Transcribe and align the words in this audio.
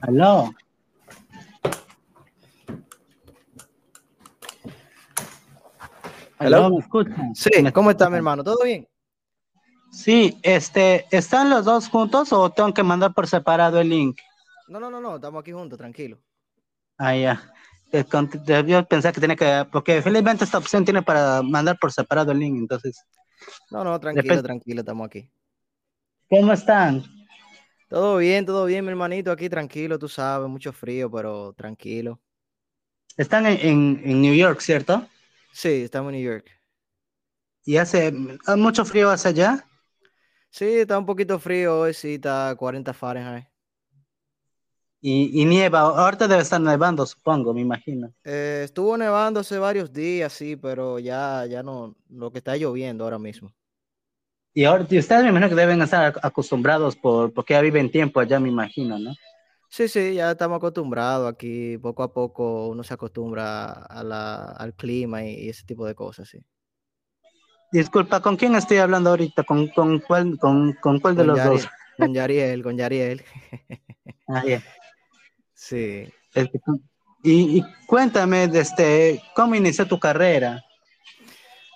Aló. 0.00 0.54
Aló. 6.38 6.70
¿me 6.70 6.78
escuchan? 6.78 7.34
Sí, 7.34 7.50
¿cómo 7.72 7.90
está 7.90 8.10
mi 8.10 8.16
hermano? 8.16 8.44
¿Todo 8.44 8.62
bien? 8.64 8.86
Sí, 9.90 10.38
este, 10.42 11.06
¿están 11.10 11.48
los 11.48 11.64
dos 11.64 11.88
juntos 11.88 12.32
o 12.32 12.50
tengo 12.50 12.74
que 12.74 12.82
mandar 12.82 13.14
por 13.14 13.26
separado 13.26 13.80
el 13.80 13.88
link? 13.88 14.18
No, 14.68 14.78
no, 14.78 14.90
no, 14.90 15.00
no, 15.00 15.16
estamos 15.16 15.40
aquí 15.40 15.52
juntos, 15.52 15.78
tranquilo. 15.78 16.18
Ah, 16.98 17.16
ya. 17.16 17.52
Eh, 17.92 18.04
con- 18.04 18.28
Debió 18.44 18.84
pensar 18.84 19.14
que 19.14 19.20
tiene 19.20 19.36
que, 19.36 19.66
porque 19.72 20.02
felizmente 20.02 20.44
esta 20.44 20.58
opción 20.58 20.84
tiene 20.84 21.02
para 21.02 21.40
mandar 21.42 21.78
por 21.78 21.92
separado 21.92 22.32
el 22.32 22.40
link, 22.40 22.56
entonces. 22.58 23.02
No, 23.70 23.84
no, 23.84 23.98
tranquilo, 23.98 24.42
tranquilo, 24.42 24.80
estamos 24.80 25.06
aquí. 25.06 25.30
¿Cómo 26.28 26.52
están? 26.52 27.04
Todo 27.88 28.16
bien, 28.16 28.44
todo 28.44 28.64
bien, 28.64 28.84
mi 28.84 28.90
hermanito, 28.90 29.30
aquí 29.30 29.48
tranquilo, 29.48 29.98
tú 29.98 30.08
sabes, 30.08 30.48
mucho 30.48 30.72
frío, 30.72 31.10
pero 31.10 31.52
tranquilo. 31.52 32.20
Están 33.16 33.46
en, 33.46 33.58
en, 33.60 34.02
en 34.04 34.20
New 34.20 34.34
York, 34.34 34.60
¿cierto? 34.60 35.06
Sí, 35.52 35.82
estamos 35.84 36.12
en 36.12 36.20
New 36.20 36.32
York. 36.32 36.50
¿Y 37.64 37.76
hace 37.78 38.12
ah, 38.46 38.56
mucho 38.56 38.84
frío 38.84 39.10
hacia 39.10 39.30
allá? 39.30 39.66
Sí, 40.50 40.64
está 40.64 40.98
un 40.98 41.06
poquito 41.06 41.38
frío 41.38 41.80
hoy, 41.80 41.94
sí, 41.94 42.14
está 42.14 42.50
a 42.50 42.56
40 42.56 42.92
Fahrenheit. 42.92 43.46
Y, 45.00 45.40
y 45.40 45.44
nieva, 45.44 45.80
ahorita 45.80 46.28
debe 46.28 46.42
estar 46.42 46.60
nevando, 46.60 47.06
supongo, 47.06 47.54
me 47.54 47.60
imagino. 47.60 48.12
Eh, 48.24 48.62
estuvo 48.64 48.96
nevando 48.96 49.40
hace 49.40 49.58
varios 49.58 49.92
días, 49.92 50.32
sí, 50.32 50.56
pero 50.56 50.98
ya, 50.98 51.46
ya 51.46 51.62
no, 51.62 51.96
lo 52.08 52.30
que 52.32 52.38
está 52.38 52.56
lloviendo 52.56 53.04
ahora 53.04 53.18
mismo. 53.18 53.52
Y 54.56 54.64
ahora, 54.64 54.86
y 54.88 54.98
ustedes 54.98 55.22
me 55.22 55.28
imagino 55.28 55.50
que 55.50 55.54
deben 55.54 55.82
estar 55.82 56.14
ac- 56.14 56.20
acostumbrados 56.22 56.96
por, 56.96 57.30
porque 57.34 57.52
ya 57.52 57.60
viven 57.60 57.90
tiempo 57.90 58.20
allá, 58.20 58.40
me 58.40 58.48
imagino, 58.48 58.98
¿no? 58.98 59.14
Sí, 59.68 59.86
sí, 59.86 60.14
ya 60.14 60.30
estamos 60.30 60.56
acostumbrados 60.56 61.30
aquí, 61.30 61.76
poco 61.76 62.02
a 62.02 62.10
poco 62.10 62.68
uno 62.68 62.82
se 62.82 62.94
acostumbra 62.94 63.66
a 63.70 64.02
la, 64.02 64.44
al 64.52 64.72
clima 64.72 65.22
y, 65.22 65.34
y 65.44 65.48
ese 65.50 65.66
tipo 65.66 65.84
de 65.84 65.94
cosas, 65.94 66.30
sí. 66.30 66.38
Disculpa, 67.70 68.20
¿con 68.22 68.36
quién 68.36 68.54
estoy 68.54 68.78
hablando 68.78 69.10
ahorita? 69.10 69.42
¿Con, 69.44 69.68
con 69.68 69.98
cuál, 70.00 70.38
con, 70.38 70.72
con 70.80 71.00
cuál 71.00 71.16
de 71.16 71.20
Con 71.20 71.26
los 71.26 71.38
Yari- 71.38 71.50
dos? 71.50 71.68
Con 71.98 72.14
Yariel, 72.14 72.62
con 72.62 72.76
Yariel. 72.78 73.22
Ah, 74.28 74.42
ya. 74.46 74.62
Sí. 75.52 76.08
Este, 76.34 76.58
Y, 77.22 77.58
y 77.58 77.62
cuéntame, 77.86 78.48
de 78.48 78.60
este, 78.60 79.22
¿cómo 79.34 79.54
inició 79.54 79.86
tu 79.86 79.98
carrera? 80.00 80.64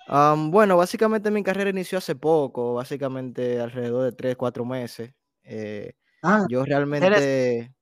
Bueno, 0.07 0.77
básicamente 0.77 1.31
mi 1.31 1.43
carrera 1.43 1.69
inició 1.69 1.97
hace 1.97 2.15
poco, 2.15 2.73
básicamente 2.73 3.59
alrededor 3.59 4.03
de 4.05 4.11
tres, 4.11 4.35
cuatro 4.35 4.65
meses. 4.65 5.13
Eh, 5.43 5.93
Ah, 6.23 6.45
yo 6.47 6.63
realmente, 6.63 7.73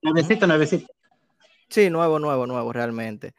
nuevecito, 0.00 0.46
nuevecito. 0.46 0.86
sí, 1.68 1.90
nuevo, 1.90 2.18
nuevo, 2.18 2.46
nuevo, 2.46 2.72
realmente. 2.72 3.34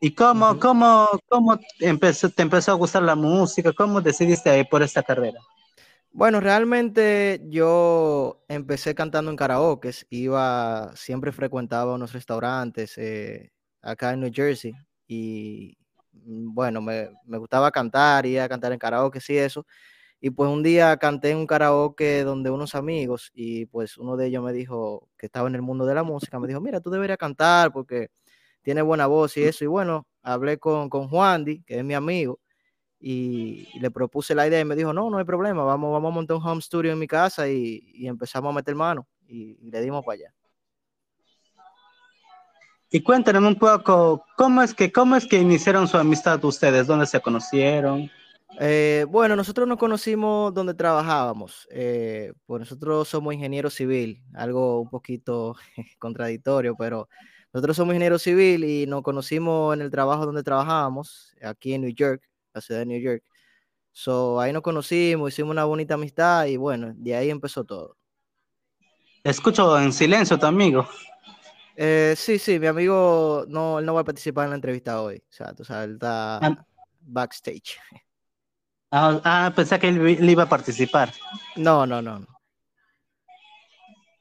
¿Y 0.00 0.14
cómo, 0.14 0.50
Ujú. 0.50 0.60
cómo, 0.60 1.08
cómo 1.28 1.58
empezó, 1.80 2.30
te 2.30 2.42
empezó 2.42 2.72
a 2.72 2.76
gustar 2.76 3.02
la 3.02 3.16
música? 3.16 3.72
¿Cómo 3.72 4.00
decidiste 4.00 4.56
ir 4.58 4.68
por 4.68 4.82
esta 4.82 5.02
carrera? 5.02 5.40
Bueno, 6.10 6.40
realmente 6.40 7.40
yo 7.48 8.44
empecé 8.48 8.94
cantando 8.94 9.30
en 9.30 9.36
karaoke, 9.36 9.90
iba, 10.10 10.90
siempre 10.96 11.32
frecuentaba 11.32 11.94
unos 11.94 12.12
restaurantes 12.12 12.96
eh, 12.96 13.52
acá 13.82 14.12
en 14.12 14.20
New 14.20 14.30
Jersey 14.32 14.72
y 15.06 15.76
mm, 16.12 16.54
bueno, 16.54 16.80
me, 16.82 17.10
me 17.24 17.38
gustaba 17.38 17.70
cantar, 17.70 18.26
iba 18.26 18.44
a 18.44 18.48
cantar 18.48 18.72
en 18.72 18.78
karaoke 18.78 19.20
y 19.28 19.36
eso. 19.36 19.66
Y 20.20 20.30
pues 20.30 20.50
un 20.50 20.62
día 20.62 20.96
canté 20.96 21.30
en 21.30 21.38
un 21.38 21.46
karaoke 21.46 22.24
donde 22.24 22.50
unos 22.50 22.74
amigos 22.74 23.30
y 23.34 23.66
pues 23.66 23.98
uno 23.98 24.16
de 24.16 24.26
ellos 24.26 24.42
me 24.44 24.52
dijo 24.52 25.08
que 25.16 25.26
estaba 25.26 25.48
en 25.48 25.54
el 25.54 25.62
mundo 25.62 25.86
de 25.86 25.94
la 25.94 26.02
música, 26.02 26.40
me 26.40 26.48
dijo, 26.48 26.60
mira, 26.60 26.80
tú 26.80 26.90
deberías 26.90 27.18
cantar 27.18 27.72
porque 27.72 28.10
tiene 28.62 28.82
buena 28.82 29.06
voz 29.06 29.36
y 29.36 29.44
eso. 29.44 29.64
Y 29.64 29.68
bueno, 29.68 30.06
hablé 30.22 30.58
con, 30.58 30.90
con 30.90 31.08
Juan 31.08 31.44
Di, 31.44 31.62
que 31.62 31.78
es 31.78 31.84
mi 31.84 31.94
amigo, 31.94 32.40
y, 33.00 33.68
le 33.80 33.90
propuse 33.90 34.34
la 34.34 34.46
idea 34.48 34.60
y 34.60 34.64
me 34.64 34.76
dijo, 34.76 34.92
no, 34.92 35.10
no 35.10 35.18
hay 35.18 35.24
problema, 35.24 35.64
vamos, 35.64 35.92
vamos 35.92 36.10
a 36.12 36.14
montar 36.14 36.36
un 36.36 36.42
home 36.46 36.62
studio 36.62 36.92
en 36.92 36.98
mi 36.98 37.06
casa 37.06 37.48
y, 37.48 37.82
y 37.94 38.08
empezamos 38.08 38.50
a 38.50 38.54
meter 38.56 38.74
mano 38.74 39.08
y, 39.26 39.58
y 39.60 39.70
le 39.70 39.80
dimos 39.82 40.04
para 40.04 40.14
allá. 40.16 40.34
Y 42.90 43.02
cuéntame 43.02 43.46
un 43.46 43.56
poco, 43.56 44.24
¿cómo 44.36 44.62
es 44.62 44.72
que, 44.72 44.90
cómo 44.90 45.14
es 45.16 45.26
que 45.26 45.38
iniciaron 45.38 45.86
su 45.86 45.98
amistad 45.98 46.42
ustedes? 46.44 46.86
¿Dónde 46.86 47.06
se 47.06 47.20
conocieron? 47.20 48.10
Eh, 48.60 49.04
bueno, 49.10 49.36
nosotros 49.36 49.68
nos 49.68 49.76
conocimos 49.76 50.54
donde 50.54 50.72
trabajábamos. 50.74 51.68
eh, 51.70 52.32
pues 52.46 52.60
nosotros 52.60 53.06
somos 53.06 53.34
ingenieros 53.34 53.74
civil, 53.74 54.22
algo 54.34 54.80
un 54.80 54.88
poquito 54.88 55.54
contradictorio, 55.98 56.74
pero 56.76 57.08
nosotros 57.52 57.76
somos 57.76 57.92
ingenieros 57.94 58.22
civil 58.22 58.64
y 58.64 58.86
nos 58.86 59.02
conocimos 59.02 59.74
en 59.74 59.82
el 59.82 59.90
trabajo 59.90 60.24
donde 60.24 60.42
trabajábamos, 60.42 61.34
aquí 61.42 61.74
en 61.74 61.82
New 61.82 61.94
York, 61.94 62.22
la 62.54 62.60
ciudad 62.60 62.80
de 62.80 62.86
New 62.86 63.00
York. 63.00 63.22
So, 63.92 64.40
ahí 64.40 64.52
nos 64.52 64.62
conocimos, 64.62 65.32
hicimos 65.32 65.50
una 65.50 65.64
bonita 65.64 65.94
amistad 65.94 66.46
y 66.46 66.56
bueno, 66.56 66.92
de 66.96 67.16
ahí 67.16 67.30
empezó 67.30 67.64
todo. 67.64 67.96
Escucho 69.24 69.78
en 69.78 69.92
silencio 69.92 70.38
tu 70.38 70.46
amigo. 70.46 70.88
Eh, 71.80 72.14
sí, 72.16 72.40
sí, 72.40 72.58
mi 72.58 72.66
amigo 72.66 73.44
no, 73.46 73.78
él 73.78 73.86
no 73.86 73.94
va 73.94 74.00
a 74.00 74.04
participar 74.04 74.44
en 74.46 74.50
la 74.50 74.56
entrevista 74.56 75.00
hoy. 75.00 75.18
O 75.18 75.32
sea, 75.32 75.54
tú 75.54 75.64
sabes, 75.64 75.84
él 75.86 75.92
está 75.94 76.38
Ah. 76.38 76.66
backstage. 77.02 77.78
Ah, 78.90 79.20
ah, 79.22 79.52
pensé 79.54 79.78
que 79.78 79.86
él, 79.88 80.00
él 80.04 80.28
iba 80.28 80.42
a 80.42 80.48
participar. 80.48 81.12
No, 81.54 81.86
no, 81.86 82.02
no. 82.02 82.26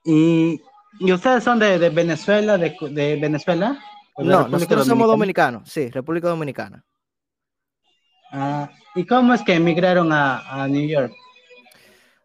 ¿Y, 0.05 0.61
y 0.99 1.11
ustedes 1.11 1.43
son 1.43 1.57
de, 1.57 1.79
de 1.79 1.89
Venezuela? 1.89 2.59
De, 2.59 2.77
de 2.91 3.15
Venezuela? 3.15 3.79
¿O 4.13 4.21
de 4.23 4.29
No, 4.29 4.37
República 4.37 4.57
nosotros 4.59 4.87
somos 4.87 5.07
dominicanos, 5.07 5.67
sí, 5.67 5.89
República 5.89 6.27
Dominicana. 6.27 6.85
Ah, 8.31 8.69
¿Y 8.93 9.03
cómo 9.07 9.33
es 9.33 9.41
que 9.41 9.55
emigraron 9.55 10.11
a, 10.11 10.63
a 10.63 10.67
New 10.67 10.87
York? 10.87 11.11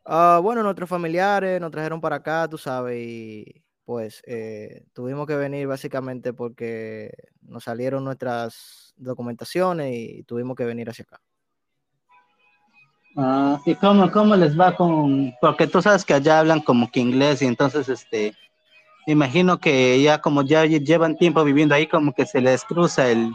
Ah, 0.05 0.41
bueno, 0.43 0.63
nuestros 0.63 0.91
familiares 0.91 1.59
nos 1.59 1.71
trajeron 1.71 2.03
para 2.03 2.17
acá, 2.17 2.47
tú 2.51 2.59
sabes, 2.59 2.99
y 2.99 3.62
pues 3.85 4.23
eh, 4.27 4.85
tuvimos 4.93 5.27
que 5.27 5.37
venir 5.37 5.67
básicamente 5.67 6.33
porque 6.33 7.11
nos 7.43 7.65
salieron 7.65 8.05
nuestras 8.05 8.95
documentaciones 8.97 9.93
y 9.95 10.23
tuvimos 10.25 10.57
que 10.57 10.65
venir 10.65 10.89
hacia 10.91 11.05
acá. 11.05 11.21
Ah, 13.17 13.61
¿Y 13.67 13.75
cómo, 13.75 14.11
cómo 14.11 14.37
les 14.37 14.59
va 14.59 14.75
con...? 14.75 15.35
Porque 15.41 15.67
tú 15.67 15.83
sabes 15.83 16.05
que 16.05 16.15
allá 16.15 16.39
hablan 16.39 16.61
como 16.61 16.91
que 16.91 17.01
inglés 17.01 17.43
y 17.43 17.47
entonces, 17.47 17.89
este, 17.89 18.35
imagino 19.07 19.59
que 19.59 20.01
ya 20.03 20.21
como 20.21 20.43
ya 20.43 20.65
lle- 20.65 20.83
llevan 20.85 21.19
tiempo 21.19 21.45
viviendo 21.45 21.75
ahí, 21.75 21.87
como 21.87 22.15
que 22.15 22.25
se 22.25 22.41
les 22.41 22.65
cruza 22.65 23.11
el, 23.11 23.31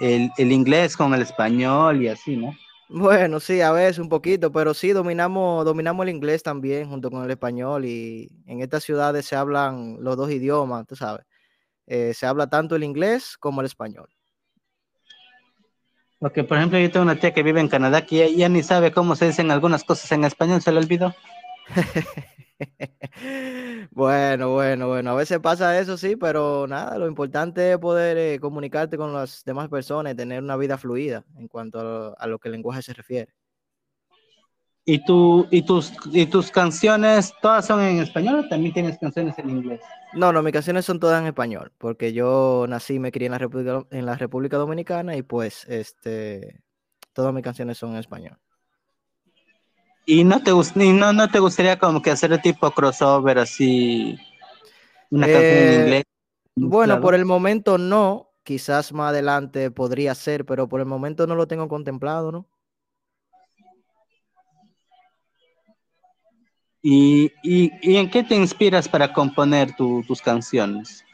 el, 0.00 0.30
el 0.38 0.52
inglés 0.52 0.96
con 0.96 1.12
el 1.12 1.20
español 1.22 2.02
y 2.02 2.08
así, 2.08 2.36
¿no? 2.36 2.52
Bueno, 2.90 3.38
sí, 3.38 3.60
a 3.60 3.70
veces 3.70 3.98
un 3.98 4.08
poquito, 4.08 4.50
pero 4.50 4.72
sí 4.72 4.92
dominamos, 4.92 5.64
dominamos 5.64 6.04
el 6.04 6.14
inglés 6.14 6.42
también 6.42 6.88
junto 6.88 7.10
con 7.10 7.22
el 7.22 7.30
español 7.30 7.84
y 7.84 8.30
en 8.46 8.62
estas 8.62 8.82
ciudades 8.82 9.26
se 9.26 9.36
hablan 9.36 9.98
los 10.00 10.16
dos 10.16 10.30
idiomas, 10.30 10.86
tú 10.86 10.96
sabes. 10.96 11.26
Eh, 11.86 12.14
se 12.14 12.26
habla 12.26 12.48
tanto 12.48 12.76
el 12.76 12.84
inglés 12.84 13.36
como 13.38 13.60
el 13.60 13.66
español. 13.66 14.08
Porque, 16.18 16.44
por 16.44 16.56
ejemplo, 16.56 16.78
yo 16.78 16.90
tengo 16.90 17.04
una 17.04 17.20
tía 17.20 17.34
que 17.34 17.42
vive 17.42 17.60
en 17.60 17.68
Canadá 17.68 18.06
que 18.06 18.16
ya, 18.16 18.28
ya 18.36 18.48
ni 18.48 18.62
sabe 18.62 18.90
cómo 18.90 19.16
se 19.16 19.26
dicen 19.26 19.50
algunas 19.50 19.84
cosas 19.84 20.10
en 20.12 20.24
español, 20.24 20.62
se 20.62 20.72
le 20.72 20.78
olvidó. 20.78 21.14
Bueno, 23.98 24.52
bueno, 24.52 24.86
bueno, 24.86 25.10
a 25.10 25.14
veces 25.14 25.40
pasa 25.40 25.76
eso, 25.80 25.96
sí, 25.98 26.14
pero 26.14 26.68
nada, 26.68 26.96
lo 26.98 27.08
importante 27.08 27.72
es 27.72 27.78
poder 27.78 28.16
eh, 28.16 28.38
comunicarte 28.38 28.96
con 28.96 29.12
las 29.12 29.42
demás 29.44 29.68
personas 29.68 30.12
y 30.12 30.16
tener 30.16 30.40
una 30.40 30.56
vida 30.56 30.78
fluida 30.78 31.24
en 31.36 31.48
cuanto 31.48 31.80
a, 31.80 32.12
a 32.12 32.26
lo 32.28 32.38
que 32.38 32.46
el 32.46 32.52
lenguaje 32.52 32.80
se 32.80 32.94
refiere. 32.94 33.34
¿Y, 34.84 35.04
tú, 35.04 35.48
y, 35.50 35.62
tus, 35.62 35.92
¿Y 36.12 36.26
tus 36.26 36.52
canciones 36.52 37.34
todas 37.42 37.66
son 37.66 37.80
en 37.80 37.98
español 37.98 38.36
o 38.38 38.48
también 38.48 38.72
tienes 38.72 38.96
canciones 39.00 39.36
en 39.36 39.50
inglés? 39.50 39.80
No, 40.12 40.32
no, 40.32 40.44
mis 40.44 40.52
canciones 40.52 40.84
son 40.84 41.00
todas 41.00 41.20
en 41.20 41.26
español, 41.26 41.72
porque 41.76 42.12
yo 42.12 42.66
nací 42.68 42.94
y 42.94 42.98
me 43.00 43.10
crié 43.10 43.26
en 43.26 43.32
la 43.32 43.38
República, 43.38 43.84
en 43.90 44.06
la 44.06 44.14
República 44.14 44.58
Dominicana 44.58 45.16
y 45.16 45.22
pues 45.22 45.64
este, 45.64 46.62
todas 47.12 47.34
mis 47.34 47.42
canciones 47.42 47.78
son 47.78 47.90
en 47.94 47.96
español. 47.96 48.38
¿Y 50.10 50.24
no 50.24 50.42
te, 50.42 50.52
gust- 50.52 50.82
y 50.82 50.90
no, 50.92 51.12
no 51.12 51.28
te 51.28 51.38
gustaría 51.38 51.78
como 51.78 52.00
que 52.00 52.10
hacer 52.10 52.32
el 52.32 52.40
tipo 52.40 52.70
crossover 52.70 53.38
así? 53.38 54.16
Una 55.10 55.28
canción 55.28 55.58
en 55.60 55.72
Eh, 55.72 55.80
inglés. 55.82 56.04
Bueno, 56.56 57.00
por 57.00 57.14
el 57.14 57.24
momento 57.26 57.76
no, 57.78 58.32
quizás 58.42 58.92
más 58.92 59.10
adelante 59.10 59.70
podría 59.70 60.14
ser, 60.14 60.46
pero 60.46 60.68
por 60.68 60.80
el 60.80 60.86
momento 60.86 61.26
no 61.26 61.34
lo 61.34 61.46
tengo 61.46 61.68
contemplado, 61.68 62.32
¿no? 62.32 62.46
¿Y, 66.82 67.30
y, 67.42 67.70
y 67.82 67.96
en 67.96 68.10
qué 68.10 68.24
te 68.24 68.34
inspiras 68.34 68.88
para 68.88 69.12
componer 69.12 69.76
tu- 69.76 70.02
tus 70.04 70.22
canciones? 70.22 71.04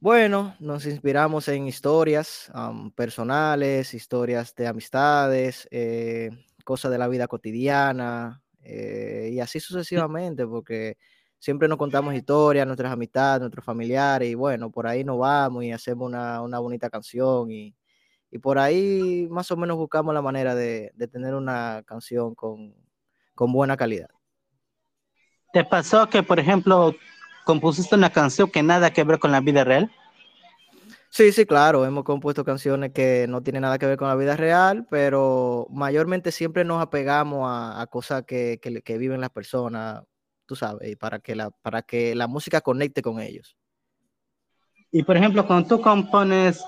Bueno, 0.00 0.54
nos 0.60 0.86
inspiramos 0.86 1.48
en 1.48 1.66
historias 1.66 2.50
um, 2.54 2.90
personales, 2.90 3.94
historias 3.94 4.54
de 4.54 4.66
amistades, 4.68 5.66
eh, 5.70 6.30
cosas 6.66 6.90
de 6.90 6.98
la 6.98 7.06
vida 7.06 7.28
cotidiana 7.28 8.42
eh, 8.60 9.30
y 9.32 9.38
así 9.38 9.60
sucesivamente, 9.60 10.44
porque 10.44 10.98
siempre 11.38 11.68
nos 11.68 11.78
contamos 11.78 12.12
historias, 12.12 12.66
nuestras 12.66 12.92
amistades, 12.92 13.40
nuestros 13.40 13.64
familiares 13.64 14.28
y 14.28 14.34
bueno, 14.34 14.70
por 14.70 14.88
ahí 14.88 15.04
nos 15.04 15.16
vamos 15.16 15.62
y 15.62 15.70
hacemos 15.70 16.08
una, 16.08 16.42
una 16.42 16.58
bonita 16.58 16.90
canción 16.90 17.52
y, 17.52 17.76
y, 18.32 18.38
por 18.38 18.58
ahí 18.58 19.28
más 19.30 19.48
o 19.52 19.56
menos 19.56 19.76
buscamos 19.76 20.12
la 20.12 20.22
manera 20.22 20.56
de, 20.56 20.90
de 20.94 21.06
tener 21.06 21.36
una 21.36 21.84
canción 21.86 22.34
con, 22.34 22.74
con 23.36 23.52
buena 23.52 23.76
calidad. 23.76 24.08
¿Te 25.52 25.64
pasó 25.64 26.08
que, 26.08 26.24
por 26.24 26.40
ejemplo, 26.40 26.96
compusiste 27.44 27.94
una 27.94 28.10
canción 28.10 28.50
que 28.50 28.64
nada 28.64 28.92
que 28.92 29.04
ver 29.04 29.20
con 29.20 29.30
la 29.30 29.40
vida 29.40 29.62
real? 29.62 29.88
Sí, 31.16 31.32
sí, 31.32 31.46
claro, 31.46 31.86
hemos 31.86 32.04
compuesto 32.04 32.44
canciones 32.44 32.92
que 32.92 33.24
no 33.26 33.42
tienen 33.42 33.62
nada 33.62 33.78
que 33.78 33.86
ver 33.86 33.96
con 33.96 34.06
la 34.06 34.16
vida 34.16 34.36
real, 34.36 34.86
pero 34.90 35.66
mayormente 35.70 36.30
siempre 36.30 36.62
nos 36.62 36.82
apegamos 36.82 37.48
a, 37.50 37.86
cosas 37.86 38.24
que, 38.24 38.60
que, 38.60 38.98
viven 38.98 39.22
las 39.22 39.30
personas, 39.30 40.02
tú 40.44 40.56
sabes, 40.56 40.94
para 40.98 41.18
que, 41.18 41.34
la, 41.34 41.50
para 41.62 41.80
que 41.80 42.14
la 42.14 42.26
música 42.26 42.60
conecte 42.60 43.00
con 43.00 43.18
ellos. 43.18 43.56
Y 44.92 45.04
por 45.04 45.16
ejemplo, 45.16 45.46
cuando 45.46 45.66
tú 45.66 45.80
compones 45.80 46.62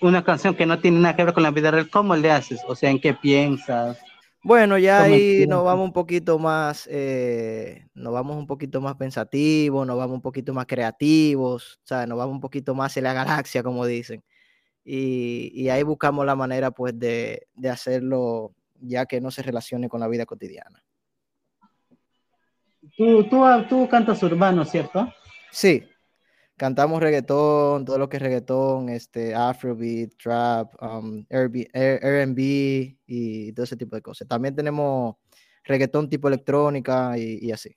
una 0.00 0.24
canción 0.24 0.54
que 0.54 0.64
no 0.64 0.78
tiene 0.78 0.98
nada 0.98 1.14
que 1.14 1.24
ver 1.24 1.34
con 1.34 1.42
la 1.42 1.50
vida 1.50 1.70
real, 1.70 1.90
¿cómo 1.90 2.16
le 2.16 2.30
haces? 2.30 2.62
O 2.68 2.74
sea, 2.74 2.88
¿en 2.88 3.02
qué 3.02 3.12
piensas? 3.12 3.98
Bueno, 4.42 4.78
ya 4.78 5.02
ahí 5.02 5.46
nos 5.46 5.64
vamos 5.64 5.84
un 5.84 5.92
poquito 5.92 6.38
más, 6.38 6.88
eh, 6.90 7.86
nos 7.92 8.12
vamos 8.12 8.38
un 8.38 8.46
poquito 8.46 8.80
más 8.80 8.96
pensativos, 8.96 9.86
nos 9.86 9.98
vamos 9.98 10.14
un 10.14 10.22
poquito 10.22 10.54
más 10.54 10.64
creativos, 10.64 11.78
o 11.84 11.86
sea, 11.86 12.06
nos 12.06 12.16
vamos 12.16 12.34
un 12.34 12.40
poquito 12.40 12.74
más 12.74 12.96
en 12.96 13.04
la 13.04 13.12
galaxia, 13.12 13.62
como 13.62 13.84
dicen. 13.84 14.24
Y, 14.82 15.52
y 15.54 15.68
ahí 15.68 15.82
buscamos 15.82 16.24
la 16.24 16.36
manera, 16.36 16.70
pues, 16.70 16.98
de, 16.98 17.48
de, 17.54 17.68
hacerlo 17.68 18.54
ya 18.80 19.04
que 19.04 19.20
no 19.20 19.30
se 19.30 19.42
relacione 19.42 19.90
con 19.90 20.00
la 20.00 20.08
vida 20.08 20.24
cotidiana. 20.24 20.82
Tú, 22.96 23.24
tú, 23.24 23.44
tú 23.68 23.88
cantas 23.90 24.22
urbano, 24.22 24.64
¿cierto? 24.64 25.12
Sí, 25.50 25.84
cantamos 26.60 27.00
reggaetón, 27.00 27.86
todo 27.86 27.96
lo 27.96 28.10
que 28.10 28.18
es 28.18 28.22
reggaetón, 28.22 28.90
este, 28.90 29.34
afrobeat, 29.34 30.10
trap, 30.22 30.70
um, 30.82 31.24
R&B 31.30 32.98
y 33.06 33.52
todo 33.52 33.64
ese 33.64 33.78
tipo 33.78 33.96
de 33.96 34.02
cosas. 34.02 34.28
También 34.28 34.54
tenemos 34.54 35.16
reggaetón 35.64 36.10
tipo 36.10 36.28
electrónica 36.28 37.16
y, 37.16 37.50
así. 37.50 37.74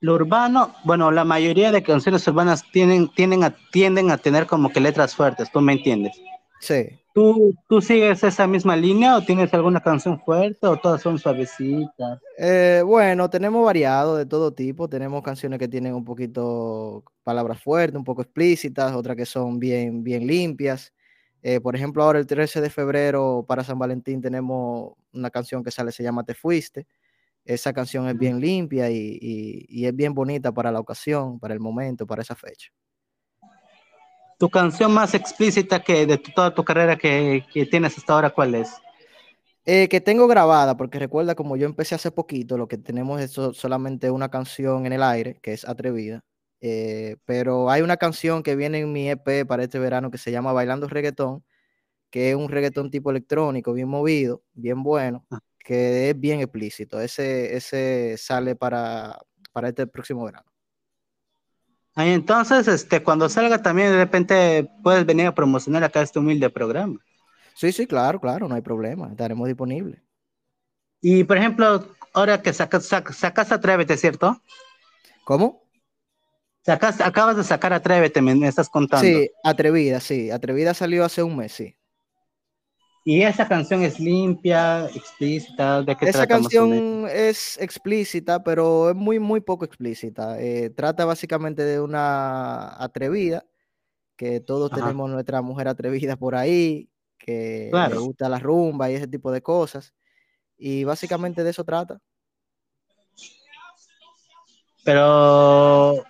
Lo 0.00 0.14
urbano, 0.14 0.74
bueno, 0.84 1.10
la 1.10 1.26
mayoría 1.26 1.70
de 1.70 1.82
canciones 1.82 2.26
urbanas 2.26 2.64
tienen, 2.72 3.10
tienen 3.10 3.42
tienden 3.72 4.10
a 4.10 4.16
tener 4.16 4.46
como 4.46 4.70
que 4.70 4.80
letras 4.80 5.14
fuertes, 5.14 5.52
¿tú 5.52 5.60
me 5.60 5.74
entiendes? 5.74 6.18
Sí. 6.60 6.98
¿Tú, 7.14 7.54
¿Tú 7.68 7.80
sigues 7.80 8.22
esa 8.22 8.46
misma 8.46 8.76
línea 8.76 9.16
o 9.16 9.24
tienes 9.24 9.52
alguna 9.52 9.80
canción 9.80 10.20
fuerte 10.20 10.66
o 10.66 10.76
todas 10.76 11.02
son 11.02 11.18
suavecitas? 11.18 12.20
Eh, 12.36 12.82
bueno, 12.86 13.28
tenemos 13.28 13.64
variado 13.64 14.16
de 14.16 14.24
todo 14.24 14.52
tipo. 14.52 14.88
Tenemos 14.88 15.22
canciones 15.22 15.58
que 15.58 15.66
tienen 15.66 15.94
un 15.94 16.04
poquito 16.04 17.02
palabras 17.24 17.60
fuertes, 17.60 17.98
un 17.98 18.04
poco 18.04 18.22
explícitas, 18.22 18.94
otras 18.94 19.16
que 19.16 19.26
son 19.26 19.58
bien, 19.58 20.04
bien 20.04 20.26
limpias. 20.26 20.92
Eh, 21.42 21.60
por 21.60 21.74
ejemplo, 21.74 22.02
ahora 22.02 22.18
el 22.18 22.26
13 22.26 22.60
de 22.60 22.70
febrero 22.70 23.44
para 23.48 23.64
San 23.64 23.78
Valentín 23.78 24.20
tenemos 24.20 24.92
una 25.12 25.30
canción 25.30 25.64
que 25.64 25.70
sale, 25.70 25.90
se 25.90 26.04
llama 26.04 26.24
Te 26.24 26.34
Fuiste. 26.34 26.86
Esa 27.44 27.72
canción 27.72 28.08
es 28.08 28.16
bien 28.16 28.40
limpia 28.40 28.90
y, 28.90 29.18
y, 29.20 29.66
y 29.68 29.86
es 29.86 29.96
bien 29.96 30.14
bonita 30.14 30.52
para 30.52 30.70
la 30.70 30.80
ocasión, 30.80 31.40
para 31.40 31.54
el 31.54 31.60
momento, 31.60 32.06
para 32.06 32.22
esa 32.22 32.34
fecha. 32.36 32.70
¿Tu 34.38 34.48
canción 34.48 34.92
más 34.92 35.14
explícita 35.14 35.82
que 35.82 36.06
de 36.06 36.18
toda 36.18 36.54
tu 36.54 36.64
carrera 36.64 36.96
que, 36.96 37.44
que, 37.52 37.66
tienes 37.66 37.98
hasta 37.98 38.12
ahora, 38.12 38.30
cuál 38.30 38.54
es? 38.54 38.70
Eh, 39.64 39.88
que 39.88 40.00
tengo 40.00 40.26
grabada, 40.28 40.76
porque 40.76 40.98
recuerda, 40.98 41.34
como 41.34 41.56
yo 41.56 41.66
empecé 41.66 41.94
hace 41.94 42.10
poquito, 42.10 42.56
lo 42.56 42.68
que 42.68 42.78
tenemos 42.78 43.20
es 43.20 43.32
solamente 43.32 44.10
una 44.10 44.30
canción 44.30 44.86
en 44.86 44.92
el 44.94 45.02
aire, 45.02 45.38
que 45.42 45.52
es 45.52 45.68
Atrevida. 45.68 46.24
Eh, 46.60 47.16
pero 47.24 47.70
hay 47.70 47.82
una 47.82 47.96
canción 47.96 48.42
que 48.42 48.56
viene 48.56 48.78
en 48.80 48.92
mi 48.92 49.10
EP 49.10 49.46
para 49.46 49.64
este 49.64 49.78
verano 49.78 50.10
que 50.10 50.18
se 50.18 50.32
llama 50.32 50.52
Bailando 50.52 50.88
Reggaetón, 50.88 51.44
que 52.10 52.30
es 52.30 52.36
un 52.36 52.48
reggaetón 52.48 52.90
tipo 52.90 53.10
electrónico, 53.10 53.72
bien 53.72 53.88
movido, 53.88 54.42
bien 54.54 54.82
bueno, 54.82 55.26
ah. 55.30 55.40
que 55.58 56.10
es 56.10 56.20
bien 56.20 56.40
explícito. 56.40 57.00
Ese, 57.00 57.56
ese 57.56 58.16
sale 58.18 58.56
para, 58.56 59.18
para 59.52 59.68
este 59.68 59.86
próximo 59.86 60.24
verano. 60.24 60.50
Entonces, 62.06 62.68
este, 62.68 63.02
cuando 63.02 63.28
salga 63.28 63.60
también 63.60 63.90
de 63.90 63.96
repente 63.96 64.70
puedes 64.82 65.04
venir 65.04 65.26
a 65.26 65.34
promocionar 65.34 65.82
acá 65.82 66.00
este 66.00 66.18
humilde 66.18 66.48
programa. 66.48 67.00
Sí, 67.54 67.72
sí, 67.72 67.86
claro, 67.86 68.20
claro, 68.20 68.46
no 68.48 68.54
hay 68.54 68.60
problema, 68.60 69.08
estaremos 69.10 69.48
disponibles. 69.48 70.00
Y 71.00 71.24
por 71.24 71.38
ejemplo, 71.38 71.88
ahora 72.14 72.40
que 72.40 72.52
sacas, 72.52 72.86
sacas, 72.86 73.16
sacas 73.16 73.50
Atrévete, 73.50 73.96
¿cierto? 73.96 74.40
¿Cómo? 75.24 75.64
Sacas, 76.64 77.00
acabas 77.00 77.36
de 77.36 77.44
sacar 77.44 77.72
Atrévete, 77.72 78.22
me, 78.22 78.34
me 78.34 78.46
estás 78.46 78.68
contando. 78.68 79.04
Sí, 79.04 79.30
Atrevida, 79.42 79.98
sí, 79.98 80.30
Atrevida 80.30 80.74
salió 80.74 81.04
hace 81.04 81.24
un 81.24 81.36
mes, 81.36 81.52
sí. 81.52 81.77
Y 83.10 83.22
esa 83.22 83.48
canción 83.48 83.82
es 83.82 83.98
limpia, 83.98 84.84
explícita. 84.94 85.80
¿de 85.80 85.96
qué 85.96 86.10
esa 86.10 86.26
trata 86.26 86.34
canción 86.34 87.06
es 87.08 87.56
explícita, 87.56 88.44
pero 88.44 88.90
es 88.90 88.96
muy, 88.96 89.18
muy 89.18 89.40
poco 89.40 89.64
explícita. 89.64 90.38
Eh, 90.38 90.68
trata 90.68 91.06
básicamente 91.06 91.64
de 91.64 91.80
una 91.80 92.68
atrevida, 92.84 93.46
que 94.14 94.40
todos 94.40 94.70
Ajá. 94.70 94.82
tenemos 94.82 95.08
nuestra 95.08 95.40
mujer 95.40 95.68
atrevida 95.68 96.16
por 96.16 96.34
ahí, 96.34 96.90
que 97.16 97.68
claro. 97.70 97.94
le 97.94 98.00
gusta 98.02 98.28
la 98.28 98.40
rumba 98.40 98.90
y 98.90 98.96
ese 98.96 99.08
tipo 99.08 99.32
de 99.32 99.40
cosas. 99.40 99.94
Y 100.58 100.84
básicamente 100.84 101.42
de 101.42 101.48
eso 101.48 101.64
trata. 101.64 102.02
Pero 104.84 106.04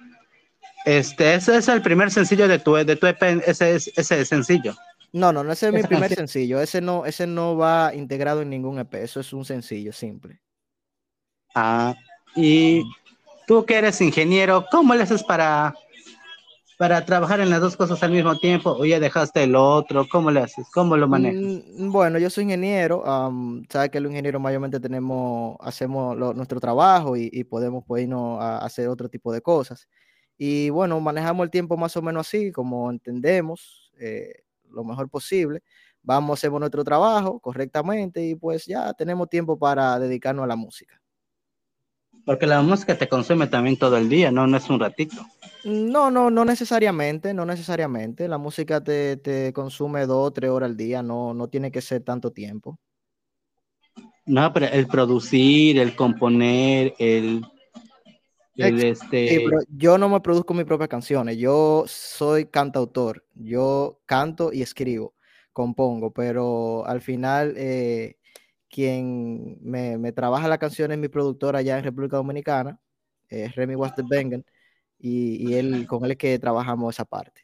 este, 0.85 1.35
ese 1.35 1.59
es 1.59 1.69
el 1.69 1.81
primer 1.81 2.11
sencillo 2.11 2.49
de 2.49 2.59
tu, 2.59 2.75
de 2.75 2.97
tu 2.97 3.07
EP, 3.07 3.23
ese, 3.47 3.77
ese 3.77 4.25
sencillo. 4.25 4.75
No, 5.13 5.33
no, 5.33 5.43
no 5.43 5.53
ese 5.53 5.69
es 5.69 5.75
mi 5.75 5.83
primer 5.83 6.15
sencillo. 6.15 6.61
Ese 6.61 6.81
no, 6.81 7.07
ese 7.07 7.27
no 7.27 7.57
va 7.57 7.95
integrado 7.95 8.43
en 8.43 8.51
ningún 8.51 8.79
EP. 8.79 8.95
Eso 8.95 9.21
es 9.21 9.33
un 9.33 9.45
sencillo 9.45 9.93
simple. 9.93 10.41
Ah, 11.55 11.95
y 12.37 12.83
tú 13.47 13.65
que 13.65 13.77
eres 13.77 14.01
ingeniero, 14.01 14.67
¿cómo 14.71 14.95
le 14.95 15.03
haces 15.03 15.25
para, 15.25 15.75
para 16.77 17.05
trabajar 17.05 17.41
en 17.41 17.51
las 17.51 17.61
dos 17.61 17.77
cosas 17.77 18.03
al 18.03 18.13
mismo 18.13 18.39
tiempo? 18.39 18.71
¿O 18.71 18.85
ya 18.85 19.01
dejaste 19.01 19.45
el 19.45 19.57
otro? 19.57 20.07
¿Cómo 20.11 20.31
le 20.31 20.41
haces? 20.41 20.69
¿Cómo 20.73 20.97
lo 20.97 21.09
manejas? 21.09 21.41
Mm, 21.41 21.91
bueno, 21.91 22.19
yo 22.19 22.29
soy 22.29 22.45
ingeniero. 22.45 23.03
Um, 23.03 23.65
Sabes 23.69 23.91
que 23.91 24.01
los 24.01 24.11
ingenieros 24.11 24.41
mayormente 24.43 24.79
tenemos, 24.79 25.57
hacemos 25.61 26.17
lo, 26.17 26.35
nuestro 26.35 26.61
trabajo 26.61 27.17
y, 27.17 27.31
y 27.33 27.45
podemos 27.45 27.83
pues, 27.87 28.03
irnos 28.03 28.41
a 28.41 28.59
hacer 28.59 28.89
otro 28.89 29.09
tipo 29.09 29.33
de 29.33 29.41
cosas. 29.41 29.89
Y 30.37 30.71
bueno, 30.71 31.01
manejamos 31.01 31.45
el 31.45 31.51
tiempo 31.51 31.77
más 31.77 31.97
o 31.97 32.03
menos 32.03 32.27
así, 32.27 32.53
como 32.53 32.91
entendemos. 32.91 33.91
Eh, 33.99 34.45
lo 34.71 34.85
mejor 34.85 35.09
posible, 35.09 35.63
vamos, 36.03 36.39
hacemos 36.39 36.61
nuestro 36.61 36.85
trabajo 36.85 37.39
correctamente 37.41 38.25
y 38.25 38.35
pues 38.35 38.67
ya 38.67 38.93
tenemos 38.95 39.29
tiempo 39.29 39.59
para 39.59 39.99
dedicarnos 39.99 40.45
a 40.45 40.49
la 40.49 40.57
música. 40.57 41.01
Porque 42.25 42.47
la 42.47 42.61
música 42.61 42.97
te 42.97 43.09
consume 43.09 43.47
también 43.47 43.79
todo 43.79 43.97
el 43.97 44.09
día, 44.09 44.31
¿no? 44.31 44.47
No 44.47 44.57
es 44.57 44.69
un 44.69 44.81
ratito. 44.81 45.25
No, 45.65 46.11
no, 46.11 46.31
no 46.31 46.45
necesariamente, 46.45 47.33
no 47.33 47.47
necesariamente. 47.47 48.29
La 48.29 48.37
música 48.37 48.83
te, 48.83 49.17
te 49.17 49.53
consume 49.53 50.07
dos 50.07 50.29
o 50.29 50.31
tres 50.31 50.51
horas 50.51 50.69
al 50.69 50.77
día, 50.77 51.03
no, 51.03 51.33
no 51.33 51.49
tiene 51.49 51.71
que 51.71 51.81
ser 51.81 52.03
tanto 52.03 52.31
tiempo. 52.31 52.79
No, 54.27 54.53
pero 54.53 54.67
el 54.67 54.87
producir, 54.87 55.79
el 55.79 55.97
componer, 55.97 56.95
el 56.99 57.43
el, 57.43 57.47
este... 58.59 59.29
Sí, 59.29 59.41
pero 59.45 59.61
yo 59.69 59.99
no 59.99 60.09
me 60.09 60.21
produzco 60.21 60.55
mis 60.55 60.65
propias 60.65 60.89
canciones, 60.89 61.37
yo 61.37 61.85
soy 61.87 62.47
cantautor, 62.47 63.25
yo 63.35 64.01
canto 64.07 64.53
y 64.53 64.63
escribo, 64.63 65.15
compongo, 65.53 66.13
pero 66.13 66.85
al 66.87 67.01
final 67.01 67.55
eh, 67.57 68.17
quien 68.69 69.59
me, 69.63 69.97
me, 69.99 70.13
trabaja 70.13 70.49
la 70.49 70.59
canción 70.59 70.93
es 70.93 70.99
mi 70.99 71.09
productor 71.09 71.57
allá 71.57 71.79
en 71.79 71.85
República 71.85 72.17
Dominicana, 72.17 72.81
es 73.29 73.55
Remy 73.55 73.77
Wasterbengen, 73.77 74.45
y, 74.99 75.49
y 75.49 75.55
él, 75.55 75.87
con 75.87 76.05
él 76.05 76.13
es 76.13 76.17
que 76.17 76.39
trabajamos 76.39 76.95
esa 76.95 77.05
parte. 77.05 77.43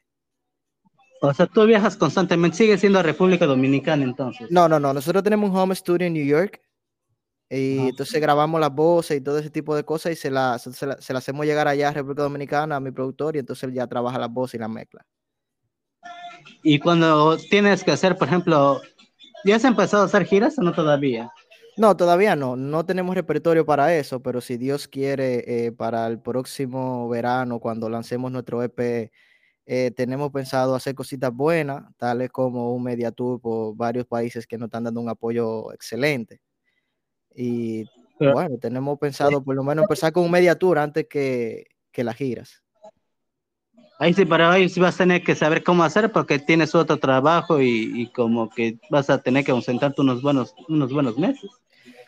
O 1.21 1.33
sea, 1.33 1.47
tú 1.47 1.65
viajas 1.65 1.97
constantemente, 1.97 2.59
sigue 2.59 2.77
siendo 2.77 3.03
República 3.03 3.47
Dominicana 3.47 4.05
entonces. 4.05 4.51
No, 4.51 4.69
no, 4.69 4.79
no, 4.79 4.93
nosotros 4.93 5.23
tenemos 5.23 5.51
un 5.51 5.57
home 5.57 5.75
studio 5.75 6.07
en 6.07 6.13
New 6.13 6.27
York, 6.27 6.61
y 7.55 7.79
ah, 7.79 7.89
entonces 7.91 8.21
grabamos 8.21 8.61
las 8.61 8.73
voces 8.75 9.17
y 9.19 9.21
todo 9.21 9.39
ese 9.39 9.51
tipo 9.51 9.77
de 9.77 9.85
cosas 9.85 10.13
y 10.13 10.17
se 10.17 10.31
las 10.31 10.63
se 10.63 10.87
la, 10.87 11.01
se 11.01 11.13
la 11.13 11.19
hacemos 11.19 11.47
llegar 11.47 11.69
allá 11.69 11.89
a 11.89 11.93
República 11.93 12.23
Dominicana 12.23 12.77
a 12.77 12.81
mi 12.81 12.91
productor 12.91 13.37
y 13.37 13.41
entonces 13.41 13.65
él 13.65 13.75
ya 13.75 13.87
trabaja 13.87 14.19
las 14.19 14.31
voces 14.31 14.55
y 14.55 14.59
las 14.59 14.71
mezcla. 14.71 15.05
Y 16.63 16.79
cuando 16.79 17.37
tienes 17.37 17.85
que 17.85 17.93
hacer, 17.93 18.17
por 18.17 18.29
ejemplo, 18.29 18.81
¿ya 19.45 19.57
has 19.57 19.65
empezado 19.65 20.03
a 20.03 20.07
hacer 20.07 20.25
giras 20.25 20.59
o 20.59 20.63
no 20.63 20.73
todavía? 20.73 21.31
No, 21.77 21.97
todavía 21.97 22.37
no. 22.37 22.57
No 22.57 22.85
tenemos 22.87 23.15
repertorio 23.15 23.67
para 23.67 23.95
eso, 23.97 24.21
pero 24.23 24.41
si 24.41 24.57
Dios 24.57 24.87
quiere, 24.89 25.67
eh, 25.67 25.73
para 25.73 26.07
el 26.07 26.21
próximo 26.21 27.09
verano, 27.09 27.61
cuando 27.61 27.89
lancemos 27.89 28.31
nuestro 28.33 28.63
EP, 28.63 29.11
Eh, 29.67 29.91
tenemos 29.97 30.31
pensado 30.31 30.75
hacer 30.75 30.95
cositas 30.95 31.33
buenas, 31.33 31.85
tales 31.97 32.31
como 32.31 32.75
un 32.75 32.83
media 32.83 33.11
tour 33.13 33.41
por 33.41 33.75
varios 33.77 34.07
países 34.07 34.47
que 34.47 34.59
nos 34.59 34.67
están 34.69 34.85
dando 34.85 35.01
un 35.01 35.09
apoyo 35.09 35.73
excelente. 35.73 36.41
Y 37.35 37.85
bueno, 38.19 38.59
tenemos 38.59 38.99
pensado 38.99 39.43
por 39.43 39.55
lo 39.55 39.65
menos 39.65 39.83
empezar 39.83 40.13
con 40.13 40.25
un 40.25 40.31
media 40.31 40.57
tour 40.57 40.79
antes 40.79 41.07
que, 41.09 41.67
que 41.91 42.05
las 42.05 42.17
giras. 42.17 42.63
Ahí 43.99 44.13
sí, 44.13 44.25
para 44.25 44.51
ahí 44.51 44.69
sí 44.69 44.81
vas 44.81 44.97
a 44.97 44.99
tener 44.99 45.23
que 45.23 45.35
saber 45.35 45.63
cómo 45.63 45.85
hacer 45.85 46.11
porque 46.11 46.39
tienes 46.39 46.75
otro 46.75 46.99
trabajo 46.99 47.61
y, 47.61 48.11
como 48.15 48.51
que 48.51 48.79
vas 48.91 49.09
a 49.09 49.19
tener 49.19 49.45
que 49.45 49.53
concentrarte 49.53 50.01
unos 50.01 50.21
buenos, 50.21 50.55
unos 50.69 50.93
buenos 50.93 51.17
meses. 51.17 51.51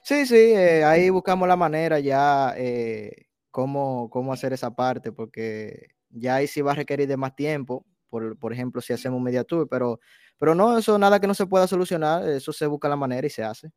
Sí, 0.02 0.26
sí, 0.26 0.34
eh, 0.34 0.84
ahí 0.84 1.10
buscamos 1.10 1.46
la 1.48 1.56
manera 1.56 2.00
ya 2.00 2.54
eh, 2.56 3.26
cómo, 3.50 4.10
cómo 4.10 4.32
hacer 4.32 4.52
esa 4.52 4.74
parte 4.74 5.12
porque 5.12 5.90
ya 6.10 6.36
ahí 6.36 6.46
sí 6.46 6.60
va 6.60 6.72
a 6.72 6.76
requerir 6.76 7.06
de 7.08 7.16
más 7.16 7.36
tiempo, 7.36 7.86
por, 8.08 8.36
por 8.38 8.52
ejemplo, 8.52 8.80
si 8.80 8.92
hacemos 8.92 9.20
media 9.20 9.44
tour, 9.44 9.68
pero, 9.68 10.00
pero 10.38 10.54
no, 10.54 10.76
eso 10.78 10.98
nada 10.98 11.20
que 11.20 11.26
no 11.26 11.34
se 11.34 11.46
pueda 11.46 11.66
solucionar, 11.66 12.28
eso 12.28 12.52
se 12.52 12.66
busca 12.66 12.88
la 12.88 12.96
manera 12.96 13.26
y 13.26 13.30
se 13.30 13.44
hace. 13.44 13.70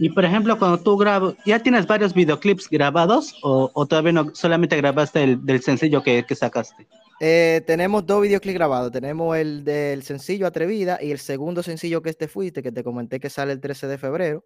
Y 0.00 0.10
por 0.10 0.24
ejemplo, 0.24 0.56
cuando 0.56 0.78
tú 0.78 0.96
grabas, 0.96 1.34
¿ya 1.44 1.58
tienes 1.58 1.84
varios 1.84 2.14
videoclips 2.14 2.70
grabados 2.70 3.36
o, 3.42 3.84
todavía 3.84 4.12
no 4.12 4.32
solamente 4.32 4.76
grabaste 4.76 5.24
el 5.24 5.44
del 5.44 5.60
sencillo 5.60 6.04
que, 6.04 6.24
que 6.24 6.36
sacaste? 6.36 6.86
Eh, 7.18 7.62
tenemos 7.66 8.06
dos 8.06 8.22
videoclips 8.22 8.54
grabados. 8.54 8.92
Tenemos 8.92 9.36
el 9.36 9.64
del 9.64 10.04
sencillo 10.04 10.46
Atrevida 10.46 11.00
y 11.02 11.10
el 11.10 11.18
segundo 11.18 11.64
sencillo 11.64 12.00
que 12.00 12.10
este 12.10 12.28
fuiste, 12.28 12.62
que 12.62 12.70
te 12.70 12.84
comenté 12.84 13.18
que 13.18 13.28
sale 13.28 13.50
el 13.50 13.60
13 13.60 13.88
de 13.88 13.98
febrero. 13.98 14.44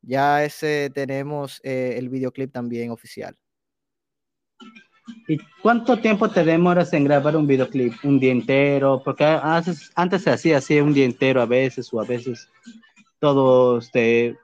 Ya 0.00 0.42
ese 0.42 0.90
tenemos 0.94 1.60
eh, 1.62 1.96
el 1.98 2.08
videoclip 2.08 2.50
también 2.50 2.90
oficial. 2.90 3.36
¿Y 5.28 5.36
cuánto 5.60 5.98
tiempo 5.98 6.30
te 6.30 6.44
demoras 6.44 6.94
en 6.94 7.04
grabar 7.04 7.36
un 7.36 7.46
videoclip? 7.46 7.92
¿Un 8.04 8.18
día 8.18 8.32
entero? 8.32 9.02
Porque 9.04 9.24
antes 9.94 10.22
se 10.22 10.30
hacía 10.30 10.56
así 10.56 10.80
un 10.80 10.94
día 10.94 11.04
entero 11.04 11.42
a 11.42 11.46
veces 11.46 11.92
o 11.92 12.00
a 12.00 12.06
veces 12.06 12.48
todo 13.18 13.78
este, 13.78 14.38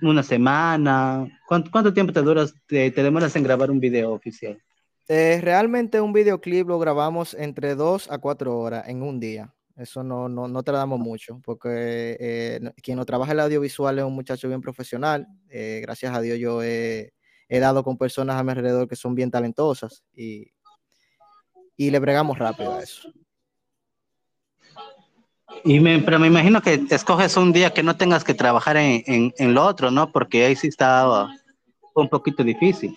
una 0.00 0.22
semana. 0.22 1.26
¿Cuánto, 1.46 1.92
tiempo 1.92 2.12
te, 2.12 2.22
duras, 2.22 2.54
te, 2.66 2.90
demoras 2.90 3.34
en 3.36 3.42
grabar 3.42 3.70
un 3.70 3.80
video 3.80 4.12
oficial? 4.12 4.60
Eh, 5.08 5.40
realmente 5.42 6.00
un 6.00 6.12
videoclip 6.12 6.68
lo 6.68 6.78
grabamos 6.78 7.34
entre 7.34 7.74
dos 7.74 8.10
a 8.10 8.18
cuatro 8.18 8.58
horas 8.58 8.88
en 8.88 9.02
un 9.02 9.18
día. 9.20 9.54
Eso 9.76 10.02
no, 10.02 10.28
no, 10.28 10.48
no 10.48 10.62
tardamos 10.62 11.00
mucho, 11.00 11.40
porque 11.44 12.16
eh, 12.20 12.60
quien 12.82 12.98
no 12.98 13.06
trabaja 13.06 13.32
el 13.32 13.40
audiovisual 13.40 13.98
es 13.98 14.04
un 14.04 14.14
muchacho 14.14 14.48
bien 14.48 14.60
profesional. 14.60 15.26
Eh, 15.48 15.80
gracias 15.82 16.14
a 16.14 16.20
Dios 16.20 16.38
yo 16.38 16.62
he, 16.62 17.12
dado 17.48 17.82
con 17.84 17.98
personas 17.98 18.36
a 18.36 18.44
mi 18.44 18.50
alrededor 18.50 18.88
que 18.88 18.96
son 18.96 19.14
bien 19.14 19.30
talentosas 19.30 20.02
y, 20.14 20.52
y 21.76 21.90
le 21.90 21.98
bregamos 21.98 22.38
rápido 22.38 22.74
a 22.74 22.82
eso. 22.82 23.12
Y 25.64 25.80
me, 25.80 25.98
pero 26.00 26.18
me 26.18 26.26
imagino 26.26 26.60
que 26.60 26.78
te 26.78 26.94
escoges 26.94 27.36
un 27.36 27.52
día 27.52 27.72
que 27.72 27.82
no 27.82 27.96
tengas 27.96 28.24
que 28.24 28.34
trabajar 28.34 28.76
en, 28.76 29.32
en, 29.36 29.54
lo 29.54 29.64
otro, 29.64 29.90
¿no? 29.90 30.10
Porque 30.10 30.44
ahí 30.44 30.56
sí 30.56 30.68
está 30.68 31.28
un 31.94 32.08
poquito 32.08 32.42
difícil. 32.42 32.96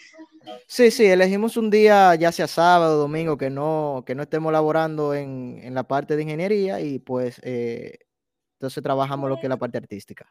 Sí, 0.68 0.90
sí, 0.90 1.06
elegimos 1.06 1.58
un 1.58 1.70
día, 1.70 2.16
ya 2.16 2.32
sea 2.32 2.48
sábado, 2.48 2.98
domingo, 2.98 3.38
que 3.38 3.50
no, 3.50 4.04
que 4.06 4.16
no 4.16 4.24
estemos 4.24 4.52
laborando 4.52 5.14
en, 5.14 5.60
en 5.62 5.76
la 5.76 5.84
parte 5.84 6.16
de 6.16 6.24
ingeniería 6.24 6.80
y 6.82 6.98
pues 6.98 7.40
eh, 7.44 8.00
entonces 8.60 8.82
trabajamos 8.82 9.30
lo 9.30 9.36
que 9.36 9.44
es 9.44 9.50
la 9.50 9.58
parte 9.58 9.78
artística. 9.78 10.26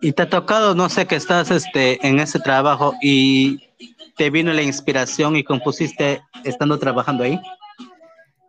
Y 0.00 0.12
te 0.12 0.22
ha 0.22 0.28
tocado, 0.28 0.74
no 0.74 0.90
sé, 0.90 1.06
que 1.06 1.16
estás 1.16 1.50
este, 1.50 2.06
en 2.06 2.20
ese 2.20 2.38
trabajo 2.38 2.94
y 3.00 3.70
te 4.16 4.28
vino 4.28 4.52
la 4.52 4.62
inspiración 4.62 5.36
y 5.36 5.44
compusiste 5.44 6.20
estando 6.44 6.78
trabajando 6.78 7.24
ahí. 7.24 7.40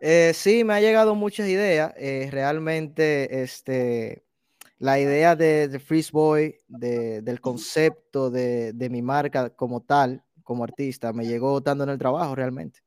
Eh, 0.00 0.32
sí, 0.34 0.64
me 0.64 0.74
ha 0.74 0.80
llegado 0.80 1.14
muchas 1.14 1.48
ideas. 1.48 1.92
Eh, 1.96 2.28
realmente, 2.30 3.42
este, 3.42 4.24
la 4.78 4.98
idea 5.00 5.36
de, 5.36 5.68
de 5.68 5.78
Freeze 5.78 6.10
Boy, 6.12 6.56
del 6.68 7.40
concepto 7.40 8.30
de, 8.30 8.88
mi 8.90 9.02
marca 9.02 9.50
como 9.50 9.80
tal, 9.80 10.22
como 10.42 10.64
artista, 10.64 11.12
me 11.12 11.26
llegó 11.26 11.58
estando 11.58 11.84
en 11.84 11.90
el 11.90 11.98
trabajo 11.98 12.34
realmente. 12.34 12.80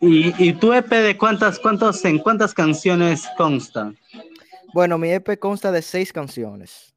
¿Y, 0.00 0.48
y 0.48 0.52
tu 0.54 0.72
EP 0.72 0.88
de 0.88 1.16
cuántas, 1.16 1.58
cuántos, 1.58 2.04
en 2.04 2.18
cuántas 2.18 2.54
canciones 2.54 3.26
consta? 3.36 3.92
Bueno, 4.72 4.98
mi 4.98 5.10
EP 5.10 5.38
consta 5.38 5.72
de 5.72 5.82
seis 5.82 6.12
canciones. 6.12 6.94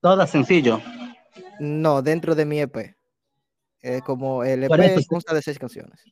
¿Todas 0.00 0.30
sencillo? 0.30 0.80
No, 1.58 2.02
dentro 2.02 2.34
de 2.34 2.44
mi 2.44 2.60
EP. 2.60 2.97
Eh, 3.82 4.00
como 4.04 4.42
el 4.42 4.64
EP 4.64 5.06
consta 5.06 5.34
de 5.34 5.42
seis 5.42 5.58
canciones. 5.58 6.02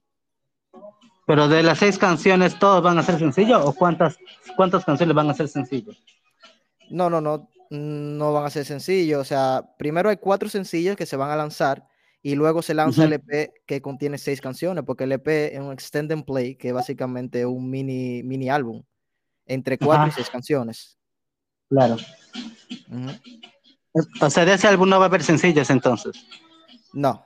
Pero 1.27 1.49
de 1.49 1.63
las 1.63 1.79
seis 1.79 1.99
canciones, 1.99 2.59
¿todos 2.59 2.83
van 2.83 2.99
a 2.99 3.03
ser 3.03 3.19
sencillos 3.19 3.61
o 3.65 3.73
cuántas, 3.73 4.17
cuántas 4.57 4.85
canciones 4.85 5.15
van 5.15 5.29
a 5.29 5.35
ser 5.35 5.49
sencillos? 5.49 6.01
No, 6.89 7.11
no, 7.11 7.21
no, 7.21 7.49
no 7.71 8.33
van 8.33 8.45
a 8.45 8.51
ser 8.51 8.65
sencillos. 8.65 9.21
O 9.21 9.25
sea, 9.25 9.65
primero 9.77 10.09
hay 10.09 10.19
cuatro 10.19 10.49
sencillos 10.49 10.97
que 10.97 11.07
se 11.07 11.17
van 11.17 11.31
a 11.31 11.37
lanzar 11.37 11.85
y 12.23 12.37
luego 12.37 12.63
se 12.63 12.75
lanza 12.75 13.05
el 13.05 13.15
EP 13.15 13.53
que 13.67 13.83
contiene 13.83 14.19
seis 14.19 14.41
canciones, 14.41 14.85
porque 14.85 15.05
el 15.05 15.13
EP 15.13 15.27
es 15.53 15.61
un 15.61 15.73
extend 15.73 16.13
and 16.13 16.25
play, 16.25 16.55
que 16.55 16.69
es 16.69 16.75
básicamente 16.75 17.45
un 17.45 17.71
mini, 17.71 18.23
mini 18.23 18.49
álbum, 18.49 18.83
entre 19.47 19.79
cuatro 19.79 20.09
y 20.09 20.11
seis 20.13 20.31
canciones. 20.31 20.97
Claro. 21.69 21.97
O 24.21 24.31
sea, 24.31 24.45
de 24.45 24.55
ese 24.55 24.69
álbum 24.69 24.89
no 24.89 24.99
va 24.99 25.07
a 25.07 25.09
haber 25.09 25.23
sencillos 25.23 25.71
entonces. 25.71 26.27
No. 26.93 27.26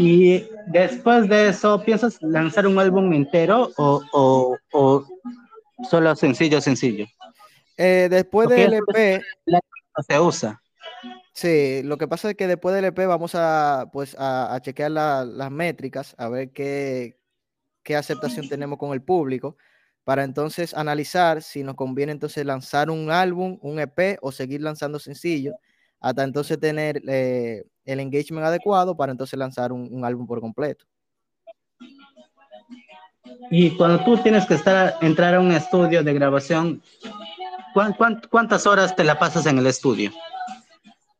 Y 0.00 0.46
después 0.68 1.28
de 1.28 1.48
eso, 1.48 1.82
¿piensas 1.84 2.22
lanzar 2.22 2.68
un 2.68 2.78
álbum 2.78 3.12
entero 3.12 3.72
o, 3.78 4.56
o, 4.70 5.04
solo 5.90 6.14
sencillo, 6.14 6.60
sencillo? 6.60 7.04
Eh, 7.76 8.06
después 8.08 8.48
del 8.48 8.74
EP... 8.74 9.20
Se 10.06 10.20
usa. 10.20 10.62
Sí, 11.32 11.82
lo 11.82 11.98
que 11.98 12.06
pasa 12.06 12.30
es 12.30 12.36
que 12.36 12.46
después 12.46 12.76
del 12.76 12.84
EP 12.84 13.08
vamos 13.08 13.34
a, 13.34 13.90
pues, 13.92 14.14
a, 14.20 14.56
chequear 14.62 14.92
las 14.92 15.50
métricas, 15.50 16.14
a 16.16 16.28
ver 16.28 16.52
qué, 16.52 17.18
qué 17.82 17.96
aceptación 17.96 18.48
tenemos 18.48 18.78
con 18.78 18.92
el 18.92 19.02
público, 19.02 19.56
para 20.04 20.22
entonces 20.22 20.74
analizar 20.74 21.42
si 21.42 21.64
nos 21.64 21.74
conviene 21.74 22.12
entonces 22.12 22.46
lanzar 22.46 22.88
un 22.88 23.10
álbum, 23.10 23.58
un 23.62 23.80
EP 23.80 24.16
o 24.22 24.30
seguir 24.30 24.62
lanzando 24.62 25.00
sencillos 25.00 25.56
hasta 26.00 26.24
entonces 26.24 26.58
tener 26.58 27.02
eh, 27.08 27.64
el 27.84 28.00
engagement 28.00 28.46
adecuado 28.46 28.96
para 28.96 29.12
entonces 29.12 29.38
lanzar 29.38 29.72
un, 29.72 30.04
álbum 30.04 30.26
por 30.26 30.40
completo. 30.40 30.84
Y 33.50 33.76
cuando 33.76 34.04
tú 34.04 34.16
tienes 34.18 34.46
que 34.46 34.54
estar, 34.54 34.96
entrar 35.00 35.34
a 35.34 35.40
un 35.40 35.52
estudio 35.52 36.02
de 36.02 36.14
grabación, 36.14 36.82
cuántas 38.30 38.66
horas 38.66 38.94
te 38.96 39.04
la 39.04 39.18
pasas 39.18 39.46
en 39.46 39.58
el 39.58 39.66
estudio? 39.66 40.10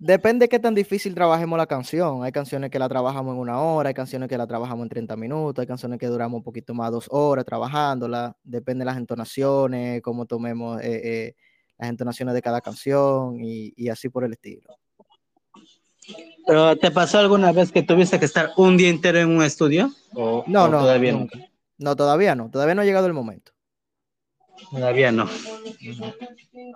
Depende 0.00 0.44
de 0.44 0.48
qué 0.48 0.60
tan 0.60 0.76
difícil 0.76 1.12
trabajemos 1.12 1.58
la 1.58 1.66
canción. 1.66 2.22
Hay 2.22 2.30
canciones 2.30 2.70
que 2.70 2.78
la 2.78 2.88
trabajamos 2.88 3.34
en 3.34 3.40
una 3.40 3.60
hora, 3.60 3.88
hay 3.88 3.94
canciones 3.94 4.28
que 4.28 4.38
la 4.38 4.46
trabajamos 4.46 4.84
en 4.84 4.90
30 4.90 5.16
minutos, 5.16 5.60
hay 5.60 5.66
canciones 5.66 5.98
que 5.98 6.06
duramos 6.06 6.38
un 6.38 6.44
poquito 6.44 6.72
más, 6.72 6.92
dos 6.92 7.08
horas 7.10 7.44
trabajándola. 7.44 8.36
Depende 8.44 8.82
de 8.82 8.86
las 8.86 8.96
entonaciones, 8.96 10.00
cómo 10.00 10.24
tomemos 10.24 10.80
eh, 10.82 11.00
eh, 11.02 11.34
las 11.78 11.88
entonaciones 11.88 12.34
de 12.34 12.42
cada 12.42 12.60
canción 12.60 13.38
y, 13.40 13.88
así 13.88 14.08
por 14.08 14.24
el 14.24 14.32
estilo. 14.32 14.62
¿Pero 16.46 16.76
te 16.76 16.90
pasó 16.90 17.18
alguna 17.18 17.52
vez 17.52 17.70
que 17.70 17.82
tuviste 17.82 18.18
que 18.18 18.24
estar 18.24 18.50
un 18.56 18.76
día 18.76 18.88
entero 18.88 19.18
en 19.18 19.28
un 19.28 19.42
estudio? 19.42 19.92
¿O, 20.14 20.44
no, 20.46 20.68
no, 20.68 20.80
todavía 20.80 21.12
no. 21.12 21.26
No, 21.78 21.96
todavía 21.96 22.34
no, 22.34 22.50
todavía 22.50 22.74
no 22.74 22.82
ha 22.82 22.86
llegado 22.86 23.06
el 23.06 23.12
momento. 23.12 23.52
Todavía 24.70 25.12
no. 25.12 25.28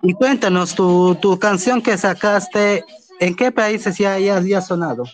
Y 0.03 0.13
cuéntanos, 0.13 0.75
tu, 0.75 1.17
tu 1.17 1.39
canción 1.39 1.83
que 1.83 1.99
sacaste, 1.99 2.85
¿en 3.19 3.35
qué 3.35 3.51
países 3.51 3.99
ya, 3.99 4.19
ya, 4.19 4.41
ya 4.41 4.59
ha 4.59 4.63
sonado? 4.63 5.05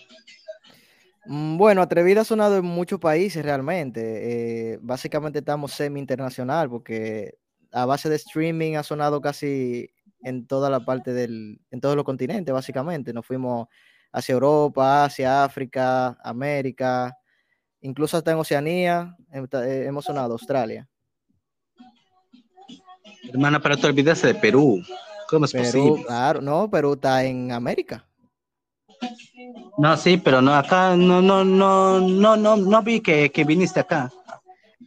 Mm, 1.25 1.57
bueno, 1.57 1.81
Atrevida 1.81 2.21
ha 2.21 2.25
sonado 2.25 2.57
en 2.57 2.65
muchos 2.65 2.99
países 2.99 3.43
realmente. 3.43 4.73
Eh, 4.73 4.79
básicamente 4.81 5.39
estamos 5.39 5.71
semi-internacional 5.71 6.69
porque 6.69 7.35
a 7.71 7.85
base 7.85 8.09
de 8.09 8.15
streaming 8.15 8.75
ha 8.75 8.83
sonado 8.83 9.21
casi 9.21 9.89
en 10.21 10.47
toda 10.47 10.69
la 10.69 10.81
parte 10.81 11.13
del, 11.13 11.61
en 11.71 11.81
todos 11.81 11.95
los 11.95 12.05
continentes, 12.05 12.53
básicamente. 12.53 13.13
Nos 13.13 13.25
fuimos 13.25 13.67
hacia 14.11 14.33
Europa, 14.33 15.05
hacia 15.05 15.43
África, 15.43 16.17
América, 16.23 17.15
incluso 17.81 18.17
hasta 18.17 18.31
en 18.31 18.37
Oceanía, 18.37 19.15
eh, 19.31 19.85
hemos 19.87 20.05
sonado 20.05 20.33
Australia. 20.33 20.87
Hermana, 23.23 23.59
pero 23.59 23.77
te 23.77 23.87
olvidaste 23.87 24.27
de 24.27 24.35
Perú. 24.35 24.81
¿Cómo 25.29 25.45
es 25.45 25.53
posible? 25.53 26.03
Claro, 26.05 26.41
no, 26.41 26.69
Perú 26.69 26.93
está 26.93 27.23
en 27.23 27.51
América. 27.51 28.05
No, 29.77 29.95
sí, 29.95 30.17
pero 30.17 30.41
no, 30.41 30.53
acá 30.53 30.95
no, 30.95 31.21
no, 31.21 31.45
no, 31.45 31.99
no, 31.99 32.35
no, 32.35 32.57
no 32.57 32.83
vi 32.83 32.99
que, 32.99 33.31
que 33.31 33.43
viniste 33.43 33.79
acá. 33.79 34.11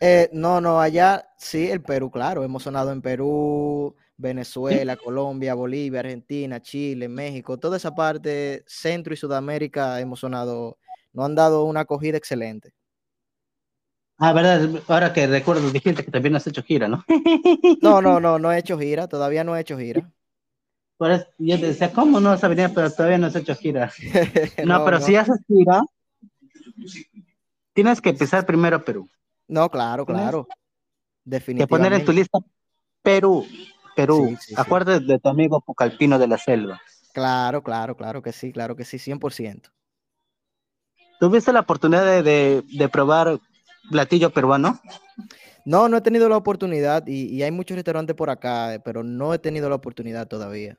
Eh, 0.04 0.28
no, 0.32 0.60
no, 0.60 0.80
allá 0.80 1.28
sí, 1.38 1.70
el 1.70 1.80
Perú, 1.80 2.10
claro, 2.10 2.42
hemos 2.42 2.64
sonado 2.64 2.90
en 2.90 3.00
Perú, 3.00 3.94
Venezuela, 4.16 4.96
Colombia, 4.96 5.54
Bolivia, 5.54 6.00
Argentina, 6.00 6.60
Chile, 6.60 7.08
México, 7.08 7.56
toda 7.56 7.76
esa 7.76 7.94
parte, 7.94 8.64
Centro 8.66 9.14
y 9.14 9.16
Sudamérica 9.16 10.00
hemos 10.00 10.18
sonado, 10.18 10.76
nos 11.12 11.26
han 11.26 11.36
dado 11.36 11.66
una 11.66 11.82
acogida 11.82 12.16
excelente. 12.16 12.74
Ah, 14.18 14.32
verdad, 14.32 14.82
ahora 14.88 15.12
que 15.12 15.24
recuerdo, 15.28 15.70
dijiste 15.70 16.04
que 16.04 16.10
también 16.10 16.34
has 16.34 16.48
hecho 16.48 16.64
gira, 16.64 16.88
¿no? 16.88 17.04
No, 17.80 18.02
no, 18.02 18.18
no, 18.20 18.40
no 18.40 18.50
he 18.50 18.58
hecho 18.58 18.76
gira, 18.80 19.06
todavía 19.06 19.44
no 19.44 19.56
he 19.56 19.60
hecho 19.60 19.78
gira. 19.78 20.10
Por 20.96 21.12
eso 21.12 21.26
yo 21.38 21.60
te 21.60 21.66
decía, 21.66 21.92
¿cómo 21.92 22.18
no 22.18 22.30
vas 22.30 22.42
a 22.42 22.48
venir? 22.48 22.72
Pero 22.74 22.90
todavía 22.90 23.18
no 23.18 23.28
has 23.28 23.36
hecho 23.36 23.54
gira. 23.54 23.92
no, 24.64 24.84
pero 24.84 25.00
si 25.00 25.14
haces 25.14 25.38
gira, 25.46 25.80
tienes 27.72 28.00
que 28.00 28.12
pisar 28.14 28.44
primero 28.44 28.84
Perú. 28.84 29.08
No, 29.52 29.68
claro, 29.68 30.06
claro. 30.06 30.48
Definitivamente. 31.24 31.64
Que 31.64 31.68
poner 31.68 31.92
en 31.92 32.04
tu 32.06 32.12
lista 32.12 32.38
Perú, 33.02 33.46
Perú. 33.94 34.34
Acuérdate 34.56 35.04
de 35.04 35.18
tu 35.18 35.28
amigo 35.28 35.60
Pucalpino 35.60 36.18
de 36.18 36.26
la 36.26 36.38
Selva. 36.38 36.80
Claro, 37.12 37.62
claro, 37.62 37.94
claro 37.94 38.22
que 38.22 38.32
sí, 38.32 38.50
claro 38.50 38.74
que 38.76 38.86
sí, 38.86 38.96
100%. 38.96 39.70
¿Tuviste 41.20 41.52
la 41.52 41.60
oportunidad 41.60 42.22
de, 42.22 42.62
de, 42.62 42.88
probar 42.88 43.38
platillo 43.90 44.30
peruano? 44.30 44.80
No, 45.66 45.86
no 45.86 45.98
he 45.98 46.00
tenido 46.00 46.30
la 46.30 46.38
oportunidad 46.38 47.06
y, 47.06 47.26
y, 47.26 47.42
hay 47.42 47.50
muchos 47.50 47.76
restaurantes 47.76 48.16
por 48.16 48.30
acá, 48.30 48.80
pero 48.82 49.04
no 49.04 49.34
he 49.34 49.38
tenido 49.38 49.68
la 49.68 49.76
oportunidad 49.76 50.26
todavía. 50.26 50.78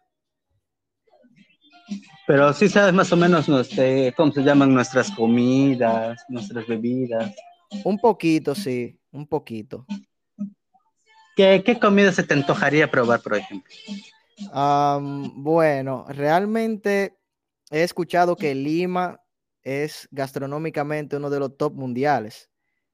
Pero 2.25 2.51
sí 2.53 2.68
sabes 2.68 2.94
más 2.94 3.12
o 3.13 3.18
menos 3.18 3.48
este, 3.48 4.13
cómo 4.18 4.32
se 4.32 4.42
llaman 4.42 4.74
nuestras 4.74 5.12
comidas, 5.12 6.20
nuestras 6.27 6.65
bebidas. 6.65 7.36
Un 7.84 8.00
poquito, 8.00 8.56
sí, 8.56 9.00
un 9.12 9.27
poquito. 9.27 9.86
¿Qué, 11.36 11.80
comida 11.82 12.12
se 12.12 12.24
te 12.24 12.34
antojaría 12.34 12.89
probar, 12.89 13.22
por 13.22 13.36
ejemplo? 13.36 13.74
bueno, 15.36 16.06
realmente 16.10 17.18
he 17.72 17.84
escuchado 17.84 18.36
que 18.36 18.53
Lima 18.53 19.20
es 19.62 20.08
gastronómicamente 20.12 21.18
uno 21.18 21.30
de 21.30 21.39
los 21.39 21.58
top 21.58 21.74
mundiales. 21.74 22.50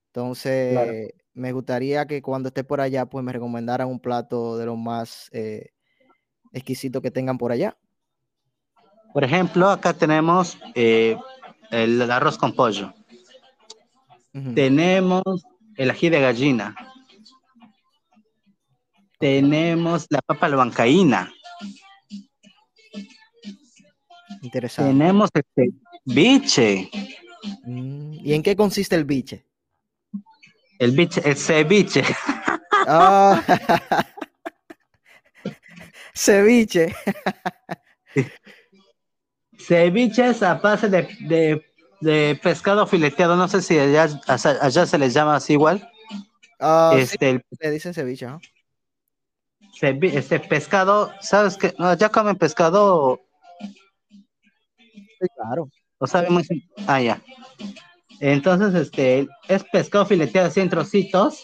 Entonces, 0.08 1.12
me 1.34 1.52
gustaría 1.52 2.06
que 2.06 2.22
cuando 2.22 2.50
esté 2.50 2.64
por 2.64 2.82
allá, 2.82 3.06
pues 3.06 3.24
me 3.24 3.34
recomendaran 3.34 3.88
un 3.88 4.00
plato 4.00 4.58
de 4.58 4.66
los 4.66 4.78
más 4.78 5.30
eh, 5.32 5.72
exquisitos 6.52 7.02
que 7.02 7.12
tengan 7.12 7.38
por 7.38 7.52
allá. 7.52 7.78
Por 9.14 9.24
ejemplo, 9.24 9.70
acá 9.70 9.94
tenemos 9.94 10.58
eh, 10.76 11.18
el 11.72 12.10
arroz 12.12 12.38
con 12.38 12.54
pollo. 12.54 12.94
Tenemos 14.32 15.24
el 15.76 15.92
ají 15.92 16.10
de 16.10 16.22
gallina. 16.22 16.76
Tenemos 19.20 20.06
la 20.10 20.22
papa 20.22 20.48
bancaína. 20.50 21.34
Interesante. 24.42 24.92
Tenemos 24.92 25.30
este 25.34 25.70
biche. 26.06 26.90
Mm, 27.64 28.14
¿Y 28.14 28.34
en 28.34 28.44
qué 28.44 28.56
consiste 28.56 28.96
el 28.96 29.06
biche? 29.06 29.46
El 30.80 30.92
biche, 30.92 31.22
el 31.26 31.36
ceviche. 31.36 32.04
Ah. 32.92 33.44
ceviche. 36.16 36.96
ceviche 39.58 40.30
es 40.30 40.42
a 40.42 40.56
base 40.56 40.88
de, 40.90 41.69
pescado 42.42 42.88
fileteado. 42.88 43.36
No 43.36 43.48
sé 43.48 43.62
si 43.62 43.78
allá, 43.78 44.10
allá 44.28 44.86
se 44.86 44.98
les 44.98 45.14
llama 45.14 45.36
así 45.36 45.54
igual. 45.54 45.90
Ah, 46.60 46.94
este, 46.98 47.44
le 47.60 47.72
dicen 47.72 47.94
ceviche, 47.94 48.28
¿no? 48.28 48.40
este 49.82 50.40
pescado, 50.42 51.12
¿sabes 51.22 51.56
qué? 51.56 51.74
No, 51.78 51.94
ya 51.96 52.10
comen 52.10 52.36
pescado. 52.36 53.22
Sí, 53.60 55.28
claro. 55.36 55.70
Lo 56.00 56.08
sabemos. 56.08 56.48
Ah, 56.88 57.02
ya. 57.02 57.22
Entonces, 58.20 58.74
este, 58.74 59.28
es 59.48 59.64
pescado 59.66 60.06
fileteado 60.06 60.48
así 60.48 60.60
en 60.60 60.70
trocitos. 60.70 61.44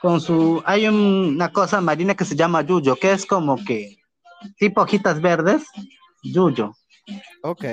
Con 0.00 0.20
su, 0.20 0.62
hay 0.66 0.86
una 0.86 1.50
cosa 1.52 1.80
marina 1.80 2.14
que 2.14 2.24
se 2.24 2.36
llama 2.36 2.62
yuyo, 2.62 2.96
que 2.96 3.12
es 3.12 3.26
como 3.26 3.56
que 3.64 3.96
tipo 4.58 4.82
hojitas 4.82 5.20
verdes, 5.20 5.64
yuyo. 6.22 6.74
Ok. 7.42 7.64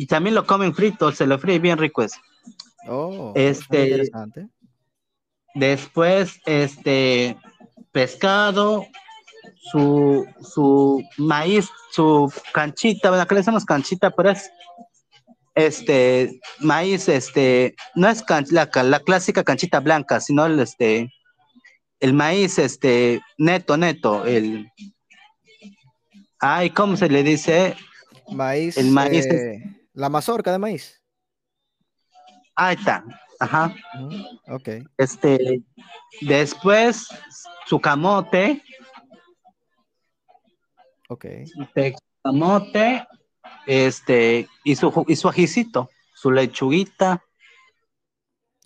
Y 0.00 0.06
también 0.06 0.34
lo 0.34 0.46
comen 0.46 0.74
frito, 0.74 1.12
se 1.12 1.26
lo 1.26 1.38
fríe 1.38 1.58
bien 1.58 1.76
rico 1.76 2.02
eso. 2.02 2.18
Oh, 2.88 3.34
este, 3.36 3.82
interesante. 3.84 4.48
Después, 5.54 6.40
este, 6.46 7.36
pescado, 7.92 8.86
su, 9.70 10.26
su 10.40 11.04
maíz, 11.18 11.68
su 11.90 12.32
canchita, 12.54 13.10
bueno, 13.10 13.24
acá 13.24 13.34
le 13.34 13.42
decimos 13.42 13.66
canchita, 13.66 14.10
pero 14.10 14.30
es 14.30 14.50
este 15.54 16.40
maíz, 16.60 17.06
este, 17.10 17.74
no 17.94 18.08
es 18.08 18.24
la, 18.50 18.70
la, 18.82 19.00
clásica 19.00 19.44
canchita 19.44 19.80
blanca, 19.80 20.18
sino 20.20 20.46
el, 20.46 20.60
este, 20.60 21.12
el 21.98 22.14
maíz, 22.14 22.58
este, 22.58 23.20
neto, 23.36 23.76
neto, 23.76 24.24
el, 24.24 24.66
ay, 26.38 26.70
¿cómo 26.70 26.96
se 26.96 27.10
le 27.10 27.22
dice? 27.22 27.76
Maíz, 28.30 28.78
el 28.78 28.92
maíz, 28.92 29.26
eh, 29.26 29.76
la 30.00 30.08
mazorca 30.08 30.50
de 30.50 30.58
maíz. 30.58 31.02
Ahí 32.56 32.74
está, 32.74 33.04
ajá. 33.38 33.74
ok. 34.48 34.68
Este, 34.96 35.62
después 36.22 37.08
su 37.66 37.78
camote. 37.80 38.62
Ok. 41.08 41.24
Este, 41.24 41.94
camote, 42.22 43.06
este, 43.66 44.48
y 44.64 44.74
su, 44.74 45.04
y 45.06 45.16
su 45.16 45.28
ajicito, 45.28 45.90
su 46.14 46.30
lechuguita. 46.30 47.22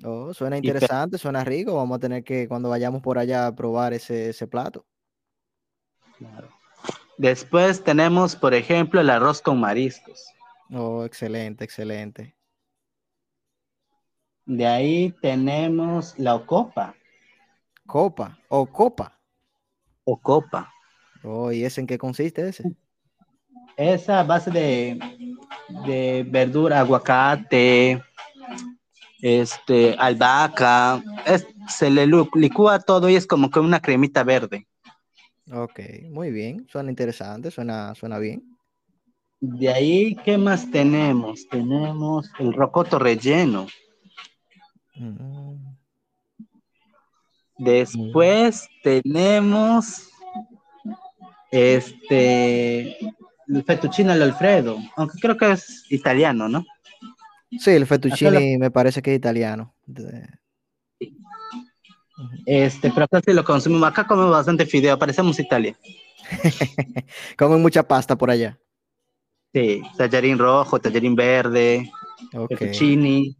Oh, 0.04 0.32
suena 0.34 0.56
interesante, 0.56 1.18
suena 1.18 1.42
rico. 1.44 1.74
Vamos 1.74 1.96
a 1.96 2.00
tener 2.00 2.22
que, 2.22 2.46
cuando 2.46 2.68
vayamos 2.68 3.02
por 3.02 3.18
allá, 3.18 3.46
a 3.46 3.54
probar 3.54 3.92
ese, 3.92 4.30
ese 4.30 4.46
plato. 4.46 4.86
Después 7.18 7.82
tenemos, 7.82 8.36
por 8.36 8.54
ejemplo, 8.54 9.00
el 9.00 9.10
arroz 9.10 9.40
con 9.40 9.58
mariscos. 9.58 10.33
Oh, 10.70 11.04
excelente, 11.04 11.64
excelente. 11.64 12.34
De 14.46 14.66
ahí 14.66 15.14
tenemos 15.22 16.18
la 16.18 16.34
ocopa. 16.34 16.94
Copa 17.86 18.38
o 18.48 18.66
copa. 18.66 19.18
O 20.04 20.20
copa. 20.20 20.72
Oh, 21.22 21.50
¿y 21.50 21.64
ese 21.64 21.80
en 21.80 21.86
qué 21.86 21.96
consiste 21.96 22.48
ese? 22.48 22.64
Esa 23.76 24.22
base 24.22 24.50
de, 24.50 24.98
de 25.86 26.26
verdura, 26.28 26.80
aguacate, 26.80 28.02
este, 29.22 29.96
albahaca, 29.98 31.02
se 31.66 31.88
le 31.88 32.06
licúa 32.34 32.78
todo 32.78 33.08
y 33.08 33.16
es 33.16 33.26
como 33.26 33.50
que 33.50 33.58
una 33.58 33.80
cremita 33.80 34.22
verde. 34.22 34.68
Ok, 35.50 35.80
muy 36.10 36.30
bien, 36.30 36.66
suena 36.68 36.90
interesante, 36.90 37.50
suena, 37.50 37.94
suena 37.94 38.18
bien. 38.18 38.53
De 39.46 39.68
ahí, 39.68 40.16
¿qué 40.24 40.38
más 40.38 40.70
tenemos? 40.70 41.46
Tenemos 41.48 42.30
el 42.38 42.54
rocoto 42.54 42.98
relleno. 42.98 43.66
Mm. 44.94 45.56
Después 47.58 48.66
tenemos 48.82 50.08
este 51.50 52.96
el 53.46 53.64
fettuccine 53.64 54.12
al 54.12 54.22
Alfredo, 54.22 54.78
aunque 54.96 55.18
creo 55.20 55.36
que 55.36 55.52
es 55.52 55.84
italiano, 55.90 56.48
¿no? 56.48 56.64
Sí, 57.58 57.70
el 57.70 57.86
fettuccine 57.86 58.56
me 58.58 58.70
parece 58.70 59.02
que 59.02 59.12
es 59.12 59.18
italiano. 59.18 59.74
Este, 62.46 62.90
pero 62.90 63.04
acá 63.04 63.20
sí 63.22 63.34
lo 63.34 63.44
consumimos. 63.44 63.88
Acá 63.88 64.06
comemos 64.06 64.30
bastante 64.30 64.64
fideo, 64.64 64.98
parecemos 64.98 65.38
Italia. 65.38 65.76
Comen 67.36 67.60
mucha 67.60 67.82
pasta 67.82 68.16
por 68.16 68.30
allá. 68.30 68.58
Sí, 69.54 69.84
tallarín 69.96 70.36
rojo, 70.36 70.80
tallarín 70.80 71.14
verde, 71.14 71.88
fettuccine. 72.48 73.36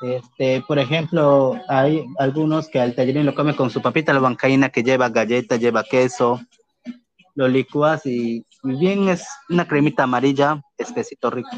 Este, 0.00 0.62
por 0.66 0.78
ejemplo, 0.78 1.60
hay 1.68 2.06
algunos 2.18 2.68
que 2.68 2.80
al 2.80 2.94
tallerín 2.94 3.26
lo 3.26 3.34
come 3.34 3.54
con 3.54 3.68
su 3.68 3.82
papita 3.82 4.14
la 4.14 4.20
bancaína 4.20 4.70
que 4.70 4.82
lleva 4.82 5.10
galleta, 5.10 5.56
lleva 5.56 5.84
queso, 5.84 6.40
lo 7.34 7.48
licuas 7.48 8.06
y 8.06 8.46
bien 8.62 9.10
es 9.10 9.28
una 9.50 9.68
cremita 9.68 10.04
amarilla, 10.04 10.62
espesito 10.78 11.28
rico. 11.28 11.50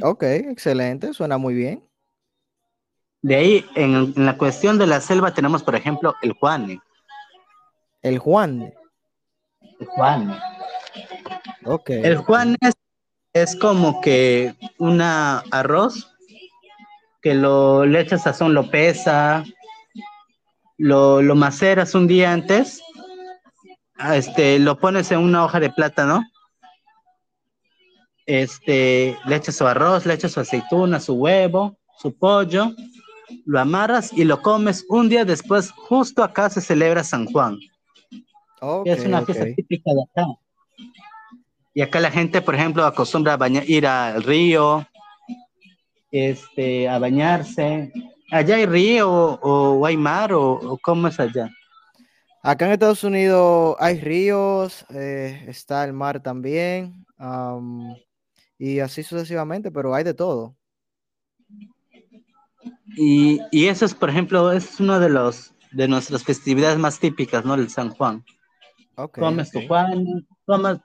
Ok, 0.00 0.22
excelente, 0.22 1.12
suena 1.12 1.36
muy 1.36 1.52
bien. 1.52 1.84
De 3.20 3.34
ahí, 3.34 3.66
en, 3.74 4.14
la 4.16 4.38
cuestión 4.38 4.78
de 4.78 4.86
la 4.86 5.02
selva 5.02 5.34
tenemos, 5.34 5.62
por 5.62 5.74
ejemplo, 5.74 6.14
el 6.22 6.32
Juan. 6.32 6.80
El 8.00 8.18
Juan. 8.18 8.72
El 9.80 9.86
Juan. 9.86 10.38
Ok. 11.64 11.90
El 11.90 12.16
Juan 12.18 12.56
es, 12.60 12.74
es 13.32 13.56
como 13.56 14.00
que 14.00 14.54
una 14.78 15.38
arroz 15.50 16.10
que 17.24 17.34
lo 17.34 17.86
le 17.86 18.00
echas 18.00 18.22
sazón, 18.22 18.52
lo 18.52 18.70
pesa, 18.70 19.44
lo, 20.76 21.22
lo 21.22 21.34
maceras 21.34 21.94
un 21.94 22.06
día 22.06 22.32
antes, 22.32 22.82
ah, 23.96 24.16
este, 24.16 24.58
lo 24.58 24.78
pones 24.78 25.10
en 25.10 25.20
una 25.20 25.42
hoja 25.42 25.58
de 25.58 25.70
plátano, 25.70 26.22
este, 28.26 29.16
le 29.26 29.36
echas 29.36 29.56
su 29.56 29.66
arroz, 29.66 30.04
le 30.04 30.14
echas 30.14 30.32
su 30.32 30.40
aceituna, 30.40 31.00
su 31.00 31.14
huevo, 31.14 31.78
su 31.98 32.14
pollo, 32.14 32.72
lo 33.46 33.58
amarras 33.58 34.12
y 34.12 34.24
lo 34.24 34.42
comes 34.42 34.84
un 34.90 35.08
día 35.08 35.24
después, 35.24 35.70
justo 35.70 36.22
acá 36.22 36.50
se 36.50 36.60
celebra 36.60 37.04
San 37.04 37.24
Juan. 37.26 37.58
es 38.84 39.04
una 39.04 39.24
fiesta 39.24 39.46
típica 39.56 39.90
de 39.94 40.02
acá. 40.02 40.26
Y 41.74 41.82
acá 41.82 42.00
la 42.00 42.10
gente, 42.10 42.40
por 42.40 42.54
ejemplo, 42.54 42.84
acostumbra 42.84 43.34
a 43.34 43.48
ir 43.48 43.86
al 43.86 44.22
río, 44.22 44.86
este, 46.10 46.88
a 46.88 46.98
bañarse. 47.00 47.92
¿Allá 48.30 48.56
hay 48.56 48.66
río 48.66 49.10
o, 49.10 49.84
hay 49.84 49.96
mar 49.96 50.32
o, 50.32 50.78
cómo 50.80 51.08
es 51.08 51.18
allá? 51.18 51.50
Acá 52.42 52.66
en 52.66 52.72
Estados 52.72 53.02
Unidos 53.02 53.76
hay 53.80 54.00
ríos, 54.00 54.86
eh, 54.90 55.44
está 55.48 55.84
el 55.84 55.92
mar 55.92 56.22
también, 56.22 57.04
y 58.58 58.78
así 58.80 59.02
sucesivamente, 59.02 59.70
pero 59.70 59.94
hay 59.94 60.04
de 60.04 60.14
todo. 60.14 60.54
Y, 62.96 63.40
y, 63.50 63.66
eso 63.66 63.84
es, 63.84 63.94
por 63.94 64.10
ejemplo, 64.10 64.52
es 64.52 64.78
uno 64.78 65.00
de 65.00 65.08
los 65.08 65.54
de 65.72 65.88
nuestras 65.88 66.22
festividades 66.22 66.78
más 66.78 67.00
típicas, 67.00 67.44
¿no? 67.44 67.54
El 67.54 67.68
San 67.68 67.90
Juan. 67.90 68.24
Okay, 68.94 69.20
Comes 69.20 69.50
tu 69.50 69.66
Juan, 69.66 70.24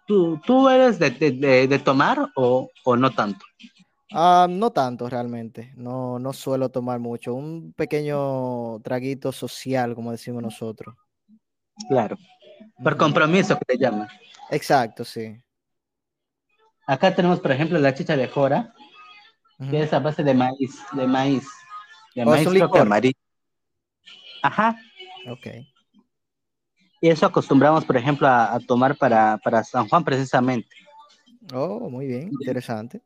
¿tú, 0.06 0.40
¿tú 0.46 0.70
eres 0.70 1.00
de, 1.00 1.12
de, 1.12 1.68
de 1.68 1.80
tomar 1.80 2.30
o, 2.36 2.70
o, 2.84 2.96
no 2.96 3.12
tanto? 3.12 3.46
Ah, 4.12 4.48
no 4.50 4.72
tanto 4.72 5.08
realmente, 5.10 5.72
no, 5.76 6.18
no 6.18 6.34
suelo 6.34 6.70
tomar 6.70 7.00
mucho, 7.00 7.34
un 7.34 7.74
pequeño 7.74 8.80
traguito 8.80 9.32
social, 9.32 9.94
como 9.94 10.12
decimos 10.12 10.42
nosotros. 10.42 10.96
Claro, 11.88 12.18
por 12.84 12.98
compromiso 12.98 13.58
que 13.60 13.66
te 13.66 13.78
llaman. 13.78 14.08
Exacto, 14.50 15.06
sí. 15.06 15.40
Acá 16.88 17.14
tenemos, 17.14 17.40
por 17.40 17.52
ejemplo, 17.52 17.78
la 17.78 17.94
chicha 17.94 18.18
de 18.18 18.28
jora, 18.28 18.74
que 19.70 19.84
es 19.84 19.94
a 19.94 20.00
base 20.00 20.24
de 20.24 20.34
maíz, 20.34 20.80
de 20.94 21.06
maíz. 21.06 21.48
De 22.16 22.24
oh, 22.24 22.26
maíz 22.26 22.48
amarillo. 22.74 23.14
Ajá. 24.42 24.76
Ok. 25.30 25.48
Y 27.02 27.10
eso 27.10 27.26
acostumbramos, 27.26 27.86
por 27.86 27.96
ejemplo, 27.96 28.28
a, 28.28 28.60
tomar 28.68 28.96
para, 28.96 29.38
para, 29.38 29.64
San 29.64 29.88
Juan 29.88 30.04
precisamente. 30.04 30.76
Oh, 31.54 31.90
muy 31.90 32.08
bien, 32.08 32.30
interesante. 32.30 33.02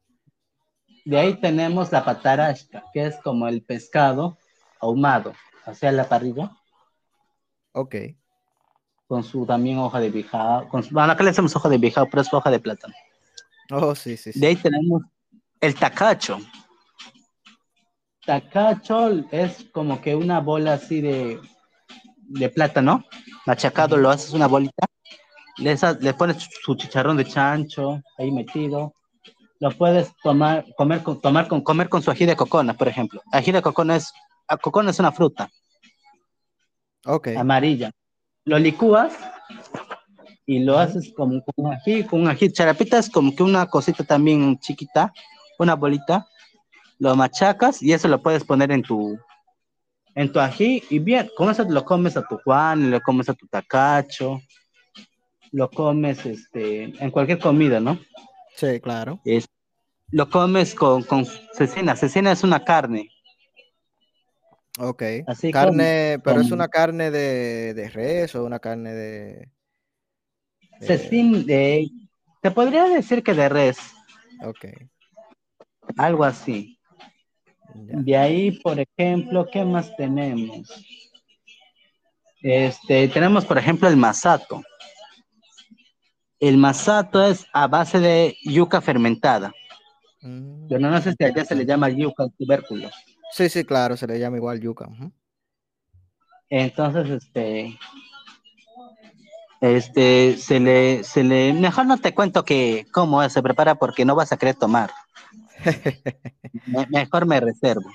De 1.05 1.19
ahí 1.19 1.39
tenemos 1.39 1.91
la 1.91 2.03
patarasca, 2.03 2.83
que 2.93 3.05
es 3.05 3.17
como 3.17 3.47
el 3.47 3.61
pescado 3.61 4.37
ahumado, 4.79 5.33
hacia 5.65 5.91
la 5.91 6.07
parrilla. 6.07 6.51
Ok. 7.73 7.95
Con 9.07 9.23
su 9.23 9.45
también 9.45 9.77
hoja 9.77 9.99
de 9.99 10.09
bijao. 10.09 10.67
Con 10.69 10.83
bueno, 10.91 11.11
acá 11.11 11.23
le 11.23 11.29
hacemos 11.29 11.55
hoja 11.55 11.69
de 11.69 11.77
bijao, 11.77 12.07
pero 12.09 12.21
es 12.21 12.33
hoja 12.33 12.49
de 12.49 12.59
plátano. 12.59 12.93
Oh, 13.71 13.93
sí, 13.93 14.17
sí, 14.17 14.33
sí. 14.33 14.39
De 14.39 14.47
ahí 14.47 14.55
tenemos 14.55 15.03
el 15.61 15.75
tacacho. 15.75 16.39
Tacacho 18.25 19.25
es 19.31 19.65
como 19.71 20.01
que 20.01 20.15
una 20.15 20.39
bola 20.39 20.73
así 20.73 21.01
de, 21.01 21.39
de 22.27 22.49
plátano, 22.49 23.03
machacado, 23.45 23.97
lo 23.97 24.09
haces 24.09 24.33
una 24.33 24.47
bolita, 24.47 24.85
le, 25.57 25.77
le 25.99 26.13
pones 26.13 26.49
su 26.63 26.75
chicharrón 26.75 27.17
de 27.17 27.25
chancho 27.25 28.01
ahí 28.17 28.31
metido, 28.31 28.93
lo 29.63 29.71
puedes 29.71 30.13
tomar, 30.21 30.65
comer 30.75 31.03
con, 31.03 31.21
tomar 31.21 31.47
con, 31.47 31.61
comer 31.61 31.87
con 31.87 32.01
su 32.01 32.11
ají 32.11 32.25
de 32.25 32.35
cocona, 32.35 32.73
por 32.73 32.89
ejemplo. 32.89 33.21
Ají 33.31 33.53
de 33.53 33.61
cocona 33.61 33.95
es, 33.95 34.11
cocona 34.61 34.91
es 34.91 34.99
una 34.99 35.13
fruta. 35.13 35.49
Ok. 37.05 37.29
Amarilla. 37.37 37.89
Lo 38.43 38.59
licúas 38.59 39.13
y 40.45 40.59
lo 40.59 40.77
haces 40.77 41.13
como 41.15 41.41
con 41.45 41.65
un 41.65 41.73
ají, 41.73 42.03
con 42.03 42.23
un 42.23 42.27
ají. 42.27 42.51
Charapita 42.51 42.97
es 42.97 43.09
como 43.09 43.33
que 43.33 43.41
una 43.41 43.65
cosita 43.67 44.03
también 44.03 44.59
chiquita, 44.59 45.13
una 45.57 45.75
bolita. 45.75 46.27
Lo 46.99 47.15
machacas 47.15 47.81
y 47.81 47.93
eso 47.93 48.09
lo 48.09 48.21
puedes 48.21 48.43
poner 48.43 48.69
en 48.69 48.81
tu, 48.81 49.17
en 50.15 50.31
tu 50.31 50.39
ají 50.39 50.83
y 50.89 50.99
bien, 50.99 51.29
con 51.35 51.49
eso 51.49 51.63
lo 51.63 51.83
comes 51.83 52.17
a 52.17 52.27
tu 52.27 52.37
Juan, 52.43 52.91
lo 52.91 53.01
comes 53.01 53.29
a 53.29 53.33
tu 53.33 53.47
tacacho, 53.47 54.41
lo 55.51 55.69
comes 55.69 56.25
este, 56.25 56.83
en 56.83 57.11
cualquier 57.11 57.39
comida, 57.39 57.79
¿no? 57.79 57.99
Sí, 58.55 58.79
claro. 58.79 59.19
Es, 59.25 59.47
lo 60.11 60.29
comes 60.29 60.75
con, 60.75 61.03
con 61.03 61.25
cecina. 61.25 61.95
Cecina 61.95 62.31
es 62.31 62.43
una 62.43 62.63
carne. 62.63 63.09
Ok. 64.79 65.03
Así 65.27 65.51
carne, 65.51 66.19
pero 66.23 66.41
es 66.41 66.51
una 66.51 66.67
carne 66.67 67.11
de, 67.11 67.73
de, 67.73 67.89
res 67.89 68.35
o 68.35 68.43
una 68.43 68.59
carne 68.59 68.93
de. 68.93 69.51
Cecina, 70.79 71.39
de. 71.39 71.89
Te 72.41 72.51
podría 72.51 72.85
decir 72.85 73.23
que 73.23 73.33
de 73.33 73.49
res. 73.49 73.77
Ok. 74.43 74.65
Algo 75.97 76.23
así. 76.23 76.79
De 77.73 78.17
ahí, 78.17 78.51
por 78.51 78.79
ejemplo, 78.79 79.47
¿qué 79.51 79.65
más 79.65 79.95
tenemos? 79.95 80.69
Este, 82.41 83.07
tenemos, 83.07 83.45
por 83.45 83.57
ejemplo, 83.57 83.87
el 83.87 83.97
masato. 83.97 84.61
El 86.39 86.57
masato 86.57 87.25
es 87.25 87.45
a 87.53 87.67
base 87.67 87.99
de 87.99 88.35
yuca 88.43 88.81
fermentada. 88.81 89.53
Mm, 90.21 90.67
Pero 90.67 90.79
no 90.79 91.01
sé 91.01 91.13
si 91.17 91.23
allá 91.23 91.45
se 91.45 91.55
le 91.55 91.65
llama 91.65 91.89
yuca 91.89 92.23
al 92.23 92.33
tubérculo. 92.33 92.89
Sí, 93.31 93.49
sí, 93.49 93.63
claro, 93.63 93.95
se 93.97 94.07
le 94.07 94.19
llama 94.19 94.37
igual 94.37 94.59
yuca. 94.59 94.87
Entonces, 96.49 97.09
este, 97.09 97.79
este, 99.61 100.35
se 100.37 100.59
le, 100.59 101.03
se 101.03 101.23
le, 101.23 101.53
mejor 101.53 101.85
no 101.85 101.97
te 101.97 102.13
cuento 102.13 102.43
que 102.43 102.85
cómo 102.91 103.27
se 103.29 103.41
prepara 103.41 103.75
porque 103.75 104.03
no 104.03 104.13
vas 104.13 104.31
a 104.31 104.37
querer 104.37 104.55
tomar. 104.55 104.91
Mejor 106.89 107.25
me 107.25 107.39
reservo. 107.39 107.89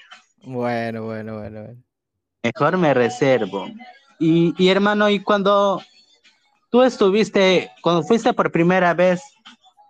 Bueno, 0.44 1.04
bueno, 1.04 1.38
bueno, 1.38 1.76
Mejor 2.42 2.76
me 2.78 2.94
reservo. 2.94 3.66
Y, 4.18 4.54
y 4.56 4.68
hermano, 4.68 5.08
y 5.08 5.20
cuando 5.20 5.80
Tú 6.70 6.82
estuviste, 6.82 7.70
cuando 7.82 8.02
fuiste 8.02 8.34
por 8.34 8.52
primera 8.52 8.92
vez 8.92 9.22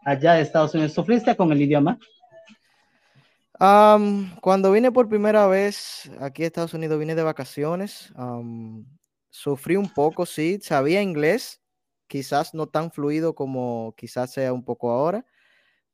allá 0.05 0.33
a 0.33 0.41
Estados 0.41 0.75
Unidos, 0.75 0.93
¿sufriste 0.93 1.37
con 1.37 1.51
el 1.53 1.61
idioma? 1.62 1.99
cuando 4.41 4.71
vine 4.71 4.93
por 4.93 5.09
primera 5.09 5.49
vez 5.49 6.09
aquí 6.21 6.45
a 6.45 6.47
Estados 6.47 6.75
Unidos, 6.75 6.97
vine 7.01 7.17
de 7.17 7.25
vacaciones. 7.25 8.12
sufrí 9.31 9.75
un 9.75 9.93
poco, 9.93 10.27
sí. 10.27 10.61
Sabía 10.62 11.03
inglés, 11.03 11.61
quizás 12.07 12.55
no 12.55 12.69
tan 12.69 12.93
fluido 12.93 13.35
como 13.35 13.95
quizás 13.97 14.33
sea 14.33 14.53
un 14.53 14.64
poco 14.64 14.93
ahora, 14.93 15.27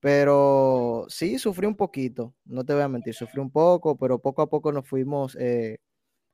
pero 0.05 1.07
sí, 1.09 1.38
sufrí 1.38 1.67
un 1.67 1.77
poquito. 1.77 2.35
No 2.45 2.62
te 2.62 2.75
voy 2.75 2.83
a 2.83 2.88
mentir, 2.88 3.14
sufrí 3.14 3.40
un 3.40 3.51
poco, 3.51 3.97
pero 3.97 4.19
poco 4.19 4.43
a 4.43 4.51
poco 4.51 4.71
nos 4.71 4.87
fuimos 4.87 5.35
eh, 5.40 5.79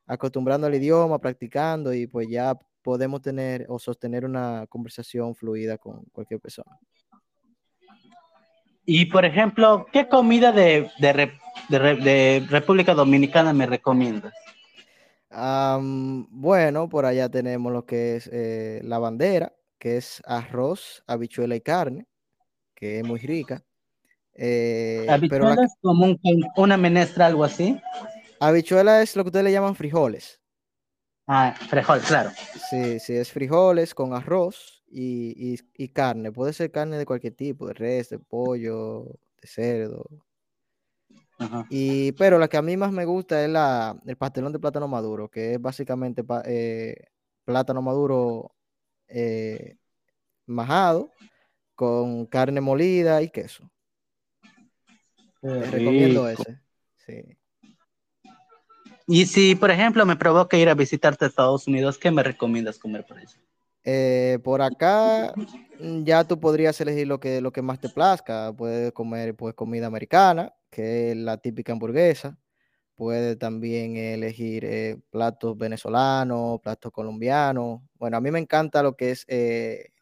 acostumbrando 0.08 0.66
al 0.66 0.74
idioma, 0.74 1.20
practicando 1.20 1.94
y 1.94 2.08
pues 2.08 2.26
ya 2.28 2.58
podemos 2.82 3.22
tener 3.22 3.66
o 3.68 3.78
sostener 3.78 4.24
una 4.24 4.66
conversación 4.68 5.36
fluida 5.36 5.78
con 5.78 6.02
cualquier 6.10 6.40
persona. 6.40 6.76
Y 8.84 9.06
por 9.06 9.24
ejemplo, 9.24 9.86
¿qué 9.92 10.08
comida 10.08 10.50
de, 10.50 10.90
de, 10.98 12.44
República 12.50 12.92
Dominicana 12.92 13.52
me 13.52 13.66
recomiendas? 13.66 14.34
bueno, 15.30 16.88
por 16.88 17.06
allá 17.06 17.28
tenemos 17.28 17.72
lo 17.72 17.86
que 17.86 18.16
es 18.16 18.28
eh, 18.32 18.80
la 18.82 18.98
bandera, 18.98 19.54
que 19.78 19.96
es 19.96 20.20
arroz, 20.26 21.04
habichuela 21.06 21.54
y 21.54 21.60
carne, 21.60 22.08
que 22.80 23.00
es 23.00 23.06
muy 23.06 23.20
rica. 23.20 23.62
Eh, 24.34 25.06
¿Habichuela 25.08 25.62
es 25.62 25.74
como 25.82 26.16
una 26.56 26.76
menestra, 26.78 27.26
algo 27.26 27.44
así? 27.44 27.78
Habichuela 28.40 29.02
es 29.02 29.14
lo 29.14 29.22
que 29.22 29.28
ustedes 29.28 29.44
le 29.44 29.52
llaman 29.52 29.76
frijoles. 29.76 30.40
Ah, 31.26 31.54
frijoles, 31.68 32.04
claro. 32.06 32.30
Sí, 32.70 32.98
sí, 32.98 33.14
es 33.14 33.30
frijoles 33.30 33.94
con 33.94 34.14
arroz 34.14 34.82
y, 34.90 35.58
carne. 35.88 36.32
Puede 36.32 36.54
ser 36.54 36.70
carne 36.72 36.96
de 36.96 37.04
cualquier 37.04 37.34
tipo, 37.34 37.66
de 37.66 37.74
res, 37.74 38.08
de 38.08 38.18
pollo, 38.18 39.04
de 39.40 39.46
cerdo. 39.46 40.06
Y, 41.68 42.12
pero 42.12 42.38
la 42.38 42.48
que 42.48 42.56
a 42.56 42.62
mí 42.62 42.76
más 42.76 42.92
me 42.92 43.04
gusta 43.04 43.44
es 43.44 43.50
la, 43.50 44.00
el 44.06 44.16
pastelón 44.16 44.52
de 44.52 44.58
plátano 44.58 44.88
maduro, 44.88 45.28
que 45.28 45.54
es 45.54 45.60
básicamente 45.60 46.24
eh, 46.46 46.96
plátano 47.44 47.82
maduro 47.82 48.54
eh, 49.06 49.76
majado 50.46 51.10
con 51.80 52.26
carne 52.26 52.60
molida 52.60 53.22
y 53.22 53.30
queso. 53.30 53.70
Te 55.40 55.62
recomiendo 55.70 56.28
ese. 56.28 56.60
Sí. 57.06 57.38
Y 59.06 59.24
si, 59.24 59.54
por 59.54 59.70
ejemplo, 59.70 60.04
me 60.04 60.14
provoca 60.14 60.58
ir 60.58 60.68
a 60.68 60.74
visitarte 60.74 61.24
a 61.24 61.28
Estados 61.28 61.66
Unidos, 61.66 61.96
¿qué 61.96 62.10
me 62.10 62.22
recomiendas 62.22 62.78
comer 62.78 63.06
por 63.06 63.18
eso? 63.18 63.38
Eh, 63.82 64.38
por 64.44 64.60
acá 64.60 65.32
mm, 65.78 66.04
ya 66.04 66.22
tú 66.24 66.38
podrías 66.38 66.78
elegir 66.82 67.08
lo 67.08 67.18
que, 67.18 67.40
lo 67.40 67.50
que 67.50 67.62
más 67.62 67.80
te 67.80 67.88
plazca. 67.88 68.52
Puedes 68.54 68.92
comer 68.92 69.34
pues, 69.34 69.54
comida 69.54 69.86
americana, 69.86 70.52
que 70.68 71.12
es 71.12 71.16
la 71.16 71.38
típica 71.38 71.72
hamburguesa. 71.72 72.36
puede 72.94 73.36
también 73.36 73.96
elegir 73.96 74.66
eh, 74.66 74.98
platos 75.08 75.56
venezolanos, 75.56 76.60
platos 76.60 76.92
colombianos. 76.92 77.80
Bueno, 77.94 78.18
a 78.18 78.20
mí 78.20 78.30
me 78.30 78.38
encanta 78.38 78.82
lo 78.82 78.96
que 78.96 79.12
es 79.12 79.24
eh, 79.28 79.92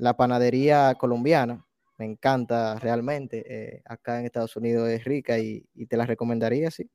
la 0.00 0.14
panadería 0.16 0.94
colombiana. 0.96 1.64
Me 1.98 2.06
encanta 2.06 2.78
realmente. 2.78 3.44
eh, 3.46 3.82
acá 3.84 4.18
en 4.18 4.26
Estados 4.26 4.56
Unidos 4.56 4.88
es 4.88 5.04
rica 5.04 5.38
y, 5.38 5.64
y 5.74 5.86
te 5.86 5.96
la 5.96 6.06
recomendaría, 6.06 6.70
sí. 6.70 6.90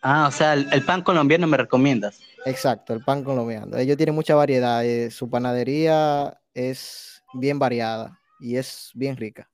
Ah, 0.00 0.26
o 0.28 0.30
sea, 0.30 0.54
el, 0.54 0.72
el 0.72 0.84
pan 0.84 1.02
colombiano 1.02 1.46
me 1.46 1.56
recomiendas. 1.56 2.20
Exacto, 2.46 2.94
el 2.94 3.04
pan 3.04 3.22
colombiano. 3.24 3.76
Ellos 3.76 3.96
tienen 3.96 4.14
mucha 4.14 4.34
variedad. 4.34 4.84
eh, 4.84 5.10
su 5.10 5.28
panadería 5.28 6.40
es 6.54 7.22
bien 7.34 7.58
variada 7.58 8.18
y 8.40 8.56
es 8.56 8.90
bien 8.94 9.16
rica. 9.16 9.50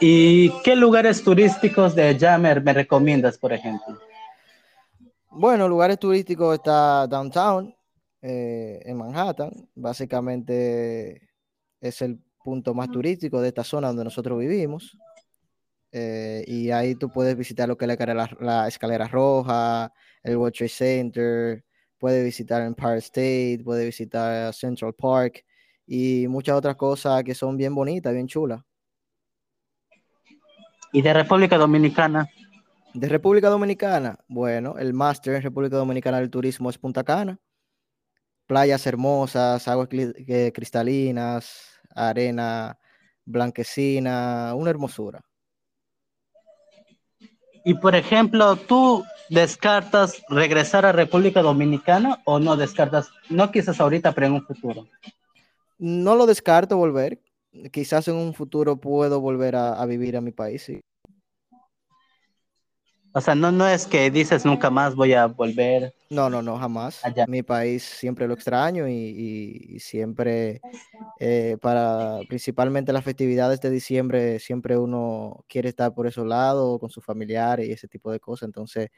¿Y 0.00 0.50
qué 0.62 0.74
lugares 0.74 1.22
turísticos 1.22 1.94
de 1.94 2.02
allá 2.08 2.36
me, 2.38 2.58
me 2.60 2.72
recomiendas, 2.72 3.38
por 3.38 3.52
ejemplo? 3.52 3.98
Bueno, 5.30 5.68
lugares 5.68 5.98
turísticos 5.98 6.54
está 6.56 7.06
downtown, 7.06 7.74
eh, 8.24 8.80
en 8.84 8.96
Manhattan. 8.96 9.52
Básicamente 9.74 11.28
es 11.80 12.00
el 12.00 12.18
punto 12.42 12.72
más 12.72 12.90
turístico 12.90 13.40
de 13.42 13.48
esta 13.48 13.64
zona 13.64 13.88
donde 13.88 14.04
nosotros 14.04 14.38
vivimos. 14.38 14.96
Eh, 15.92 16.42
y 16.48 16.70
ahí 16.70 16.94
tú 16.94 17.08
puedes 17.10 17.36
visitar 17.36 17.68
lo 17.68 17.76
que 17.76 17.84
es 17.84 17.88
la, 17.88 17.94
escalera- 17.94 18.36
la 18.40 18.66
escalera 18.66 19.06
roja, 19.06 19.92
el 20.22 20.36
World 20.36 20.54
Trade 20.56 20.68
Center, 20.68 21.64
puedes 21.98 22.24
visitar 22.24 22.62
Empire 22.62 22.98
State, 22.98 23.60
puedes 23.62 23.84
visitar 23.84 24.52
Central 24.54 24.94
Park 24.94 25.44
y 25.86 26.26
muchas 26.28 26.56
otras 26.56 26.76
cosas 26.76 27.22
que 27.22 27.34
son 27.34 27.56
bien 27.56 27.74
bonitas, 27.74 28.12
bien 28.12 28.26
chulas. 28.26 28.60
¿Y 30.92 31.02
de 31.02 31.12
República 31.12 31.58
Dominicana? 31.58 32.28
De 32.92 33.08
República 33.08 33.48
Dominicana, 33.48 34.18
bueno, 34.28 34.76
el 34.78 34.92
máster 34.94 35.34
en 35.34 35.42
República 35.42 35.76
Dominicana 35.76 36.18
del 36.18 36.30
Turismo 36.30 36.70
es 36.70 36.78
Punta 36.78 37.04
Cana. 37.04 37.38
Playas 38.46 38.86
hermosas, 38.86 39.66
aguas 39.68 39.88
cristalinas, 40.52 41.80
arena 41.94 42.78
blanquecina, 43.24 44.54
una 44.54 44.70
hermosura. 44.70 45.20
Y 47.64 47.74
por 47.74 47.94
ejemplo, 47.94 48.56
¿tú 48.56 49.04
descartas 49.30 50.22
regresar 50.28 50.84
a 50.84 50.92
República 50.92 51.40
Dominicana 51.40 52.20
o 52.24 52.38
no 52.38 52.56
descartas? 52.56 53.08
No 53.30 53.50
quizás 53.50 53.80
ahorita, 53.80 54.12
pero 54.12 54.26
en 54.26 54.32
un 54.34 54.46
futuro. 54.46 54.86
No 55.78 56.14
lo 56.14 56.26
descarto 56.26 56.76
volver. 56.76 57.22
Quizás 57.72 58.08
en 58.08 58.16
un 58.16 58.34
futuro 58.34 58.76
puedo 58.76 59.20
volver 59.20 59.56
a, 59.56 59.80
a 59.80 59.86
vivir 59.86 60.16
a 60.16 60.20
mi 60.20 60.32
país. 60.32 60.62
sí. 60.62 60.80
O 63.14 63.20
sea, 63.20 63.34
no, 63.36 63.52
no 63.52 63.66
es 63.68 63.86
que 63.86 64.10
dices 64.10 64.44
nunca 64.44 64.70
más 64.70 64.94
voy 64.96 65.12
a 65.14 65.26
volver. 65.26 65.94
No, 66.10 66.28
no, 66.28 66.42
no, 66.42 66.58
jamás. 66.58 67.04
Allá. 67.04 67.26
Mi 67.28 67.42
país 67.42 67.84
siempre 67.84 68.26
lo 68.26 68.34
extraño 68.34 68.88
y, 68.88 68.92
y- 68.92 69.76
y 69.76 69.80
siempre, 69.80 70.60
eh, 71.20 71.56
para 71.62 72.20
principalmente 72.28 72.92
las 72.92 73.04
festividades 73.04 73.60
de 73.60 73.70
diciembre, 73.70 74.40
siempre 74.40 74.76
uno 74.76 75.44
quiere 75.48 75.68
estar 75.68 75.94
por 75.94 76.06
esos 76.08 76.26
lados 76.26 76.78
con 76.80 76.90
sus 76.90 77.04
familiares 77.04 77.68
y 77.68 77.72
ese 77.72 77.86
tipo 77.88 78.10
de 78.10 78.18
cosas. 78.20 78.46
Entonces, 78.48 78.88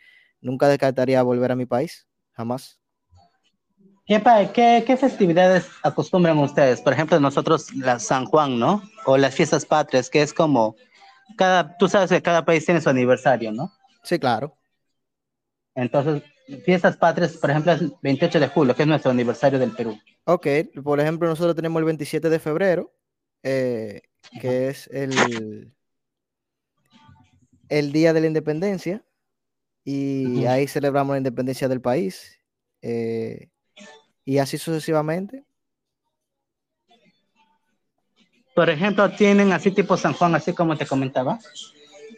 nunca 0.40 0.66
descartaría 0.68 1.22
volver 1.22 1.52
a 1.52 1.56
mi 1.56 1.66
país, 1.66 2.06
jamás. 2.32 2.80
¿Qué, 4.06 4.22
qué, 4.54 4.84
qué 4.86 4.96
festividades 4.96 5.68
acostumbran 5.82 6.38
ustedes? 6.38 6.80
Por 6.80 6.92
ejemplo, 6.92 7.18
nosotros 7.20 7.74
la 7.74 7.98
San 7.98 8.24
Juan, 8.24 8.58
¿no? 8.58 8.80
O 9.04 9.18
las 9.18 9.34
fiestas 9.34 9.66
patrias, 9.66 10.08
que 10.08 10.22
es 10.22 10.32
como 10.32 10.76
cada, 11.36 11.76
tú 11.76 11.88
sabes 11.88 12.10
que 12.10 12.22
cada 12.22 12.44
país 12.44 12.64
tiene 12.64 12.80
su 12.80 12.88
aniversario, 12.88 13.52
¿no? 13.52 13.72
Sí, 14.06 14.20
claro. 14.20 14.56
Entonces, 15.74 16.22
fiestas 16.64 16.96
patrias, 16.96 17.36
por 17.38 17.50
ejemplo, 17.50 17.72
es 17.72 17.80
el 17.80 17.92
28 18.00 18.38
de 18.38 18.46
julio, 18.46 18.76
que 18.76 18.82
es 18.82 18.88
nuestro 18.88 19.10
aniversario 19.10 19.58
del 19.58 19.72
Perú. 19.72 19.98
Ok, 20.22 20.46
por 20.84 21.00
ejemplo, 21.00 21.28
nosotros 21.28 21.56
tenemos 21.56 21.80
el 21.80 21.86
27 21.86 22.30
de 22.30 22.38
febrero, 22.38 22.94
eh, 23.42 24.02
que 24.40 24.68
es 24.68 24.86
el, 24.92 25.74
el 27.68 27.90
Día 27.90 28.12
de 28.12 28.20
la 28.20 28.28
Independencia, 28.28 29.04
y 29.82 30.44
ahí 30.44 30.68
celebramos 30.68 31.14
la 31.14 31.18
independencia 31.18 31.66
del 31.66 31.80
país, 31.80 32.38
eh, 32.82 33.50
y 34.24 34.38
así 34.38 34.56
sucesivamente. 34.56 35.44
Por 38.54 38.70
ejemplo, 38.70 39.10
tienen 39.10 39.52
así 39.52 39.72
tipo 39.72 39.96
San 39.96 40.12
Juan, 40.12 40.36
así 40.36 40.52
como 40.52 40.76
te 40.76 40.86
comentaba. 40.86 41.40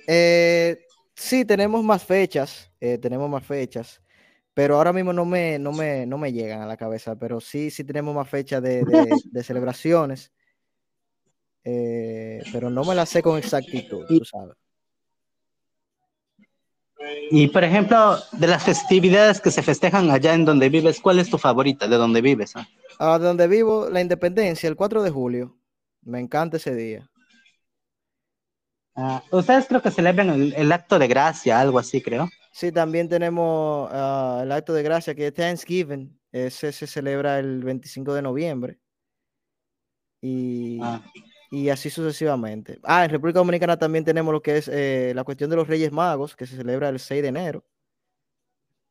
Eh, 0.07 0.85
sí, 1.19 1.45
tenemos 1.45 1.83
más 1.85 2.05
fechas, 2.05 2.71
eh, 2.81 2.99
tenemos 2.99 3.29
más 3.29 3.45
fechas, 3.45 4.01
pero 4.55 4.77
ahora 4.77 4.93
mismo 4.93 5.13
no 5.13 5.25
me, 5.25 5.59
no 5.59 5.73
me, 5.73 6.07
no 6.07 6.19
me 6.19 6.33
llegan 6.33 6.63
a 6.63 6.67
la 6.67 6.77
cabeza, 6.77 7.17
pero 7.17 7.41
sí, 7.41 7.71
sí 7.71 7.85
tenemos 7.85 8.15
más 8.15 8.29
fechas 8.29 8.63
de, 8.63 8.85
de- 8.85 8.85
de 9.33 9.43
celebraciones, 9.43 10.33
eh, 11.65 12.43
pero 12.53 12.71
no 12.71 12.85
me 12.85 12.95
las 12.95 13.09
sé 13.09 13.23
con 13.23 13.39
exactitud, 13.39 14.05
tú 14.07 14.25
sabes. 14.25 14.57
Y 17.31 17.49
por 17.49 17.63
ejemplo, 17.63 18.19
de 18.33 18.47
las 18.47 18.65
festividades 18.65 19.41
que 19.41 19.51
se 19.51 19.63
festejan 19.63 20.11
allá 20.11 20.35
en 20.35 20.45
donde 20.45 20.69
vives, 20.69 21.01
¿cuál 21.01 21.19
es 21.19 21.31
tu 21.31 21.39
favorita 21.39 21.87
de 21.87 21.97
donde 21.97 22.21
vives? 22.21 22.57
ah? 22.57 22.67
Ah, 22.99 23.19
donde 23.19 23.47
vivo, 23.47 23.89
la 23.91 24.01
independencia, 24.01 24.69
el 24.69 24.77
4 24.77 25.03
de 25.03 25.11
julio. 25.11 25.57
Me 26.03 26.21
encanta 26.21 26.57
ese 26.57 26.75
día. 26.75 27.09
Ah, 29.01 29.23
ustedes 29.31 29.67
creo 29.69 29.81
que 29.81 29.93
celebran 29.93 30.29
el, 30.31 30.53
el 30.55 30.73
acto 30.73 30.99
de 30.99 31.07
gracia, 31.07 31.61
algo 31.61 31.79
así, 31.79 32.03
creo. 32.03 32.29
Sí, 32.51 32.73
también 32.73 33.09
tenemos 33.09 33.89
ah, 33.93 34.41
el 34.43 34.51
acto 34.51 34.73
de 34.75 34.83
gracia 34.83 35.15
que 35.15 35.29
es 35.29 35.35
Thanksgiving. 35.35 36.19
Ese 36.33 36.73
se 36.73 36.87
celebra 36.89 37.39
el 37.39 37.63
25 37.63 38.13
de 38.13 38.23
noviembre. 38.23 38.81
Y, 40.21 40.81
Ah, 40.83 41.01
y 41.51 41.69
así 41.69 41.91
sucesivamente. 41.91 42.81
Ah, 42.83 43.05
en 43.05 43.11
República 43.11 43.39
Dominicana 43.39 43.79
también 43.79 44.05
tenemos 44.05 44.33
lo 44.33 44.43
que 44.43 44.57
es 44.57 44.69
eh, 44.69 45.13
la 45.15 45.23
cuestión 45.23 45.49
de 45.49 45.57
los 45.57 45.69
Reyes 45.69 45.93
Magos, 45.93 46.35
que 46.35 46.47
se 46.47 46.57
celebra 46.57 46.89
el 46.89 46.99
6 46.99 47.23
de 47.23 47.29
enero. 47.29 47.65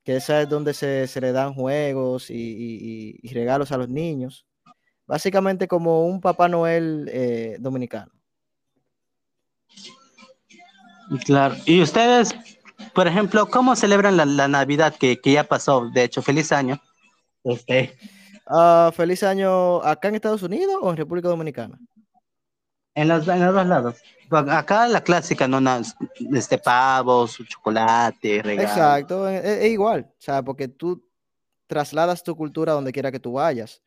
Que 0.06 0.16
esa 0.16 0.42
es 0.42 0.48
donde 0.48 0.74
se, 0.74 1.06
se 1.08 1.20
le 1.20 1.34
dan 1.34 1.54
juegos 1.54 2.30
y, 2.30 2.34
y- 2.36 2.80
y- 2.82 3.20
y 3.22 3.34
regalos 3.34 3.74
a 3.74 3.78
los 3.78 3.90
niños. 3.90 4.48
Básicamente 5.06 5.68
como 5.68 6.06
un 6.08 6.22
Papá 6.22 6.48
Noel 6.48 7.10
eh, 7.12 7.58
dominicano. 7.60 8.12
Claro. 11.26 11.56
Y 11.66 11.82
ustedes, 11.82 12.36
por 12.94 13.08
ejemplo, 13.08 13.48
¿cómo 13.50 13.76
celebran 13.76 14.18
la, 14.18 14.26
la 14.26 14.48
Navidad 14.48 14.96
que, 14.96 15.20
que 15.20 15.34
ya 15.34 15.44
pasó? 15.44 15.90
De 15.90 16.04
hecho, 16.04 16.22
feliz 16.22 16.52
año. 16.52 16.82
Este, 17.44 17.98
Ah, 18.50 18.92
feliz 18.96 19.24
año 19.24 19.84
acá 19.84 20.08
en 20.08 20.16
Estados 20.16 20.42
Unidos 20.42 20.78
o 20.82 20.90
en 20.90 20.96
República 20.96 21.28
Dominicana. 21.28 21.78
en, 22.96 23.10
los, 23.10 23.28
en 23.28 23.46
los 23.46 23.54
dos 23.54 23.66
lados. 23.68 23.96
Acá 24.32 24.88
la 24.88 25.02
clásica, 25.02 25.48
¿no? 25.50 25.60
Este, 26.34 26.58
pavos, 26.58 27.38
chocolate, 27.48 28.42
regalos. 28.42 28.72
Exacto, 28.72 29.28
es, 29.28 29.44
es 29.44 29.72
igual, 29.72 30.08
o 30.10 30.16
sea, 30.18 30.42
porque 30.44 30.70
tú 30.70 31.06
trasladas 31.68 32.24
tu 32.24 32.36
cultura 32.38 32.72
donde 32.72 32.94
quiera 32.94 33.12
que 33.12 33.20
tú 33.20 33.34
vayas. 33.34 33.82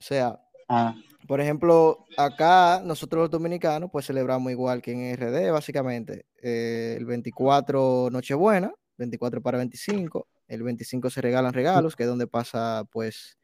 O 0.00 0.04
sea, 0.04 0.40
Ah, 0.68 0.92
por 1.26 1.40
ejemplo, 1.40 2.06
acá 2.16 2.80
nosotros 2.84 3.22
los 3.22 3.30
dominicanos 3.30 3.90
pues 3.92 4.06
celebramos 4.06 4.50
igual 4.52 4.82
que 4.82 4.92
en 4.92 5.16
RD, 5.16 5.50
básicamente. 5.52 6.26
eh, 6.42 6.94
el 6.98 7.04
24 7.06 8.08
Nochebuena, 8.10 8.72
24 8.98 9.42
para 9.42 9.58
25, 9.58 10.28
el 10.48 10.62
25 10.62 11.10
se 11.10 11.20
regalan 11.20 11.52
regalos, 11.52 11.96
que 11.96 12.04
es 12.04 12.08
donde 12.08 12.26
pasa 12.26 12.84
pues 12.90 13.38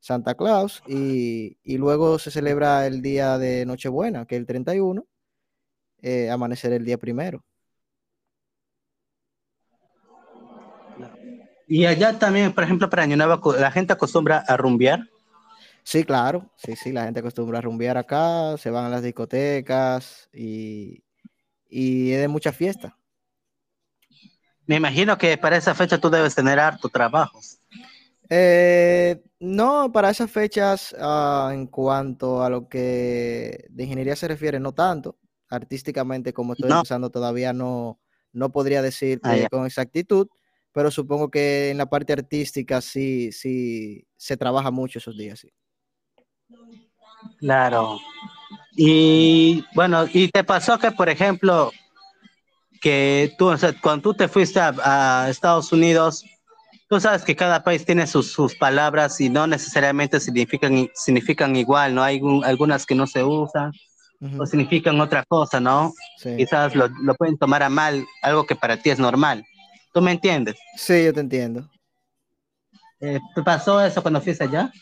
Santa 0.00 0.34
Claus, 0.34 0.82
y, 0.86 1.58
y 1.62 1.78
luego 1.78 2.18
se 2.18 2.30
celebra 2.30 2.86
el 2.86 3.02
día 3.02 3.38
de 3.38 3.66
Nochebuena, 3.66 4.26
que 4.26 4.36
es 4.36 4.40
el 4.40 4.46
31, 4.46 5.06
eh, 6.02 6.30
amanecer 6.30 6.72
el 6.72 6.84
día 6.84 6.98
primero. 6.98 7.44
Y 11.66 11.86
allá 11.86 12.18
también, 12.18 12.52
por 12.52 12.64
ejemplo, 12.64 12.90
para 12.90 13.02
Año 13.04 13.16
Nuevo, 13.16 13.54
la 13.54 13.70
gente 13.70 13.92
acostumbra 13.92 14.44
a 14.46 14.56
rumbear. 14.56 15.08
Sí, 15.84 16.02
claro, 16.04 16.50
sí, 16.56 16.76
sí, 16.76 16.92
la 16.92 17.04
gente 17.04 17.20
acostumbra 17.20 17.58
a 17.58 17.60
rumbear 17.60 17.98
acá, 17.98 18.56
se 18.56 18.70
van 18.70 18.86
a 18.86 18.88
las 18.88 19.02
discotecas 19.02 20.28
y, 20.32 21.04
y 21.68 22.12
es 22.12 22.20
de 22.20 22.28
mucha 22.28 22.52
fiesta. 22.52 22.98
Me 24.66 24.76
imagino 24.76 25.18
que 25.18 25.36
para 25.36 25.56
esa 25.58 25.74
fecha 25.74 25.98
tú 25.98 26.08
debes 26.08 26.34
tener 26.34 26.58
harto 26.58 26.88
trabajo. 26.88 27.38
Eh, 28.30 29.22
no, 29.40 29.92
para 29.92 30.08
esas 30.10 30.30
fechas, 30.30 30.96
ah, 30.98 31.50
en 31.52 31.66
cuanto 31.66 32.42
a 32.42 32.48
lo 32.48 32.68
que 32.68 33.66
de 33.68 33.82
ingeniería 33.84 34.16
se 34.16 34.26
refiere, 34.28 34.58
no 34.58 34.72
tanto. 34.72 35.18
Artísticamente, 35.50 36.32
como 36.32 36.54
estoy 36.54 36.70
No. 36.70 36.76
empezando, 36.76 37.10
todavía 37.10 37.52
no, 37.52 38.00
no 38.32 38.50
podría 38.50 38.80
decirte 38.80 39.28
Ah, 39.28 39.36
ya. 39.36 39.48
con 39.50 39.66
exactitud, 39.66 40.28
pero 40.72 40.90
supongo 40.90 41.30
que 41.30 41.70
en 41.70 41.76
la 41.78 41.86
parte 41.90 42.14
artística 42.14 42.80
sí, 42.80 43.30
sí 43.32 44.06
se 44.16 44.38
trabaja 44.38 44.70
mucho 44.70 44.98
esos 44.98 45.16
días. 45.18 45.40
sí. 45.40 45.50
Claro. 47.38 47.98
Y 48.76 49.64
bueno, 49.74 50.06
¿y 50.12 50.28
te 50.28 50.44
pasó 50.44 50.78
que, 50.78 50.90
por 50.90 51.08
ejemplo, 51.08 51.70
que 52.80 53.34
tú, 53.38 53.48
o 53.48 53.56
sea, 53.56 53.72
cuando 53.80 54.02
tú 54.02 54.14
te 54.14 54.28
fuiste 54.28 54.60
a, 54.60 54.74
a 55.24 55.30
Estados 55.30 55.72
Unidos, 55.72 56.24
tú 56.88 57.00
sabes 57.00 57.22
que 57.22 57.34
cada 57.36 57.62
país 57.62 57.84
tiene 57.84 58.06
sus, 58.06 58.30
sus 58.32 58.54
palabras 58.56 59.20
y 59.20 59.28
no 59.30 59.46
necesariamente 59.46 60.20
significan, 60.20 60.90
significan 60.94 61.56
igual, 61.56 61.94
¿no? 61.94 62.02
Hay 62.02 62.20
un- 62.20 62.44
algunas 62.44 62.84
que 62.84 62.94
no 62.94 63.06
se 63.06 63.22
usan 63.22 63.72
o 64.38 64.46
significan 64.46 65.00
otra 65.00 65.22
cosa, 65.26 65.60
¿no? 65.60 65.92
Sí. 66.18 66.34
Quizás 66.36 66.74
lo, 66.74 66.88
lo 66.88 67.14
pueden 67.14 67.36
tomar 67.36 67.62
a 67.62 67.68
mal, 67.68 68.04
algo 68.22 68.46
que 68.46 68.56
para 68.56 68.76
ti 68.78 68.90
es 68.90 68.98
normal. 68.98 69.44
¿Tú 69.92 70.00
me 70.00 70.12
entiendes? 70.12 70.56
Sí, 70.76 71.04
yo 71.04 71.12
te 71.12 71.20
entiendo. 71.20 71.68
Eh, 73.00 73.18
¿te 73.34 73.42
pasó 73.42 73.80
eso 73.84 74.00
cuando 74.02 74.20
fuiste 74.20 74.44
allá? 74.44 74.72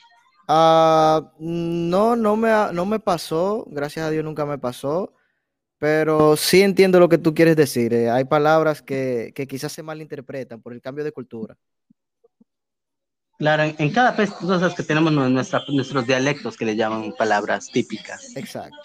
Ah, 0.54 1.32
no, 1.38 2.14
no 2.14 2.36
me, 2.36 2.50
no 2.74 2.84
me 2.84 3.00
pasó, 3.00 3.64
gracias 3.70 4.04
a 4.06 4.10
Dios 4.10 4.22
nunca 4.22 4.44
me 4.44 4.58
pasó, 4.58 5.14
pero 5.78 6.36
sí 6.36 6.60
entiendo 6.60 7.00
lo 7.00 7.08
que 7.08 7.16
tú 7.16 7.32
quieres 7.32 7.56
decir. 7.56 7.94
eh, 7.94 8.10
Hay 8.10 8.24
palabras 8.26 8.82
que, 8.82 9.32
que 9.34 9.46
quizás 9.46 9.72
se 9.72 9.82
malinterpretan 9.82 10.60
por 10.60 10.74
el 10.74 10.82
cambio 10.82 11.04
de 11.04 11.12
cultura. 11.12 11.56
Claro, 13.38 13.62
en, 13.62 13.74
en 13.78 13.90
cada 13.92 14.14
país 14.14 14.30
sabes 14.46 14.74
que 14.74 14.82
tenemos 14.82 15.10
nuestra- 15.10 15.64
nuestros 15.68 16.06
dialectos 16.06 16.58
que 16.58 16.66
le 16.66 16.76
llaman 16.76 17.14
palabras 17.16 17.68
típicas. 17.72 18.36
Exacto. 18.36 18.76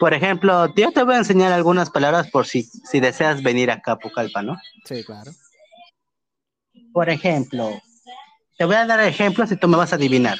Por 0.00 0.14
ejemplo, 0.14 0.74
yo 0.74 0.90
te 0.90 1.04
voy 1.04 1.14
a 1.14 1.18
enseñar 1.18 1.52
algunas 1.52 1.90
palabras 1.90 2.28
por 2.32 2.44
si, 2.44 2.64
si 2.64 2.98
deseas 2.98 3.40
venir 3.40 3.70
acá 3.70 3.92
a 3.92 3.98
Pucallpa, 4.00 4.42
¿no? 4.42 4.56
Sí, 4.84 5.04
claro. 5.04 5.30
Por 6.92 7.08
ejemplo, 7.08 7.70
te 8.58 8.64
voy 8.64 8.76
a 8.76 8.86
dar 8.86 9.00
ejemplos 9.00 9.50
y 9.52 9.56
tú 9.56 9.68
me 9.68 9.76
vas 9.76 9.92
a 9.92 9.96
adivinar. 9.96 10.38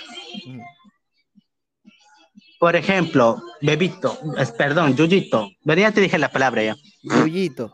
Por 2.58 2.74
ejemplo, 2.74 3.42
bebito, 3.60 4.18
es- 4.38 4.50
perdón, 4.52 4.96
yuyito. 4.96 5.50
Venía, 5.62 5.92
te 5.92 6.00
dije 6.00 6.18
la 6.18 6.30
palabra 6.30 6.62
ya. 6.62 6.76
Yuyito. 7.02 7.72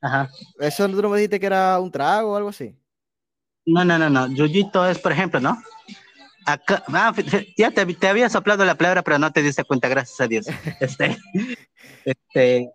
Ajá. 0.00 0.30
¿Eso 0.58 0.88
tú 0.88 1.02
no 1.02 1.10
me 1.10 1.18
dijiste 1.18 1.38
que 1.38 1.46
era 1.46 1.78
un 1.78 1.90
trago 1.90 2.32
o 2.32 2.36
algo 2.36 2.48
así? 2.48 2.74
No, 3.66 3.84
no, 3.84 3.98
no, 3.98 4.08
no. 4.08 4.26
Yuyito 4.28 4.88
es, 4.88 4.98
por 4.98 5.12
ejemplo, 5.12 5.40
¿no? 5.40 5.60
Acá, 6.46 6.82
ah, 6.88 7.12
ya 7.56 7.70
te, 7.70 7.84
te 7.84 8.08
había 8.08 8.30
soplado 8.30 8.64
la 8.64 8.74
palabra, 8.74 9.02
pero 9.02 9.18
no 9.18 9.30
te 9.30 9.42
diste 9.42 9.62
cuenta, 9.62 9.88
gracias 9.88 10.20
a 10.22 10.26
Dios. 10.26 10.46
Este, 10.80 11.18
este, 12.04 12.70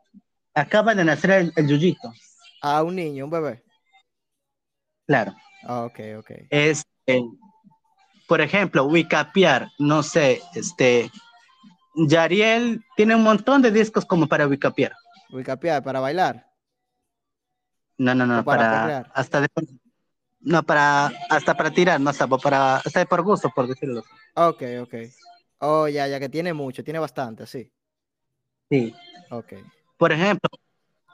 acaba 0.54 0.94
de 0.94 1.04
nacer 1.04 1.32
el, 1.32 1.54
el 1.56 1.68
yuyito, 1.68 2.14
A 2.62 2.84
un 2.84 2.96
niño, 2.96 3.26
un 3.26 3.32
bebé. 3.32 3.64
claro. 5.08 5.34
Ah, 5.66 5.84
ok, 5.84 6.00
ok. 6.20 6.32
Este, 6.50 7.24
por 8.28 8.40
ejemplo, 8.40 8.86
Wicapiar, 8.86 9.68
no 9.80 10.04
sé, 10.04 10.42
este, 10.54 11.12
Yariel 11.96 12.84
tiene 12.96 13.16
un 13.16 13.24
montón 13.24 13.62
de 13.62 13.72
discos 13.72 14.06
como 14.06 14.28
para 14.28 14.48
Wicapiar. 14.48 14.94
Wicapiar, 15.32 15.84
para 15.84 16.00
bailar. 16.00 16.48
No, 17.98 18.14
no, 18.14 18.26
no, 18.26 18.42
¿O 18.42 18.44
para 18.44 19.10
hasta 19.14 19.42
de, 19.42 19.48
no, 20.42 20.62
para, 20.64 21.08
hasta 21.30 21.56
para 21.56 21.72
tirar, 21.72 22.00
no, 22.00 22.10
hasta 22.10 22.28
para, 22.28 22.78
hasta 22.78 23.00
de 23.00 23.06
por 23.06 23.24
gusto, 23.24 23.50
por 23.56 23.68
decirlo. 23.68 24.04
Ok, 24.36 24.62
ok. 24.82 24.94
Oh, 25.60 25.88
ya, 25.88 26.08
ya 26.08 26.20
que 26.20 26.30
tiene 26.30 26.54
mucho, 26.54 26.84
tiene 26.84 27.00
bastante, 27.00 27.48
sí. 27.48 27.72
Sí. 28.70 28.94
Ok. 29.32 29.54
Por 29.98 30.12
ejemplo, 30.12 30.50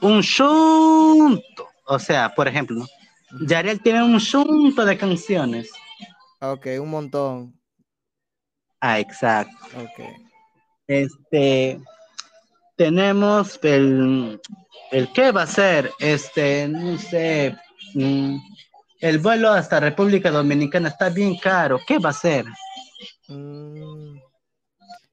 un 0.01 0.21
shunto, 0.21 1.69
o 1.85 1.99
sea, 1.99 2.33
por 2.33 2.47
ejemplo, 2.47 2.77
¿no? 2.77 2.85
Ujú. 3.33 3.45
Yariel 3.45 3.81
tiene 3.81 4.03
un 4.03 4.17
shunto 4.17 4.85
de 4.85 4.97
canciones. 4.97 5.71
Ok, 6.39 6.67
un 6.79 6.89
montón. 6.89 7.61
Ah, 8.79 8.99
exacto. 8.99 9.55
Ok. 9.77 10.05
Este, 10.87 11.79
tenemos 12.75 13.59
el, 13.61 14.41
el 14.91 15.11
qué 15.13 15.31
va 15.31 15.43
a 15.43 15.47
ser, 15.47 15.91
este, 15.99 16.67
no 16.67 16.97
sé, 16.97 17.55
mm, 17.93 18.37
el 19.01 19.19
vuelo 19.19 19.51
hasta 19.51 19.79
República 19.79 20.31
Dominicana 20.31 20.89
está 20.89 21.09
bien 21.09 21.37
caro, 21.37 21.79
¿qué 21.87 21.99
va 21.99 22.09
a 22.09 22.13
ser? 22.13 22.45
Mm, 23.27 24.17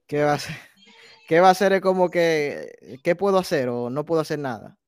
¿Qué 0.07 0.25
va 0.25 0.33
a 0.33 0.39
ser? 0.39 0.57
¿Qué 1.29 1.41
va 1.41 1.49
a 1.49 1.51
hacer? 1.51 1.75
Es 1.75 1.83
como 1.83 2.11
que, 2.11 2.99
¿qué 3.05 3.15
puedo 3.15 3.39
hacer 3.39 3.69
o 3.69 3.91
no 3.91 4.05
puedo 4.07 4.23
hacer 4.23 4.39
nada? 4.39 4.79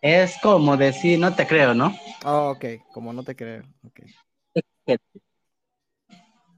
Es 0.00 0.36
como 0.42 0.76
decir, 0.76 1.18
no 1.18 1.34
te 1.34 1.46
creo, 1.46 1.74
¿no? 1.74 1.96
Oh, 2.24 2.50
ok, 2.50 2.64
como 2.92 3.12
no 3.12 3.24
te 3.24 3.34
creo. 3.34 3.64
ok. 3.84 4.00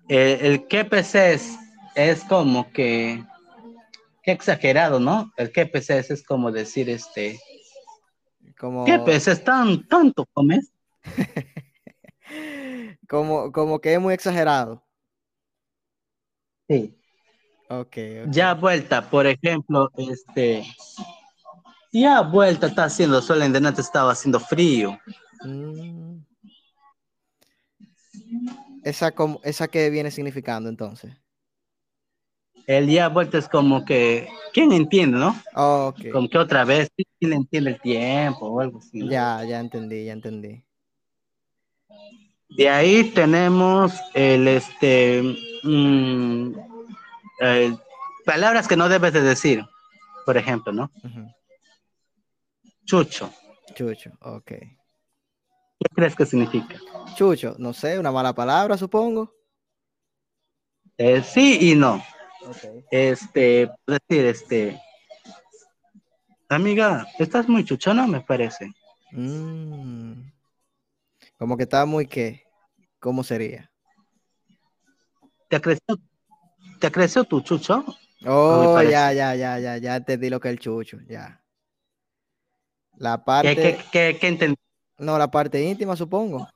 Eh, 0.08 0.38
el 0.42 0.66
qué 0.66 0.84
PC 0.84 1.34
es, 1.34 1.58
es 1.94 2.24
como 2.24 2.70
que, 2.72 3.24
qué 4.22 4.32
exagerado, 4.32 4.98
¿no? 4.98 5.32
El 5.36 5.52
qué 5.52 5.66
PC 5.66 5.98
es, 5.98 6.22
como 6.24 6.50
decir, 6.50 6.90
este, 6.90 7.38
Como, 8.58 8.84
¿qué 8.84 8.98
tan, 9.44 9.86
tanto 9.86 10.26
comes? 10.32 10.72
como, 13.08 13.52
como 13.52 13.80
que 13.80 13.94
es 13.94 14.00
muy 14.00 14.14
exagerado. 14.14 14.84
Sí. 16.68 16.96
Ok, 17.68 17.96
ok. 18.26 18.30
Ya 18.30 18.54
vuelta, 18.54 19.08
por 19.08 19.26
ejemplo, 19.26 19.90
este. 19.96 20.64
Ya 21.92 22.20
vuelta 22.20 22.68
está 22.68 22.84
haciendo 22.84 23.20
sol, 23.20 23.42
en 23.42 23.52
delante 23.52 23.80
estaba 23.80 24.12
haciendo 24.12 24.38
frío. 24.38 24.98
Mm. 25.44 26.18
Esa, 28.84 29.10
como, 29.12 29.40
esa 29.42 29.68
que 29.68 29.90
viene 29.90 30.10
significando 30.10 30.68
entonces. 30.68 31.12
El 32.66 32.88
ya 32.88 33.08
vuelta 33.08 33.38
es 33.38 33.48
como 33.48 33.84
que. 33.84 34.28
¿Quién 34.52 34.72
entiende, 34.72 35.18
no? 35.18 35.34
Oh, 35.54 35.88
ok. 35.88 36.12
Como 36.12 36.28
que 36.28 36.38
otra 36.38 36.64
vez, 36.64 36.88
¿quién 37.18 37.32
entiende 37.32 37.70
el 37.70 37.80
tiempo 37.80 38.46
o 38.46 38.60
algo 38.60 38.78
así? 38.78 39.00
¿no? 39.00 39.10
Ya, 39.10 39.42
ya 39.44 39.58
entendí, 39.58 40.04
ya 40.04 40.12
entendí. 40.12 40.64
De 42.50 42.68
ahí 42.68 43.10
tenemos 43.10 43.92
el 44.14 44.46
este. 44.46 45.22
mm, 45.64 46.52
palabras 48.24 48.68
que 48.68 48.76
no 48.76 48.88
debes 48.88 49.12
de 49.12 49.22
decir. 49.22 49.64
Por 50.24 50.36
ejemplo, 50.36 50.72
¿no? 50.72 50.90
Ujú. 51.02 51.26
Chucho. 52.90 53.32
Chucho, 53.72 54.10
ok. 54.20 54.48
¿Qué 54.48 55.86
crees 55.94 56.16
que 56.16 56.26
significa? 56.26 56.74
Chucho, 57.14 57.54
no 57.56 57.72
sé, 57.72 57.96
una 58.00 58.10
mala 58.10 58.34
palabra, 58.34 58.76
supongo. 58.76 59.32
Eh, 60.98 61.22
sí 61.22 61.70
y 61.70 61.76
no. 61.76 62.02
Ok. 62.44 62.84
Este, 62.90 63.70
decir, 63.86 64.24
este, 64.26 64.82
amiga, 66.48 67.06
estás 67.20 67.48
muy 67.48 67.64
chuchona, 67.64 68.08
me 68.08 68.22
parece. 68.22 68.72
Mm. 69.12 70.28
Como 71.38 71.56
que 71.56 71.62
está 71.62 71.86
muy 71.86 72.08
qué. 72.08 72.42
¿Cómo 72.98 73.22
sería? 73.22 73.70
¿Te 75.46 75.60
creció, 75.60 75.96
te 76.80 76.90
creció 76.90 77.22
tu 77.22 77.40
chucho? 77.40 77.84
Oh, 78.26 78.82
ya, 78.82 79.12
ya, 79.12 79.36
ya, 79.36 79.60
ya, 79.60 79.76
ya 79.78 79.94
entendí 79.94 80.28
lo 80.28 80.40
que 80.40 80.48
es 80.48 80.54
el 80.54 80.58
chucho, 80.58 80.98
ya. 81.08 81.39
La 83.00 83.16
¿Qué, 83.16 83.22
parte, 83.24 83.78
qué, 83.90 84.18
qué, 84.20 84.54
no, 84.98 85.16
la 85.16 85.30
parte 85.30 85.64
íntima, 85.64 85.96
supongo. 85.96 86.46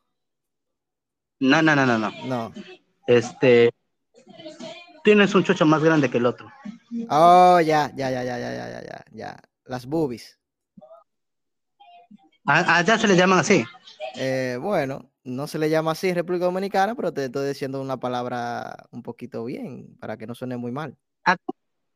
No, 1.40 1.62
no, 1.62 1.74
no, 1.74 1.86
no, 1.86 1.98
no. 1.98 2.10
No. 2.26 2.52
Este, 3.06 3.70
tienes 5.02 5.34
un 5.34 5.42
chucho 5.42 5.64
más 5.64 5.82
grande 5.82 6.10
que 6.10 6.18
el 6.18 6.26
otro. 6.26 6.52
Oh, 7.08 7.58
ya, 7.60 7.90
ya, 7.96 8.10
ya, 8.10 8.22
ya, 8.24 8.36
ya, 8.36 8.50
ya, 8.50 8.68
ya, 8.68 8.82
ya, 8.82 9.04
ya. 9.10 9.36
Las 9.64 9.86
boobies. 9.86 10.38
Allá 12.44 12.98
se 12.98 13.08
le 13.08 13.16
llaman 13.16 13.38
así. 13.38 13.64
Eh, 14.16 14.58
bueno, 14.60 15.10
no 15.24 15.46
se 15.46 15.58
le 15.58 15.70
llama 15.70 15.92
así 15.92 16.10
en 16.10 16.16
República 16.16 16.44
Dominicana, 16.44 16.94
pero 16.94 17.14
te 17.14 17.24
estoy 17.24 17.48
diciendo 17.48 17.80
una 17.80 17.96
palabra 17.96 18.86
un 18.90 19.02
poquito 19.02 19.46
bien, 19.46 19.96
para 19.98 20.18
que 20.18 20.26
no 20.26 20.34
suene 20.34 20.58
muy 20.58 20.72
mal. 20.72 20.94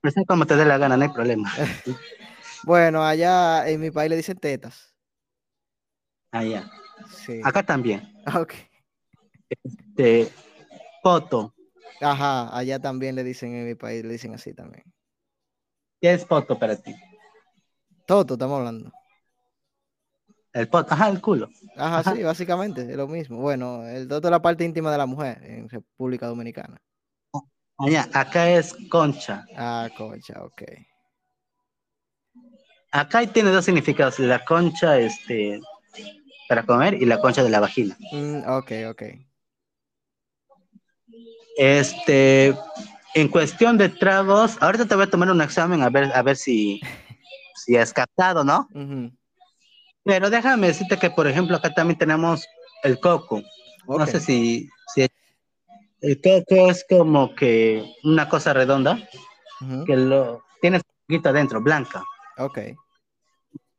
Pues 0.01 0.17
es 0.17 0.27
como 0.27 0.47
te 0.47 0.57
dé 0.57 0.65
la 0.65 0.79
gana, 0.79 0.97
no 0.97 1.03
hay 1.03 1.11
problema. 1.11 1.53
Bueno, 2.65 3.05
allá 3.05 3.69
en 3.69 3.81
mi 3.81 3.91
país 3.91 4.11
le 4.11 4.17
dicen 4.17 4.39
tetas. 4.39 4.95
Allá. 6.31 6.71
Sí. 7.11 7.41
Acá 7.45 7.63
también. 7.63 8.13
Ok. 8.35 8.55
Este, 9.49 10.31
poto. 11.03 11.55
Ajá, 12.01 12.55
allá 12.57 12.79
también 12.79 13.15
le 13.15 13.25
dicen 13.25 13.55
en 13.55 13.67
mi 13.67 13.75
país, 13.75 14.05
le 14.05 14.13
dicen 14.13 14.35
así 14.35 14.53
también. 14.53 14.85
¿Qué 16.01 16.13
es 16.13 16.25
poto 16.25 16.59
para 16.59 16.77
ti? 16.77 16.95
Toto, 18.07 18.35
estamos 18.35 18.59
hablando. 18.59 18.93
El 20.53 20.69
poto, 20.69 20.93
ajá, 20.93 21.09
el 21.09 21.21
culo. 21.21 21.49
Ajá, 21.77 22.01
Ajá. 22.01 22.15
sí, 22.15 22.23
básicamente, 22.23 22.83
es 22.83 22.97
lo 22.97 23.09
mismo. 23.09 23.39
Bueno, 23.39 23.87
el 23.87 24.07
toto 24.07 24.29
es 24.29 24.33
la 24.33 24.43
parte 24.43 24.65
íntima 24.65 24.93
de 24.93 24.99
la 24.99 25.07
mujer 25.07 25.43
en 25.43 25.69
República 25.69 26.27
Dominicana. 26.27 26.81
Allá, 27.79 28.09
acá 28.13 28.51
es 28.51 28.75
concha. 28.91 29.47
Ah, 29.57 29.89
concha, 29.97 30.43
ok. 30.43 30.63
Acá 32.91 33.27
tiene 33.27 33.51
dos 33.51 33.65
significados, 33.65 34.19
la 34.19 34.45
concha 34.45 34.99
este, 34.99 35.61
para 36.49 36.65
comer 36.65 36.95
y 36.95 37.05
la 37.05 37.21
concha 37.21 37.43
de 37.43 37.51
la 37.51 37.61
vagina. 37.61 37.97
Mm, 38.13 38.49
ok, 38.49 38.73
ok. 38.91 39.03
Este, 41.57 42.55
en 43.15 43.29
cuestión 43.29 43.77
de 43.77 43.89
tragos, 43.89 44.57
ahorita 44.61 44.87
te 44.87 44.95
voy 44.95 45.05
a 45.05 45.11
tomar 45.11 45.31
un 45.31 45.43
examen 45.43 45.83
a 45.83 45.91
ver, 45.91 46.11
a 46.15 46.23
ver 46.23 46.37
si, 46.37 46.81
si 47.57 47.77
has 47.77 47.93
captado, 47.93 48.45
¿no? 48.45 48.69
Ujú. 48.73 49.11
Pero 50.05 50.31
déjame 50.31 50.69
decirte 50.69 50.97
que, 50.99 51.11
por 51.11 51.27
ejemplo, 51.27 51.57
acá 51.57 51.75
también 51.75 51.99
tenemos 51.99 52.47
el 52.85 52.99
coco. 52.99 53.43
No 53.87 53.95
Ok. 53.97 54.07
sé 54.07 54.21
si, 54.21 54.69
si 54.95 55.07
el 56.01 56.21
coco 56.21 56.71
es 56.71 56.87
como 56.89 57.35
que 57.35 57.85
una 58.05 58.29
cosa 58.29 58.53
redonda 58.55 58.99
Ujú. 59.61 59.85
que 59.85 59.97
lo 59.97 60.43
tienes 60.63 60.81
un 60.83 61.07
poquito 61.17 61.29
adentro, 61.31 61.61
blanca. 61.61 62.03
Ok. 62.39 62.59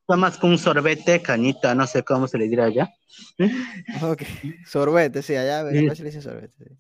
Tomas 0.08 0.38
con 0.38 0.52
un 0.52 0.58
sorbete, 0.58 1.22
cañita, 1.22 1.76
no 1.76 1.86
sé 1.86 2.04
cómo 2.04 2.28
se 2.28 2.38
le 2.38 2.48
dirá 2.48 2.66
allá. 2.66 2.94
Ok. 4.04 4.24
Sorbete, 4.66 5.22
sí, 5.22 5.36
allá 5.36 5.66
se 5.70 6.04
le 6.04 6.10
dice 6.10 6.22
sorbete. 6.22 6.54
sí. 6.58 6.78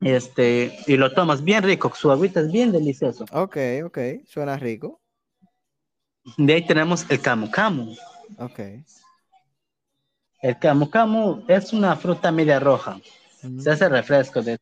Este, 0.00 0.78
y 0.86 0.96
lo 0.96 1.12
tomas 1.12 1.44
bien 1.44 1.62
rico, 1.62 1.92
su 1.94 2.10
agüita 2.10 2.40
es 2.40 2.50
bien 2.50 2.72
delicioso. 2.72 3.26
Ok, 3.32 3.56
ok. 3.84 3.98
Suena 4.26 4.56
rico. 4.56 5.00
De 6.36 6.54
ahí 6.54 6.66
tenemos 6.66 7.04
el 7.10 7.20
camu 7.20 7.50
camu. 7.50 7.94
Ok. 8.38 8.60
El 10.42 10.58
camu 10.58 10.88
camu 10.88 11.44
es 11.48 11.72
una 11.72 11.96
fruta 11.96 12.32
media 12.32 12.58
roja. 12.58 12.98
Se 13.58 13.70
hace 13.70 13.88
refresco 13.88 14.42
de 14.42 14.58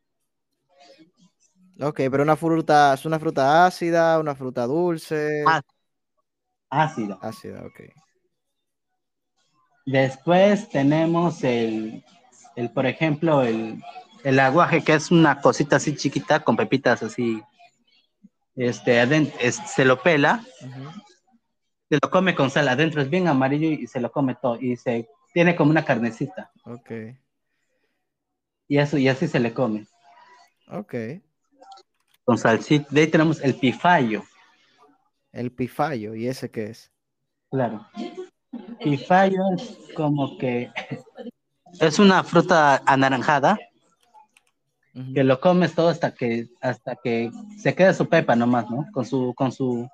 Ok, 1.80 1.96
pero 2.10 2.22
una 2.22 2.36
fruta, 2.36 2.94
es 2.94 3.04
una 3.04 3.20
fruta 3.20 3.66
ácida, 3.66 4.18
una 4.18 4.34
fruta 4.34 4.66
dulce. 4.66 5.44
Ah. 5.46 5.62
ácido. 6.70 7.18
Ácida, 7.22 7.64
ok. 7.64 7.80
Después 9.86 10.68
tenemos 10.68 11.42
el, 11.44 12.04
el 12.56 12.70
por 12.70 12.86
ejemplo, 12.86 13.42
el, 13.42 13.82
el 14.24 14.40
aguaje, 14.40 14.82
que 14.82 14.94
es 14.94 15.10
una 15.10 15.40
cosita 15.40 15.76
así 15.76 15.94
chiquita 15.96 16.40
con 16.40 16.56
pepitas 16.56 17.02
así. 17.02 17.42
Este, 18.56 19.00
aden- 19.00 19.32
es- 19.40 19.56
se 19.72 19.84
lo 19.84 20.02
pela, 20.02 20.44
Ujú. 20.60 20.90
se 21.88 21.98
lo 22.02 22.10
come 22.10 22.34
con 22.34 22.50
sal. 22.50 22.68
Adentro 22.68 23.00
es 23.00 23.08
bien 23.08 23.28
amarillo 23.28 23.68
y 23.68 23.86
se 23.86 24.00
lo 24.00 24.10
come 24.10 24.34
todo. 24.34 24.58
Y 24.60 24.76
se 24.76 25.08
tiene 25.32 25.54
como 25.54 25.70
una 25.70 25.84
carnecita. 25.84 26.50
Ok. 26.64 26.90
Y 28.66 28.78
eso, 28.78 28.98
y 28.98 29.08
así 29.08 29.28
se 29.28 29.38
le 29.40 29.54
come. 29.54 29.86
Ok. 30.70 30.94
Con 32.28 32.36
salsita. 32.36 32.86
De 32.90 33.00
ahí 33.00 33.06
tenemos 33.06 33.40
el 33.42 33.54
pifayo. 33.54 34.22
El 35.32 35.50
pifayo, 35.50 36.14
¿y 36.14 36.28
ese 36.28 36.50
qué 36.50 36.64
es? 36.66 36.92
Claro. 37.50 37.86
Pifayo 38.84 39.40
es 39.56 39.78
como 39.96 40.36
que 40.36 40.70
es 41.80 41.98
una 41.98 42.22
fruta 42.22 42.82
anaranjada 42.84 43.58
que 45.14 45.24
lo 45.24 45.40
comes 45.40 45.74
todo 45.74 45.88
hasta 45.88 46.12
que 46.14 46.48
hasta 46.60 46.96
que 47.02 47.30
se 47.56 47.74
queda 47.74 47.94
su 47.94 48.06
pepa 48.10 48.36
nomás, 48.36 48.68
¿no? 48.68 48.84
Con 48.92 49.06
su 49.06 49.32
con 49.34 49.50
su 49.50 49.88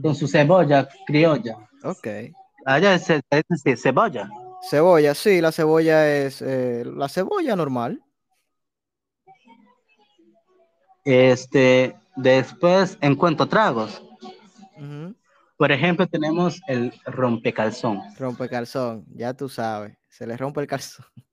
con 0.00 0.14
su 0.14 0.28
cebolla 0.28 0.88
criolla. 1.08 1.56
Ok. 1.82 2.06
Allá 2.64 2.94
es, 2.94 3.10
es- 3.10 3.22
es 3.64 3.82
cebolla. 3.82 4.30
Cebolla, 4.70 5.12
sí, 5.16 5.40
la 5.40 5.50
cebolla 5.50 6.06
es 6.08 6.40
eh, 6.40 6.84
la 6.86 7.08
cebolla 7.08 7.56
normal. 7.56 8.00
Este, 11.04 11.96
después 12.16 12.98
encuentro 13.00 13.46
tragos. 13.46 14.02
Por 15.56 15.70
ejemplo, 15.70 16.06
tenemos 16.06 16.60
el 16.66 16.92
rompecalzón. 17.04 18.00
Rompe 18.18 18.48
calzón, 18.48 19.04
ya 19.14 19.32
tú 19.32 19.48
sabes. 19.48 19.96
Se 20.08 20.26
le 20.26 20.36
rompe 20.36 20.60
el 20.60 20.66
calzón. 20.66 21.06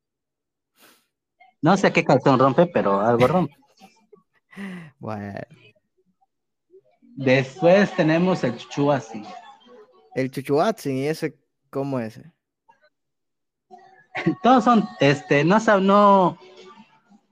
No 1.61 1.76
sé 1.76 1.91
qué 1.91 2.05
calzón 2.05 2.39
rompe, 2.39 2.67
pero 2.67 3.01
algo 3.01 3.28
rompe. 3.28 3.53
Bueno, 4.99 5.34
Después 7.01 7.93
tenemos 7.95 8.45
el 8.45 8.55
chuchuasi. 8.55 9.24
el 10.15 10.32
chuchuatzin, 10.32 10.95
¿y 10.97 11.07
ese 11.07 11.38
cómo 11.70 11.99
es? 11.99 12.22
Todos 14.43 14.63
son, 14.63 14.88
este, 15.01 15.43
no 15.43 15.59
no. 15.82 16.38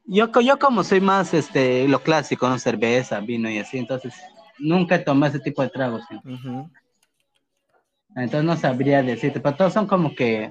Yo, 0.10 0.32
yo 0.40 0.58
como 0.58 0.84
soy 0.86 1.02
más, 1.02 1.34
este, 1.34 1.86
lo 1.88 2.02
clásico, 2.02 2.48
¿no? 2.48 2.58
Cerveza, 2.58 3.20
vino 3.20 3.50
y 3.50 3.60
así, 3.60 3.78
entonces 3.78 4.14
nunca 4.58 5.04
tomé 5.04 5.28
ese 5.28 5.40
tipo 5.40 5.62
de 5.62 5.70
tragos. 5.70 6.04
Entonces 8.16 8.44
no 8.44 8.56
sabría 8.56 9.04
decirte, 9.04 9.42
pero 9.42 9.58
todos 9.58 9.74
son 9.74 9.86
como 9.86 10.16
que 10.16 10.50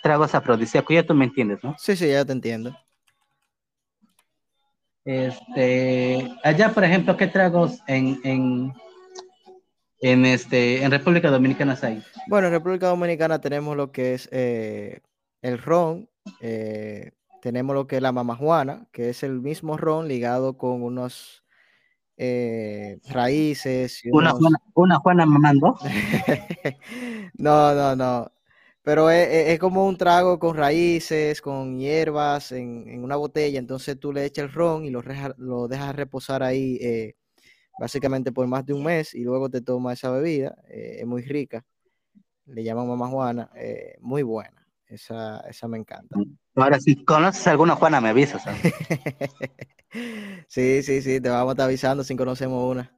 tragos 0.00 0.34
afrodisíacos, 0.34 0.94
ya 0.94 1.04
tú 1.04 1.12
me 1.12 1.24
entiendes, 1.24 1.58
¿no? 1.62 1.74
Sí, 1.76 1.96
sí, 1.96 2.08
ya 2.08 2.24
te 2.24 2.32
entiendo. 2.32 2.76
Este, 5.04 6.32
allá, 6.42 6.72
por 6.72 6.84
ejemplo, 6.84 7.16
¿qué 7.16 7.26
tragos 7.26 7.80
en, 7.88 8.20
en, 8.24 8.72
en, 10.00 10.24
este, 10.24 10.82
en 10.82 10.90
República 10.90 11.30
Dominicana 11.30 11.76
hay? 11.82 12.02
Bueno, 12.28 12.46
en 12.46 12.54
República 12.54 12.86
Dominicana 12.86 13.40
tenemos 13.40 13.76
lo 13.76 13.92
que 13.92 14.14
es 14.14 14.28
eh, 14.32 15.00
el 15.42 15.58
ron, 15.58 16.08
eh, 16.40 17.10
tenemos 17.44 17.74
lo 17.76 17.86
que 17.86 17.96
es 17.96 18.02
la 18.02 18.10
mamajuana, 18.10 18.86
que 18.90 19.10
es 19.10 19.22
el 19.22 19.42
mismo 19.42 19.76
ron 19.76 20.08
ligado 20.08 20.56
con 20.56 20.82
unos 20.82 21.44
eh, 22.16 22.98
raíces 23.10 24.02
y 24.02 24.08
Una 24.10 24.30
unos... 24.30 24.38
Juana, 24.38 24.58
una 24.74 24.96
Juana 24.98 25.26
mamando. 25.26 25.76
No, 27.34 27.74
no, 27.74 27.94
no. 27.96 28.32
Pero 28.82 29.10
es, 29.10 29.28
es- 29.50 29.58
como 29.58 29.86
un 29.86 29.98
trago 29.98 30.38
con 30.38 30.56
raíces, 30.56 31.42
con 31.42 31.78
hierbas 31.78 32.50
en, 32.52 32.88
en 32.88 33.04
una 33.04 33.16
botella. 33.16 33.58
Entonces 33.58 34.00
tú 34.00 34.10
le 34.10 34.24
echas 34.24 34.44
el 34.46 34.52
ron 34.52 34.86
y 34.86 34.90
lo, 34.90 35.02
reja- 35.02 35.34
lo 35.36 35.68
dejas 35.68 35.94
reposar 35.94 36.42
ahí 36.42 36.78
eh, 36.80 37.14
básicamente 37.78 38.32
por 38.32 38.46
más 38.46 38.64
de 38.64 38.72
un 38.72 38.84
mes 38.84 39.14
y 39.14 39.22
luego 39.22 39.50
te 39.50 39.60
tomas 39.60 39.98
esa 39.98 40.10
bebida. 40.10 40.56
eh, 40.70 40.96
es 41.00 41.06
muy 41.06 41.20
rica. 41.20 41.62
Le 42.46 42.64
llaman 42.64 42.88
Mamá 42.88 43.08
Juana. 43.08 43.50
eh, 43.54 43.96
muy 44.00 44.22
buena. 44.22 44.66
Esa, 44.86 45.40
esa 45.40 45.68
me 45.68 45.76
encanta. 45.76 46.16
Ahora, 46.56 46.78
si 46.78 47.04
conoces 47.04 47.46
alguna 47.46 47.74
Juana, 47.74 48.00
me 48.00 48.10
avisas. 48.10 48.42
¿sabes? 48.42 48.60
Sí, 50.48 50.82
sí, 50.82 51.02
sí. 51.02 51.20
Te 51.20 51.28
vamos 51.28 51.50
a 51.50 51.52
estar 51.52 51.66
avisando 51.66 52.02
si 52.02 52.16
conocemos 52.16 52.70
una. 52.70 52.92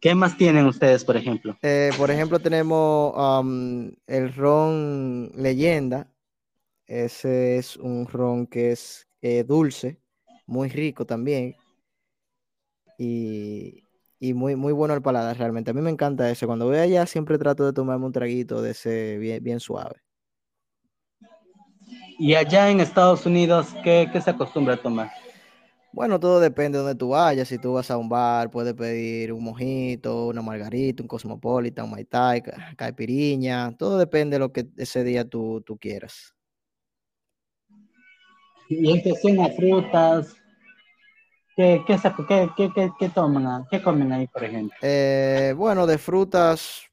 ¿Qué 0.00 0.14
más 0.14 0.36
tienen 0.36 0.66
ustedes, 0.66 1.04
por 1.04 1.16
ejemplo? 1.16 1.56
Eh, 1.62 1.90
por 1.98 2.10
ejemplo, 2.10 2.38
tenemos 2.38 3.12
am, 3.16 3.92
el 4.06 4.32
ron 4.34 5.30
leyenda. 5.34 6.10
Ese 6.86 7.58
es 7.58 7.76
un 7.76 8.06
ron 8.06 8.46
que 8.46 8.72
es 8.72 9.06
eh, 9.20 9.44
dulce, 9.44 10.00
muy 10.46 10.68
rico 10.68 11.04
también. 11.04 11.54
Y, 12.98 13.82
y 14.20 14.34
muy, 14.34 14.56
muy 14.56 14.72
bueno 14.72 14.94
al 14.94 15.02
paladar 15.02 15.36
realmente. 15.36 15.70
A 15.70 15.74
mí 15.74 15.80
me 15.80 15.90
encanta 15.90 16.30
ese. 16.30 16.46
Cuando 16.46 16.66
voy 16.66 16.78
allá 16.78 17.06
siempre 17.06 17.38
trato 17.38 17.66
de 17.66 17.72
tomarme 17.72 18.06
un 18.06 18.12
traguito 18.12 18.62
de 18.62 18.70
ese 18.70 19.18
bien, 19.18 19.42
bien 19.42 19.60
suave. 19.60 19.96
Y 22.18 22.34
allá 22.34 22.68
en 22.70 22.80
Estados 22.80 23.24
Unidos, 23.26 23.68
¿qué, 23.84 24.08
qué 24.12 24.20
se 24.20 24.30
acostumbra 24.30 24.74
a 24.74 24.76
tomar? 24.76 25.10
Bueno, 25.92 26.20
todo 26.20 26.38
depende 26.40 26.76
de 26.78 26.84
donde 26.84 26.98
tú 26.98 27.10
vayas. 27.10 27.48
Si 27.48 27.58
tú 27.58 27.72
vas 27.74 27.90
a 27.90 27.96
un 27.96 28.08
bar, 28.08 28.50
puedes 28.50 28.74
pedir 28.74 29.32
un 29.32 29.42
mojito, 29.42 30.26
una 30.26 30.42
margarita, 30.42 31.02
un 31.02 31.08
cosmopolitan, 31.08 31.86
un 31.86 31.92
mai 31.92 32.04
tai, 32.04 32.42
ca- 32.42 32.74
caipiriña. 32.76 33.72
Todo 33.76 33.98
depende 33.98 34.34
de 34.34 34.40
lo 34.40 34.52
que 34.52 34.66
ese 34.76 35.02
día 35.04 35.24
tú, 35.24 35.62
tú 35.64 35.78
quieras. 35.78 36.34
Y 38.68 38.90
en 38.90 39.00
cuestión 39.00 39.40
a 39.40 39.48
frutas, 39.48 40.34
¿qué, 41.56 41.82
qué, 41.86 41.96
qué, 42.74 42.90
qué, 42.98 43.08
toman? 43.08 43.64
¿Qué 43.70 43.80
comen 43.80 44.12
ahí, 44.12 44.26
por 44.26 44.44
ejemplo? 44.44 44.76
Eh, 44.82 45.54
bueno, 45.56 45.86
de 45.86 45.96
frutas 45.96 46.87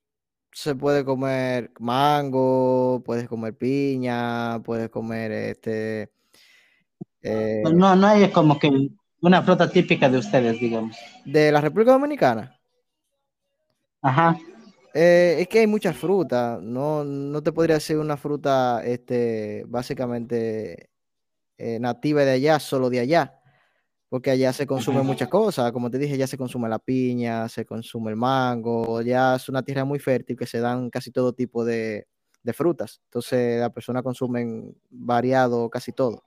se 0.55 0.75
puede 0.75 1.03
comer 1.05 1.71
mango, 1.79 3.03
puedes 3.05 3.27
comer 3.27 3.57
piña, 3.57 4.61
puedes 4.63 4.89
comer 4.89 5.31
este. 5.31 6.11
eh, 7.21 7.63
No, 7.73 7.95
no 7.95 8.07
hay 8.07 8.31
como 8.31 8.57
que 8.59 8.69
una 9.21 9.41
fruta 9.43 9.69
típica 9.69 10.09
de 10.09 10.19
ustedes, 10.19 10.59
digamos. 10.59 10.97
de 11.25 11.51
la 11.51 11.59
República 11.61 11.91
Dominicana. 11.91 12.57
Ajá. 14.01 14.37
eh, 14.93 15.37
es 15.41 15.47
que 15.47 15.59
hay 15.59 15.67
muchas 15.67 15.97
frutas. 15.97 16.61
No, 16.61 17.03
no 17.03 17.43
te 17.43 17.51
podría 17.51 17.75
decir 17.75 17.97
una 17.97 18.17
fruta 18.17 18.81
este, 18.85 19.63
básicamente 19.67 20.89
eh, 21.57 21.79
nativa 21.79 22.23
de 22.25 22.31
allá, 22.33 22.59
solo 22.59 22.89
de 22.91 23.01
allá. 23.01 23.41
Porque 24.15 24.31
allá 24.31 24.53
se 24.53 24.65
consume 24.65 24.99
Ujú. 24.99 25.07
muchas 25.07 25.27
cosas. 25.27 25.73
Como 25.73 25.91
te 25.91 25.97
dije, 25.97 26.17
ya 26.17 26.25
se 26.25 26.37
consume 26.37 26.69
la 26.69 26.79
piña, 26.79 27.49
se 27.49 27.65
consume 27.65 28.11
el 28.11 28.15
mango. 28.15 29.01
Ya 29.01 29.35
es 29.35 29.49
una 29.49 29.61
tierra 29.61 29.83
muy 29.83 29.99
fértil 29.99 30.37
que 30.37 30.45
se 30.45 30.61
dan 30.61 30.89
casi 30.89 31.11
todo 31.11 31.33
tipo 31.33 31.65
de, 31.65 32.07
de 32.41 32.53
frutas. 32.53 33.01
Entonces, 33.09 33.59
las 33.59 33.73
personas 33.73 34.03
consumen 34.03 34.73
variado 34.89 35.69
casi 35.69 35.91
todo. 35.91 36.23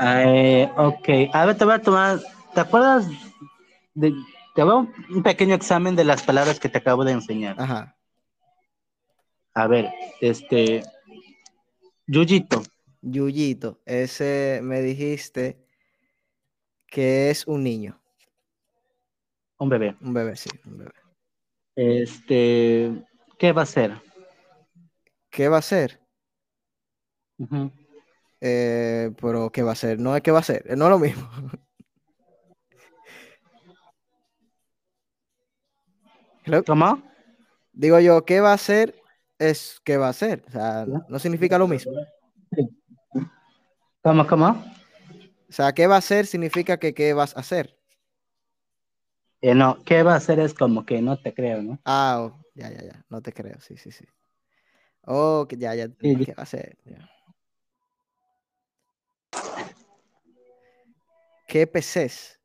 Eh, 0.00 0.70
ok, 0.76 1.08
a 1.32 1.46
ver, 1.46 1.56
te 1.56 1.64
voy 1.64 1.74
a 1.76 1.80
tomar, 1.80 2.20
¿te 2.52 2.60
acuerdas? 2.60 3.08
De, 3.94 4.12
te 4.54 4.62
voy 4.64 4.72
a 4.72 4.76
un 4.76 4.92
un 5.08 5.22
pequeño 5.22 5.54
examen 5.54 5.96
de 5.96 6.04
las 6.04 6.22
palabras 6.22 6.60
que 6.60 6.68
te 6.68 6.76
acabo 6.76 7.06
de 7.06 7.12
enseñar. 7.12 7.58
Ajá. 7.58 7.96
A 9.54 9.66
ver, 9.66 9.90
este, 10.20 10.82
Yuyito, 12.06 12.62
Yuyito, 13.08 13.80
ese 13.86 14.58
me 14.64 14.82
dijiste 14.82 15.64
que 16.88 17.30
es 17.30 17.46
un 17.46 17.62
niño. 17.62 18.00
Un 19.58 19.68
bebé. 19.68 19.96
Un 20.00 20.12
bebé, 20.12 20.34
sí, 20.34 20.50
un 20.66 20.78
bebé. 20.78 20.90
Este, 21.76 22.90
¿qué 23.38 23.52
va 23.52 23.62
a 23.62 23.66
ser? 23.66 24.02
¿Qué 25.30 25.48
va 25.48 25.58
a 25.58 25.62
ser? 25.62 26.00
Eh, 28.40 29.12
pero 29.20 29.50
¿qué 29.52 29.62
va 29.62 29.70
a 29.72 29.76
ser? 29.76 30.00
No 30.00 30.16
es 30.16 30.22
qué 30.22 30.32
va 30.32 30.40
a 30.40 30.42
ser, 30.42 30.76
no 30.76 30.86
es 30.86 30.90
lo 30.90 30.98
mismo. 30.98 31.30
Hello. 36.44 36.64
¿Cómo? 36.64 37.02
Digo 37.72 38.00
yo, 38.00 38.24
¿qué 38.24 38.40
va 38.40 38.52
a 38.52 38.58
ser? 38.58 39.00
Es 39.38 39.80
qué 39.84 39.96
va 39.96 40.08
a 40.08 40.12
ser. 40.12 40.42
O 40.48 40.50
sea, 40.50 40.86
no 40.86 41.18
significa 41.20 41.56
lo 41.56 41.68
mismo. 41.68 41.92
¿Cómo, 44.02 44.26
cómo? 44.26 44.64
O 45.48 45.52
sea, 45.52 45.72
¿qué 45.72 45.86
va 45.86 45.96
a 45.96 46.00
ser? 46.00 46.26
Significa 46.26 46.78
que 46.78 46.94
qué 46.94 47.12
vas 47.12 47.36
a 47.36 47.40
hacer. 47.40 47.76
Eh, 49.40 49.54
no, 49.54 49.82
¿qué 49.84 50.02
va 50.02 50.14
a 50.14 50.16
hacer? 50.16 50.40
Es 50.40 50.54
como 50.54 50.84
que 50.84 51.00
no 51.02 51.18
te 51.18 51.34
creo, 51.34 51.62
¿no? 51.62 51.80
Ah, 51.84 52.18
oh, 52.20 52.44
ya, 52.54 52.70
ya, 52.70 52.82
ya. 52.82 53.04
No 53.08 53.20
te 53.20 53.32
creo. 53.32 53.60
Sí, 53.60 53.76
sí, 53.76 53.90
sí. 53.90 54.04
Oh, 55.02 55.46
que 55.48 55.56
ya, 55.56 55.74
ya. 55.74 55.86
Sí, 56.00 56.24
¿Qué 56.24 56.34
va 56.34 56.42
a? 56.42 56.46
Ya. 56.46 57.10
¿Qué 61.46 61.66
peces? 61.66 62.40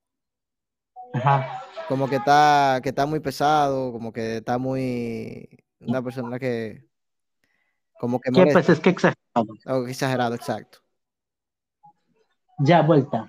Ajá. 1.13 1.63
Como 1.87 2.07
que 2.07 2.17
está, 2.17 2.79
que 2.83 2.89
está 2.89 3.05
muy 3.05 3.19
pesado, 3.19 3.91
como 3.91 4.13
que 4.13 4.37
está 4.37 4.57
muy. 4.57 5.49
Una 5.79 6.01
persona 6.03 6.37
que. 6.39 6.87
Como 8.01 8.19
que 8.19 8.31
¿Qué 8.31 8.47
pues 8.51 8.67
es 8.67 8.79
que 8.79 8.89
exagerado? 8.89 9.53
Algo 9.63 9.87
exagerado, 9.87 10.33
exacto. 10.33 10.79
Ya 12.57 12.81
vuelta. 12.81 13.27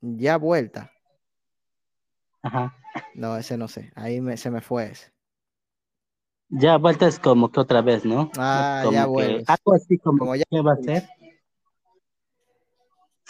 Ya 0.00 0.36
vuelta. 0.36 0.92
Ajá. 2.42 2.76
No, 3.16 3.36
ese 3.36 3.58
no 3.58 3.66
sé. 3.66 3.90
Ahí 3.96 4.20
me, 4.20 4.36
se 4.36 4.52
me 4.52 4.60
fue 4.60 4.92
ese. 4.92 5.12
Ya 6.48 6.76
vuelta 6.76 7.08
es 7.08 7.18
como 7.18 7.50
que 7.50 7.58
otra 7.58 7.82
vez, 7.82 8.04
¿no? 8.04 8.30
Ah, 8.38 8.82
Como 8.84 8.92
ya 8.92 9.06
vuelves. 9.06 9.48
Algo 9.48 9.74
así 9.74 9.98
como, 9.98 10.18
Como 10.20 10.36
ya 10.36 10.44
¿qué 10.48 10.60
va 10.60 10.74
a 10.74 10.76
ser? 10.76 11.08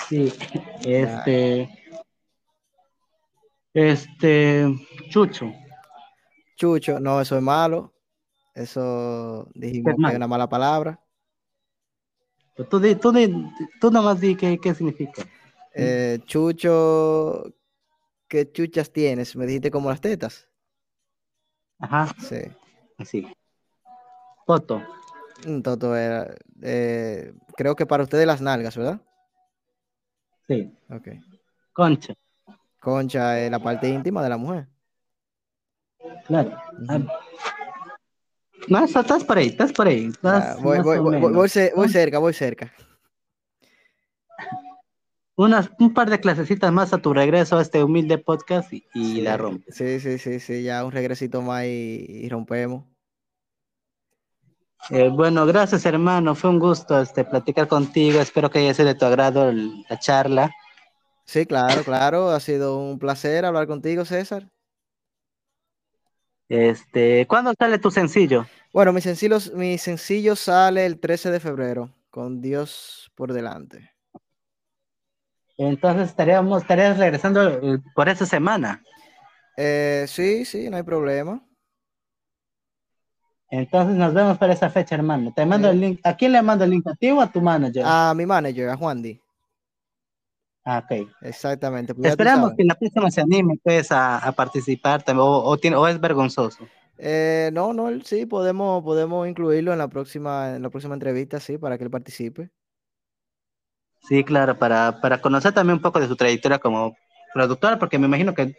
Sí, 0.07 0.35
este, 0.85 1.71
este, 3.73 4.67
Chucho. 5.09 5.51
Chucho, 6.57 7.01
no, 7.01 7.23
eso 7.23 7.39
es 7.39 7.43
malo. 7.43 7.96
Eso 8.57 9.49
dijimos 9.55 9.95
que 10.03 10.11
es 10.11 10.17
una 10.17 10.27
mala 10.27 10.49
palabra. 10.49 10.99
Tú, 12.57 12.65
tú, 12.65 13.13
tú 13.81 13.91
nomás 13.91 14.19
di 14.19 14.35
qué, 14.35 14.59
qué 14.59 14.75
significa. 14.75 15.23
Eh, 15.75 16.19
Chucho, 16.25 17.53
¿qué 18.27 18.51
chuchas 18.51 18.91
tienes? 18.91 19.37
Me 19.37 19.45
dijiste 19.45 19.71
como 19.71 19.91
las 19.91 20.01
tetas. 20.01 20.49
Ajá, 21.79 22.15
Sí. 22.19 22.37
así. 22.97 23.27
Foto. 24.47 24.83
Mm, 25.47 25.61
Toto 25.61 25.95
era. 25.95 26.35
eh, 26.63 27.35
creo 27.59 27.77
que 27.77 27.85
para 27.85 28.05
ustedes 28.05 28.27
las 28.27 28.41
nalgas, 28.41 28.75
¿verdad? 28.75 29.03
Sí. 30.49 30.75
Ok. 30.89 31.09
Concha. 31.75 32.15
Concha 32.81 33.39
es 33.39 33.51
la 33.51 33.59
parte 33.59 33.87
íntima 33.87 34.23
de 34.23 34.31
la 34.31 34.39
mujer. 34.39 34.67
Claro. 36.27 36.57
Ah, 36.89 37.01
No, 38.69 38.85
estás, 38.85 39.25
por 39.25 39.39
ahí, 39.39 39.49
estás 39.49 39.73
por 39.73 39.87
ahí. 39.87 40.07
Estás 40.07 40.61
voy, 40.63 40.79
más 40.79 40.87
voy- 40.87 40.99
voy- 40.99 41.21
voy- 41.21 41.33
voy 41.33 41.49
ce- 41.49 41.73
voy 41.75 41.89
cerca, 41.89 42.19
voy 42.19 42.33
cerca. 42.33 42.73
Unas, 45.37 45.71
un 45.79 45.93
par 45.93 46.09
de 46.09 46.19
clasecitas 46.19 46.73
más 46.73 46.93
a 46.95 46.99
tu 46.99 47.13
regreso 47.13 47.59
a 47.59 47.63
este 47.63 47.85
humilde 47.85 48.17
podcast 48.19 48.73
y, 48.73 48.87
y 48.95 49.17
Sí, 49.17 49.21
la 49.21 49.37
rompes. 49.37 49.75
Sí, 49.77 50.01
sí, 50.01 50.19
sí, 50.19 50.41
sí, 50.41 50.63
ya 50.63 50.85
un 50.85 50.93
regresito 50.93 51.43
más 51.43 51.65
y, 51.65 52.07
y 52.09 52.29
rompemos. 52.31 52.85
Eh, 54.91 55.11
bueno, 55.11 55.45
gracias 55.47 55.85
hermano, 55.85 56.35
fue 56.35 56.49
un 56.51 56.59
gusto 56.59 57.01
este, 57.01 57.25
platicar 57.25 57.67
contigo, 57.69 58.21
espero 58.21 58.51
que 58.51 58.61
haya 58.61 58.73
sido 58.73 58.89
de 58.89 58.95
tu 58.95 59.05
agrado 59.05 59.49
el- 59.51 59.85
la 59.91 59.99
charla. 59.99 60.51
Sí, 61.25 61.45
claro, 61.45 61.83
claro, 61.83 62.31
ha 62.31 62.41
sido 62.41 62.79
un 62.79 62.99
placer 62.99 63.45
hablar 63.45 63.67
contigo, 63.67 64.05
César. 64.05 64.49
Este, 66.49 67.27
¿cuándo 67.27 67.53
sale 67.59 67.79
tu 67.79 67.91
sencillo? 67.91 68.47
Bueno, 68.73 68.93
mi 68.93 69.01
sencillo, 69.01 69.39
mi 69.55 69.79
sencillo 69.79 70.37
sale 70.37 70.87
el 70.87 71.01
13 71.01 71.31
de 71.31 71.41
febrero, 71.41 71.91
con 72.11 72.41
Dios 72.41 73.11
por 73.15 73.33
delante. 73.33 73.91
Entonces 75.59 76.11
estaríamos, 76.11 76.63
estarías 76.63 76.99
regresando 76.99 77.49
eh, 77.49 77.79
por 77.95 78.09
esa 78.09 78.27
semana. 78.27 78.83
Eh, 79.57 80.05
sí, 80.07 80.45
sí, 80.45 80.69
no 80.69 80.77
hay 80.77 80.83
problema. 80.83 81.43
Entonces 83.49 83.97
nos 83.97 84.13
vemos 84.13 84.37
para 84.39 84.53
esa 84.53 84.69
fecha, 84.69 84.97
hermano. 84.97 85.33
Te 85.35 85.47
mando 85.47 85.69
Sí. 85.69 85.75
el 85.75 85.81
link. 85.81 86.01
¿A 86.05 86.17
quién 86.17 86.33
le 86.33 86.43
mando 86.43 86.65
el 86.65 86.71
link? 86.71 86.87
¿A 86.87 86.95
ti 86.95 87.11
o 87.11 87.21
a 87.21 87.31
tu 87.31 87.41
manager? 87.41 87.83
A 87.87 88.13
mi 88.15 88.27
manager, 88.27 88.69
a 88.69 88.77
Juan 88.77 89.01
Di. 89.03 89.21
Ah, 90.67 90.83
ok. 90.85 91.09
Exactamente. 91.23 91.95
pues 91.95 92.09
Esperamos 92.09 92.55
que 92.57 92.65
la 92.65 92.75
próxima 92.75 93.11
se 93.11 93.21
anime 93.21 93.59
pues, 93.63 93.93
a, 93.93 94.19
a 94.19 94.33
participar 94.33 95.03
también, 95.05 95.27
o, 95.27 95.45
o 95.45 95.57
tiene, 95.57 95.77
o 95.77 95.87
es 95.87 96.01
vergonzoso. 96.01 96.67
Eh, 96.99 97.51
no, 97.53 97.73
no, 97.73 97.89
sí, 98.01 98.27
podemos, 98.27 98.83
podemos 98.83 99.29
incluirlo 99.29 99.73
en 99.73 99.79
la 99.79 99.89
próxima, 99.89 100.57
en 100.57 100.63
la 100.63 100.71
próxima 100.71 100.95
entrevista, 100.95 101.39
sí, 101.39 101.57
para 101.57 101.79
que 101.79 101.85
él 101.85 101.91
participe. 101.91 102.51
Sí, 104.09 104.25
claro, 104.25 104.59
para, 104.59 105.01
para 105.01 105.21
conocer 105.21 105.53
también 105.53 105.77
un 105.77 105.83
poco 105.83 106.01
de 106.01 106.09
su 106.09 106.17
trayectoria 106.17 106.59
como 106.59 106.97
productor, 107.33 107.79
porque 107.79 107.99
me 107.99 108.07
imagino 108.07 108.35
que 108.35 108.55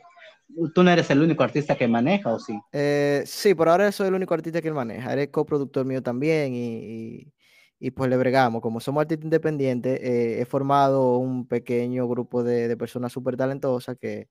tú 0.73 0.83
no 0.83 0.91
eres 0.91 1.09
el 1.09 1.21
único 1.21 1.43
artista 1.43 1.75
que 1.75 1.87
maneja, 1.87 2.31
¿o 2.33 2.39
sí? 2.39 2.57
Eh, 2.71 3.23
sí, 3.25 3.53
por 3.55 3.69
ahora 3.69 3.91
soy 3.91 4.07
el 4.07 4.13
único 4.13 4.33
artista 4.33 4.61
que 4.61 4.67
él 4.67 4.73
maneja. 4.73 5.13
Él 5.13 5.19
es 5.19 5.27
coproductor 5.29 5.85
mío 5.85 6.01
también 6.03 6.53
y, 6.53 6.67
y- 6.77 7.33
y, 7.79 7.91
pues 7.91 8.09
le 8.09 8.17
bregamos. 8.17 8.61
Como 8.61 8.79
somos 8.79 9.01
artistas 9.01 9.25
independientes, 9.25 9.99
eh, 10.01 10.41
he 10.41 10.45
formado 10.45 11.17
un 11.17 11.47
pequeño 11.47 12.07
grupo 12.07 12.43
de, 12.43 12.67
de 12.67 12.77
personas 12.77 13.11
súper 13.11 13.37
talentosas 13.37 13.97
que, 13.99 14.29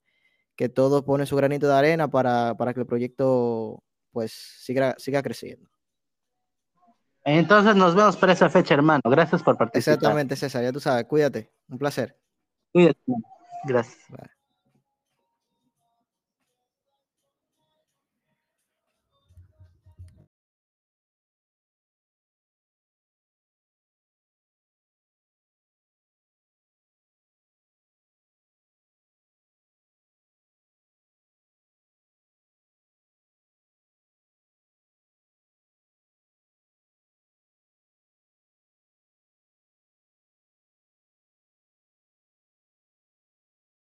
que 0.56 0.68
todos 0.68 1.02
ponen 1.02 1.26
su 1.26 1.36
granito 1.36 1.68
de 1.68 1.74
arena 1.74 2.08
para, 2.08 2.56
para 2.56 2.74
que 2.74 2.80
el 2.80 2.86
proyecto 2.86 3.82
pues 4.10 4.32
siga, 4.32 4.94
siga 4.98 5.22
creciendo. 5.22 5.68
Entonces 7.24 7.76
nos 7.76 7.94
vemos 7.94 8.16
para 8.16 8.32
esa 8.32 8.48
fecha, 8.48 8.74
hermano. 8.74 9.02
Gracias 9.04 9.42
por 9.42 9.58
participar. 9.58 9.94
Exactamente, 9.94 10.36
César, 10.36 10.62
ya 10.62 10.72
tú 10.72 10.80
sabes, 10.80 11.04
cuídate. 11.04 11.52
Un 11.68 11.78
placer. 11.78 12.18
Cuídate. 12.72 13.00
Gracias. 13.64 13.98